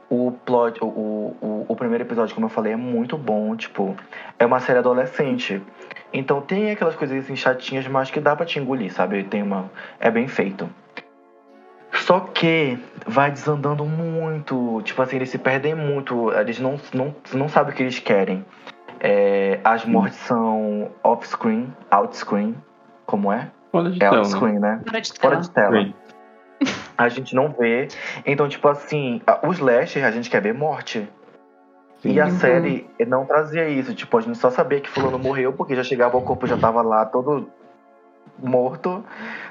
O 0.08 0.30
plot, 0.44 0.78
o, 0.82 0.86
o, 0.86 1.66
o, 1.68 1.76
primeiro 1.76 2.04
episódio, 2.04 2.34
como 2.34 2.46
eu 2.46 2.50
falei, 2.50 2.74
é 2.74 2.76
muito 2.76 3.16
bom, 3.16 3.56
tipo, 3.56 3.96
é 4.38 4.44
uma 4.44 4.60
série 4.60 4.78
adolescente. 4.78 5.62
Então 6.12 6.40
tem 6.42 6.70
aquelas 6.70 6.94
coisas 6.94 7.24
assim 7.24 7.34
chatinhas, 7.34 7.88
mas 7.88 8.10
que 8.10 8.20
dá 8.20 8.36
pra 8.36 8.44
te 8.44 8.58
engolir, 8.58 8.92
sabe? 8.92 9.24
Tem 9.24 9.42
uma. 9.42 9.70
É 9.98 10.10
bem 10.10 10.28
feito. 10.28 10.68
Só 11.92 12.20
que 12.20 12.78
vai 13.06 13.30
desandando 13.30 13.84
muito. 13.86 14.82
Tipo 14.82 15.00
assim, 15.02 15.16
eles 15.16 15.30
se 15.30 15.38
perdem 15.38 15.74
muito. 15.74 16.30
Eles 16.32 16.58
não, 16.58 16.78
não, 16.92 17.14
não 17.32 17.48
sabem 17.48 17.72
o 17.72 17.76
que 17.76 17.82
eles 17.82 17.98
querem. 17.98 18.44
É, 19.00 19.60
as 19.64 19.84
mortes 19.84 20.18
são 20.18 20.90
off-screen, 21.02 21.74
out-screen. 21.90 22.54
Como 23.06 23.32
é? 23.32 23.50
Fora 23.72 23.90
de 23.90 23.96
É 23.96 24.00
tela, 24.00 24.12
né? 24.12 24.18
out-screen, 24.18 24.58
né? 24.58 24.80
Fora 24.86 25.00
de 25.00 25.12
Fora 25.18 25.30
tela. 25.30 25.40
de 25.42 25.50
tela. 25.50 25.68
Screen. 25.70 25.94
A 26.96 27.08
gente 27.08 27.34
não 27.34 27.48
vê. 27.48 27.88
Então, 28.24 28.48
tipo 28.48 28.68
assim, 28.68 29.20
os 29.42 29.56
slasher 29.56 30.04
a 30.04 30.10
gente 30.10 30.30
quer 30.30 30.40
ver 30.42 30.52
morte. 30.54 31.08
E 32.04 32.20
a 32.20 32.24
Uhum. 32.26 32.30
série 32.32 32.90
não 33.06 33.24
trazia 33.24 33.68
isso. 33.68 33.94
Tipo, 33.94 34.18
a 34.18 34.20
gente 34.20 34.36
só 34.38 34.50
sabia 34.50 34.80
que 34.80 34.88
fulano 34.90 35.18
morreu 35.18 35.52
porque 35.52 35.74
já 35.74 35.82
chegava 35.82 36.16
o 36.16 36.22
corpo 36.22 36.46
já 36.46 36.56
tava 36.56 36.82
lá 36.82 37.04
todo 37.06 37.48
morto. 38.38 39.04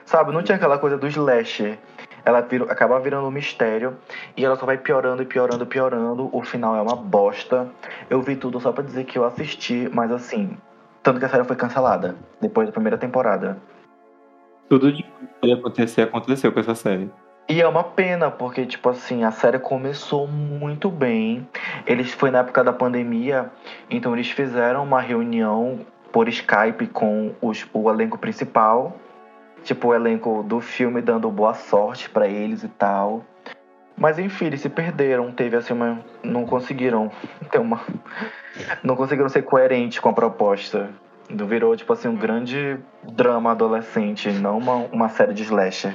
Sabe? 0.05 0.31
Não 0.31 0.43
tinha 0.43 0.55
aquela 0.55 0.77
coisa 0.77 0.97
do 0.97 1.07
slasher. 1.07 1.77
Ela 2.23 2.41
vira, 2.41 2.65
acaba 2.71 2.99
virando 2.99 3.27
um 3.27 3.31
mistério. 3.31 3.97
E 4.37 4.45
ela 4.45 4.55
só 4.55 4.65
vai 4.65 4.77
piorando 4.77 5.23
e 5.23 5.25
piorando 5.25 5.63
e 5.63 5.67
piorando. 5.67 6.29
O 6.31 6.41
final 6.43 6.75
é 6.75 6.81
uma 6.81 6.95
bosta. 6.95 7.67
Eu 8.09 8.21
vi 8.21 8.35
tudo 8.35 8.59
só 8.59 8.71
pra 8.71 8.83
dizer 8.83 9.05
que 9.05 9.17
eu 9.17 9.25
assisti, 9.25 9.89
mas 9.91 10.11
assim. 10.11 10.55
Tanto 11.01 11.19
que 11.19 11.25
a 11.25 11.29
série 11.29 11.43
foi 11.43 11.55
cancelada 11.55 12.15
depois 12.39 12.67
da 12.67 12.71
primeira 12.73 12.97
temporada. 12.97 13.57
Tudo 14.71 14.89
de 14.89 15.03
que 15.41 15.51
acontecer, 15.51 16.03
aconteceu 16.03 16.49
com 16.49 16.61
essa 16.61 16.73
série. 16.73 17.11
E 17.49 17.59
é 17.59 17.67
uma 17.67 17.83
pena, 17.83 18.31
porque, 18.31 18.65
tipo 18.65 18.87
assim, 18.87 19.25
a 19.25 19.29
série 19.29 19.59
começou 19.59 20.25
muito 20.25 20.89
bem. 20.89 21.45
Eles 21.85 22.13
foi 22.13 22.31
na 22.31 22.39
época 22.39 22.63
da 22.63 22.71
pandemia, 22.71 23.51
então 23.89 24.13
eles 24.13 24.31
fizeram 24.31 24.85
uma 24.85 25.01
reunião 25.01 25.81
por 26.13 26.29
Skype 26.29 26.87
com 26.87 27.35
os, 27.41 27.67
o 27.73 27.89
elenco 27.89 28.17
principal. 28.17 28.95
Tipo, 29.61 29.89
o 29.89 29.93
elenco 29.93 30.41
do 30.41 30.61
filme 30.61 31.01
dando 31.01 31.29
boa 31.29 31.53
sorte 31.53 32.09
pra 32.09 32.25
eles 32.25 32.63
e 32.63 32.69
tal. 32.69 33.25
Mas 33.97 34.17
enfim, 34.19 34.45
eles 34.45 34.61
se 34.61 34.69
perderam. 34.69 35.33
Teve 35.33 35.57
assim 35.57 35.73
uma. 35.73 35.99
Não 36.23 36.45
conseguiram 36.45 37.11
ter 37.51 37.59
uma. 37.59 37.81
Não 38.81 38.95
conseguiram 38.95 39.27
ser 39.27 39.41
coerentes 39.41 39.99
com 39.99 40.07
a 40.07 40.13
proposta. 40.13 40.89
Virou, 41.35 41.75
tipo 41.75 41.93
assim, 41.93 42.07
um 42.07 42.15
grande 42.15 42.79
drama 43.03 43.51
adolescente, 43.51 44.31
não 44.31 44.57
uma, 44.57 44.75
uma 44.91 45.09
série 45.09 45.33
de 45.33 45.43
slasher. 45.43 45.93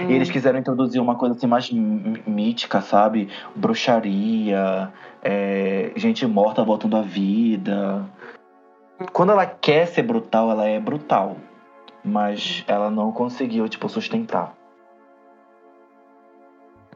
E 0.00 0.12
eles 0.12 0.30
quiseram 0.30 0.58
introduzir 0.58 1.00
uma 1.00 1.16
coisa 1.16 1.34
assim 1.34 1.46
mais 1.46 1.70
mí- 1.70 2.22
mítica, 2.26 2.80
sabe? 2.80 3.28
Bruxaria, 3.54 4.92
é, 5.22 5.92
gente 5.96 6.26
morta 6.26 6.64
voltando 6.64 6.96
à 6.96 7.02
vida. 7.02 8.04
Quando 9.12 9.32
ela 9.32 9.44
quer 9.44 9.86
ser 9.86 10.02
brutal, 10.02 10.50
ela 10.50 10.66
é 10.66 10.80
brutal. 10.80 11.36
Mas 12.04 12.64
ela 12.66 12.90
não 12.90 13.12
conseguiu, 13.12 13.68
tipo, 13.68 13.88
sustentar. 13.88 14.54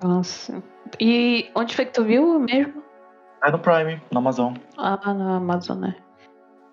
Nossa. 0.02 0.62
E 1.00 1.50
onde 1.54 1.76
foi 1.76 1.86
que 1.86 1.92
tu 1.92 2.04
viu 2.04 2.40
mesmo? 2.40 2.82
É 3.42 3.50
no 3.50 3.58
Prime, 3.58 4.00
no 4.10 4.18
Amazon. 4.18 4.54
Ah, 4.76 5.14
na 5.14 5.36
Amazon, 5.36 5.78
né? 5.78 5.96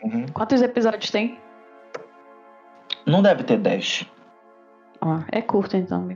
Uhum. 0.04 0.26
Quantos 0.34 0.62
episódios 0.62 1.10
tem? 1.10 1.40
Não 3.06 3.22
deve 3.22 3.44
ter 3.44 3.58
10. 3.58 4.10
Ah, 5.02 5.24
é 5.32 5.42
curto 5.42 5.76
então. 5.78 6.08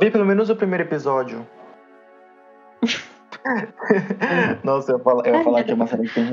Vê 0.00 0.10
pelo 0.10 0.24
menos 0.26 0.50
o 0.50 0.56
primeiro 0.56 0.84
episódio. 0.84 1.46
Nossa, 4.64 4.92
eu 4.92 4.98
ia 4.98 5.04
falar, 5.04 5.26
eu 5.26 5.34
ia 5.34 5.44
falar 5.44 5.64
que 5.64 5.70
é 5.70 5.74
uma 5.74 5.86
série 5.86 6.08
que 6.08 6.14
tem, 6.14 6.24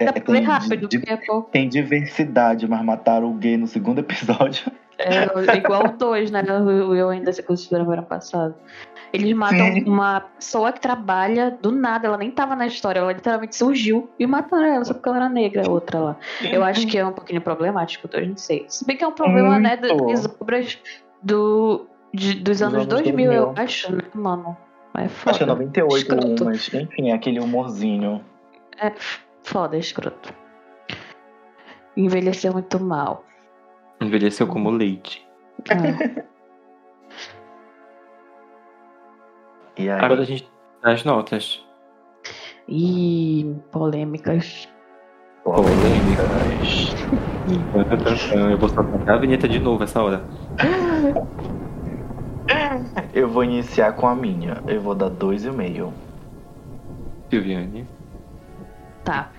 é, 0.00 0.12
tem, 0.12 0.42
rápido, 0.42 0.88
di- 0.88 0.98
porque 0.98 1.12
é 1.12 1.16
pouco. 1.16 1.50
tem 1.50 1.68
diversidade, 1.68 2.68
mas 2.68 2.84
mataram 2.84 3.30
o 3.30 3.34
gay 3.34 3.56
no 3.56 3.66
segundo 3.66 3.98
episódio. 4.00 4.70
É 5.02 5.56
igual 5.56 5.86
o 5.86 5.96
dois, 5.96 6.30
né? 6.30 6.42
O 6.42 6.94
Eu 6.94 7.10
ainda 7.10 7.32
se 7.32 7.42
considera 7.42 7.82
ano 7.84 8.02
passado. 8.04 8.54
Eles 9.12 9.34
matam 9.34 9.72
Sim. 9.74 9.84
uma 9.84 10.20
pessoa 10.20 10.72
que 10.72 10.80
trabalha 10.80 11.50
do 11.50 11.70
nada, 11.70 12.06
ela 12.06 12.16
nem 12.16 12.30
tava 12.30 12.56
na 12.56 12.66
história, 12.66 12.98
ela 13.00 13.12
literalmente 13.12 13.54
surgiu 13.54 14.10
e 14.18 14.26
mataram 14.26 14.64
ela 14.64 14.84
só 14.86 14.94
porque 14.94 15.06
ela 15.08 15.18
era 15.18 15.28
negra, 15.28 15.66
a 15.66 15.70
outra 15.70 15.98
lá. 15.98 16.16
Eu 16.50 16.64
acho 16.64 16.86
que 16.86 16.96
é 16.96 17.04
um 17.04 17.12
pouquinho 17.12 17.42
problemático, 17.42 18.08
eu 18.10 18.26
não 18.28 18.36
sei. 18.38 18.64
Se 18.68 18.86
bem 18.86 18.96
que 18.96 19.04
é 19.04 19.06
um 19.06 19.12
problema, 19.12 19.58
né, 19.58 19.76
Muito. 19.76 20.06
das 20.06 20.24
obras 20.40 20.78
do, 21.22 21.86
de- 22.14 22.36
dos 22.40 22.62
anos, 22.62 22.74
anos 22.74 22.86
2000, 22.86 23.32
eu 23.32 23.42
2000. 23.52 23.64
acho, 23.64 23.92
né, 23.94 24.02
mano? 24.14 24.56
É 24.96 25.08
foda. 25.08 25.30
Acho 25.30 25.38
que 25.38 25.44
é 25.44 25.46
98 25.46 25.96
Escroto. 25.98 26.44
mas 26.46 26.72
enfim, 26.72 27.10
é 27.10 27.12
aquele 27.12 27.38
humorzinho. 27.38 28.24
É 28.80 28.92
foda, 29.42 29.76
escroto. 29.76 30.32
Envelheceu 31.96 32.52
muito 32.54 32.80
mal. 32.80 33.24
Envelheceu 34.02 34.46
como 34.46 34.70
leite. 34.70 35.26
É. 35.70 36.22
E 39.78 39.88
aí, 39.88 40.04
Agora 40.04 40.20
a 40.20 40.24
gente 40.24 40.46
as 40.82 41.02
notas. 41.02 41.64
Ih, 42.68 43.56
polêmicas. 43.70 44.68
polêmicas. 45.44 46.92
Eu 48.32 48.58
vou 48.58 48.68
só 48.68 48.82
cantar 48.82 49.14
a 49.14 49.18
vinheta 49.18 49.48
de 49.48 49.58
novo 49.58 49.82
essa 49.82 50.02
hora. 50.02 50.24
eu 53.12 53.28
vou 53.28 53.42
iniciar 53.42 53.94
com 53.94 54.06
a 54.06 54.14
minha. 54.14 54.62
Eu 54.66 54.80
vou 54.80 54.94
dar 54.94 55.10
2,5. 55.10 55.92
Silviane. 57.28 57.86
Tá. 59.04 59.32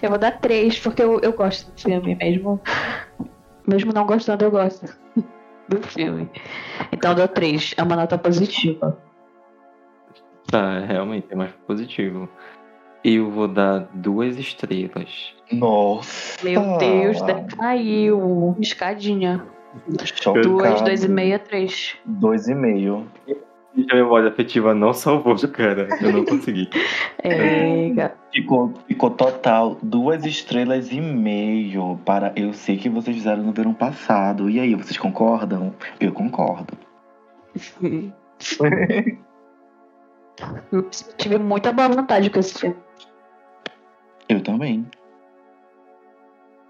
eu 0.00 0.10
vou 0.10 0.18
dar 0.18 0.38
três, 0.38 0.78
porque 0.78 1.02
eu, 1.02 1.18
eu 1.20 1.32
gosto 1.32 1.70
do 1.70 1.80
filme, 1.80 2.14
mesmo. 2.14 2.60
Mesmo 3.66 3.92
não 3.92 4.06
gostando, 4.06 4.44
eu 4.44 4.50
gosto 4.50 4.86
do 5.68 5.82
filme. 5.82 6.30
Então 6.92 7.12
eu 7.12 7.16
dou 7.16 7.28
três. 7.28 7.74
É 7.76 7.82
uma 7.82 7.96
nota 7.96 8.18
positiva. 8.18 8.98
Tá, 10.50 10.80
realmente 10.80 11.26
é 11.30 11.34
mais 11.34 11.52
positivo. 11.66 12.28
Eu 13.02 13.30
vou 13.30 13.48
dar 13.48 13.88
duas 13.92 14.38
estrelas. 14.38 15.34
Nossa! 15.52 16.42
Meu 16.44 16.78
Deus, 16.78 17.20
decaiu. 17.22 18.56
Escadinha. 18.60 19.44
Chocado. 20.04 20.48
Duas, 20.48 20.80
dois 20.80 21.04
e 21.04 21.08
meia, 21.08 21.38
três. 21.38 21.96
2,5. 22.08 23.04
A 23.90 23.94
memória 23.94 24.28
afetiva 24.28 24.72
não 24.72 24.92
salvou, 24.92 25.36
cara. 25.48 25.88
Eu 26.00 26.12
não 26.12 26.24
consegui. 26.24 26.68
É, 27.26 27.88
gato. 27.88 28.18
Ficou, 28.30 28.74
ficou 28.86 29.10
total 29.10 29.78
duas 29.82 30.26
estrelas 30.26 30.92
e 30.92 31.00
meio 31.00 31.98
para 32.04 32.34
Eu 32.36 32.52
Sei 32.52 32.76
Que 32.76 32.90
Vocês 32.90 33.16
Fizeram 33.16 33.42
no 33.42 33.52
Verão 33.52 33.72
Passado. 33.72 34.50
E 34.50 34.60
aí, 34.60 34.74
vocês 34.74 34.98
concordam? 34.98 35.72
Eu 35.98 36.12
concordo. 36.12 36.76
Tive 41.16 41.38
muita 41.38 41.72
boa 41.72 41.88
vontade 41.88 42.28
com 42.28 42.40
esse 42.40 42.58
filme. 42.58 42.76
Eu 44.28 44.42
também. 44.42 44.86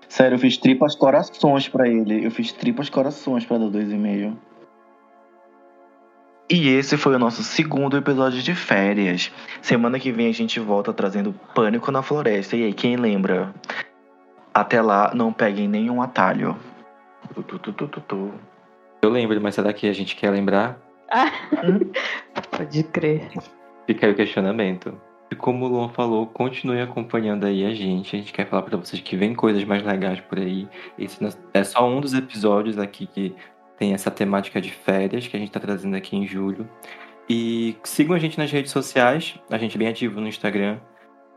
Sério, 0.09 0.37
eu 0.37 0.39
fiz 0.39 0.57
tripas 0.57 0.95
corações 0.95 1.69
pra 1.69 1.89
ele. 1.89 2.25
Eu 2.25 2.31
fiz 2.31 2.53
tripas 2.53 2.89
corações 2.89 3.45
pra 3.45 3.59
dar 3.59 3.69
dois 3.69 3.91
e 3.91 3.97
meio. 3.97 4.39
E 6.51 6.69
esse 6.69 6.99
foi 6.99 7.15
o 7.15 7.19
nosso 7.19 7.43
segundo 7.43 7.97
episódio 7.97 8.43
de 8.43 8.55
férias. 8.55 9.33
Semana 9.63 9.99
que 9.99 10.13
vem 10.13 10.29
a 10.29 10.33
gente 10.33 10.61
volta 10.61 10.93
trazendo 10.93 11.35
Pânico 11.55 11.91
na 11.91 12.03
Floresta. 12.03 12.55
E 12.55 12.65
aí, 12.65 12.73
quem 12.75 12.97
lembra? 12.97 13.55
Até 14.53 14.83
lá, 14.83 15.13
não 15.15 15.33
peguem 15.33 15.67
nenhum 15.67 16.03
atalho. 16.03 16.55
Tu, 17.35 17.43
tu, 17.43 17.59
tu, 17.59 17.73
tu, 17.73 17.89
tu, 17.89 18.01
tu. 18.03 18.35
Eu 19.01 19.09
lembro, 19.09 19.41
mas 19.41 19.55
será 19.55 19.73
que 19.73 19.89
a 19.89 19.93
gente 19.93 20.15
quer 20.15 20.31
lembrar? 20.31 20.79
Pode 22.51 22.83
crer. 22.85 23.31
Fica 23.87 24.07
aí 24.07 24.13
o 24.13 24.17
questionamento. 24.17 25.01
E 25.31 25.35
como 25.35 25.65
o 25.65 25.69
Luan 25.69 25.89
falou, 25.89 26.27
continue 26.27 26.81
acompanhando 26.81 27.47
aí 27.47 27.65
a 27.65 27.75
gente. 27.75 28.15
A 28.15 28.19
gente 28.19 28.33
quer 28.33 28.47
falar 28.47 28.63
pra 28.63 28.77
vocês 28.77 29.01
que 29.01 29.17
vem 29.17 29.35
coisas 29.35 29.65
mais 29.65 29.83
legais 29.83 30.21
por 30.21 30.39
aí. 30.39 30.69
Esse 30.99 31.19
é 31.55 31.65
só 31.65 31.89
um 31.89 32.01
dos 32.01 32.13
episódios 32.13 32.79
aqui 32.79 33.07
que 33.07 33.35
tem 33.77 33.93
essa 33.93 34.11
temática 34.11 34.61
de 34.61 34.70
férias 34.70 35.27
que 35.27 35.37
a 35.37 35.41
gente 35.41 35.53
tá 35.53 35.61
trazendo 35.61 35.97
aqui 35.97 36.16
em 36.16 36.27
julho. 36.27 36.68
E 37.29 37.77
sigam 37.83 38.14
a 38.14 38.18
gente 38.18 38.39
nas 38.39 38.51
redes 38.51 38.70
sociais. 38.70 39.39
A 39.51 39.59
gente 39.59 39.77
é 39.77 39.79
bem 39.79 39.89
ativo 39.89 40.20
no 40.20 40.29
Instagram. 40.29 40.79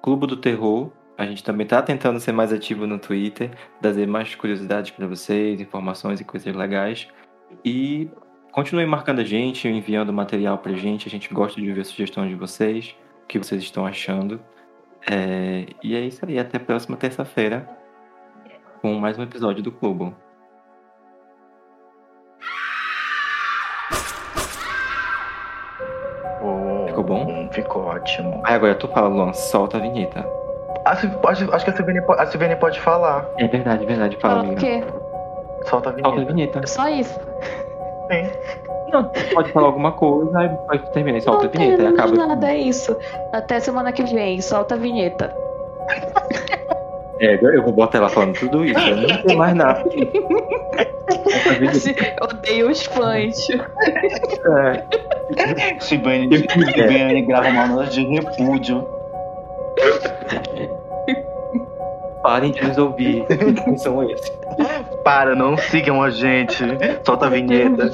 Clube 0.01 0.27
do 0.27 0.37
Terror. 0.37 0.91
A 1.17 1.25
gente 1.25 1.43
também 1.43 1.65
tá 1.65 1.81
tentando 1.81 2.19
ser 2.19 2.31
mais 2.31 2.53
ativo 2.53 2.85
no 2.85 2.99
Twitter, 2.99 3.49
trazer 3.81 4.05
mais 4.05 4.35
curiosidades 4.35 4.91
pra 4.91 5.07
vocês, 5.07 5.59
informações 5.59 6.19
e 6.19 6.23
coisas 6.23 6.53
legais. 6.53 7.07
E 7.65 8.07
continue 8.51 8.85
marcando 8.85 9.19
a 9.19 9.23
gente, 9.23 9.67
enviando 9.67 10.13
material 10.13 10.59
pra 10.59 10.73
gente. 10.73 11.07
A 11.07 11.11
gente 11.11 11.33
gosta 11.33 11.59
de 11.59 11.71
ver 11.71 11.85
sugestões 11.85 12.29
de 12.29 12.35
vocês, 12.35 12.95
o 13.23 13.27
que 13.27 13.39
vocês 13.39 13.63
estão 13.63 13.85
achando. 13.85 14.39
É, 15.09 15.65
E 15.83 15.95
é 15.95 16.01
isso 16.01 16.23
aí. 16.23 16.37
Até 16.37 16.57
a 16.57 16.59
próxima 16.59 16.97
terça-feira 16.97 17.67
com 18.81 18.93
mais 18.93 19.17
um 19.17 19.23
episódio 19.23 19.63
do 19.63 19.71
Clube. 19.71 20.13
Ótimo. 27.97 28.41
Aí 28.43 28.55
agora 28.55 28.75
tu 28.75 28.87
fala, 28.87 29.07
Luan, 29.07 29.33
solta 29.33 29.77
a 29.77 29.79
vinheta. 29.79 30.25
Acho, 30.85 31.07
acho 31.53 31.65
que 31.65 31.71
a 31.71 31.75
Silvane, 31.75 32.01
po- 32.01 32.13
a 32.13 32.25
pode 32.55 32.79
falar. 32.79 33.25
É 33.37 33.47
verdade, 33.47 33.85
verdade. 33.85 34.15
Fala, 34.17 34.35
Fala 34.35 34.45
o 34.45 34.51
amiga. 34.51 34.61
quê? 34.61 34.83
Solta 35.63 35.89
a 35.89 35.93
Solta 35.93 36.07
a 36.07 36.11
vinheta. 36.11 36.33
vinheta. 36.33 36.67
Só 36.67 36.87
isso. 36.87 37.19
Sim. 38.09 38.29
Não, 38.91 39.03
pode 39.33 39.51
falar 39.51 39.65
alguma 39.67 39.91
coisa, 39.91 40.39
aí 40.39 40.49
pode 40.49 40.91
terminar 40.93 41.17
e 41.17 41.21
solta 41.21 41.43
não 41.43 41.49
a 41.49 41.51
vinheta. 41.51 41.73
E 41.73 41.85
tem 41.85 41.93
acaba. 41.93 42.15
nada, 42.15 42.49
é 42.49 42.57
isso. 42.57 42.95
Até 43.33 43.59
semana 43.59 43.91
que 43.91 44.03
vem. 44.03 44.39
Solta 44.39 44.75
a 44.75 44.77
vinheta. 44.77 45.35
É, 47.19 47.39
eu 47.41 47.63
vou 47.63 47.71
botar 47.73 47.97
ela 47.97 48.09
falando 48.09 48.37
tudo 48.37 48.63
isso. 48.65 48.79
Eu 48.79 48.95
não 48.97 49.21
tenho 49.23 49.37
mais 49.37 49.55
nada. 49.55 49.83
Vinheta. 51.59 52.15
Odeio 52.21 52.69
os 52.69 52.83
fãs. 52.83 53.49
É, 53.49 54.83
Eu 56.31 56.41
quiser. 56.43 56.89
Silvane 56.89 57.21
grava 57.23 57.49
uma 57.49 57.67
nota 57.67 57.89
de 57.89 58.03
repúdio. 58.05 58.87
parem 62.21 62.51
de 62.51 62.61
nos 62.61 62.77
ouvir. 62.77 63.25
Quem 63.63 63.77
são 63.77 64.03
esses? 64.09 64.31
Para, 65.03 65.33
não 65.35 65.57
sigam 65.57 66.03
a 66.03 66.09
gente. 66.09 66.63
Solta 67.05 67.27
a 67.27 67.29
vinheta. 67.29 67.89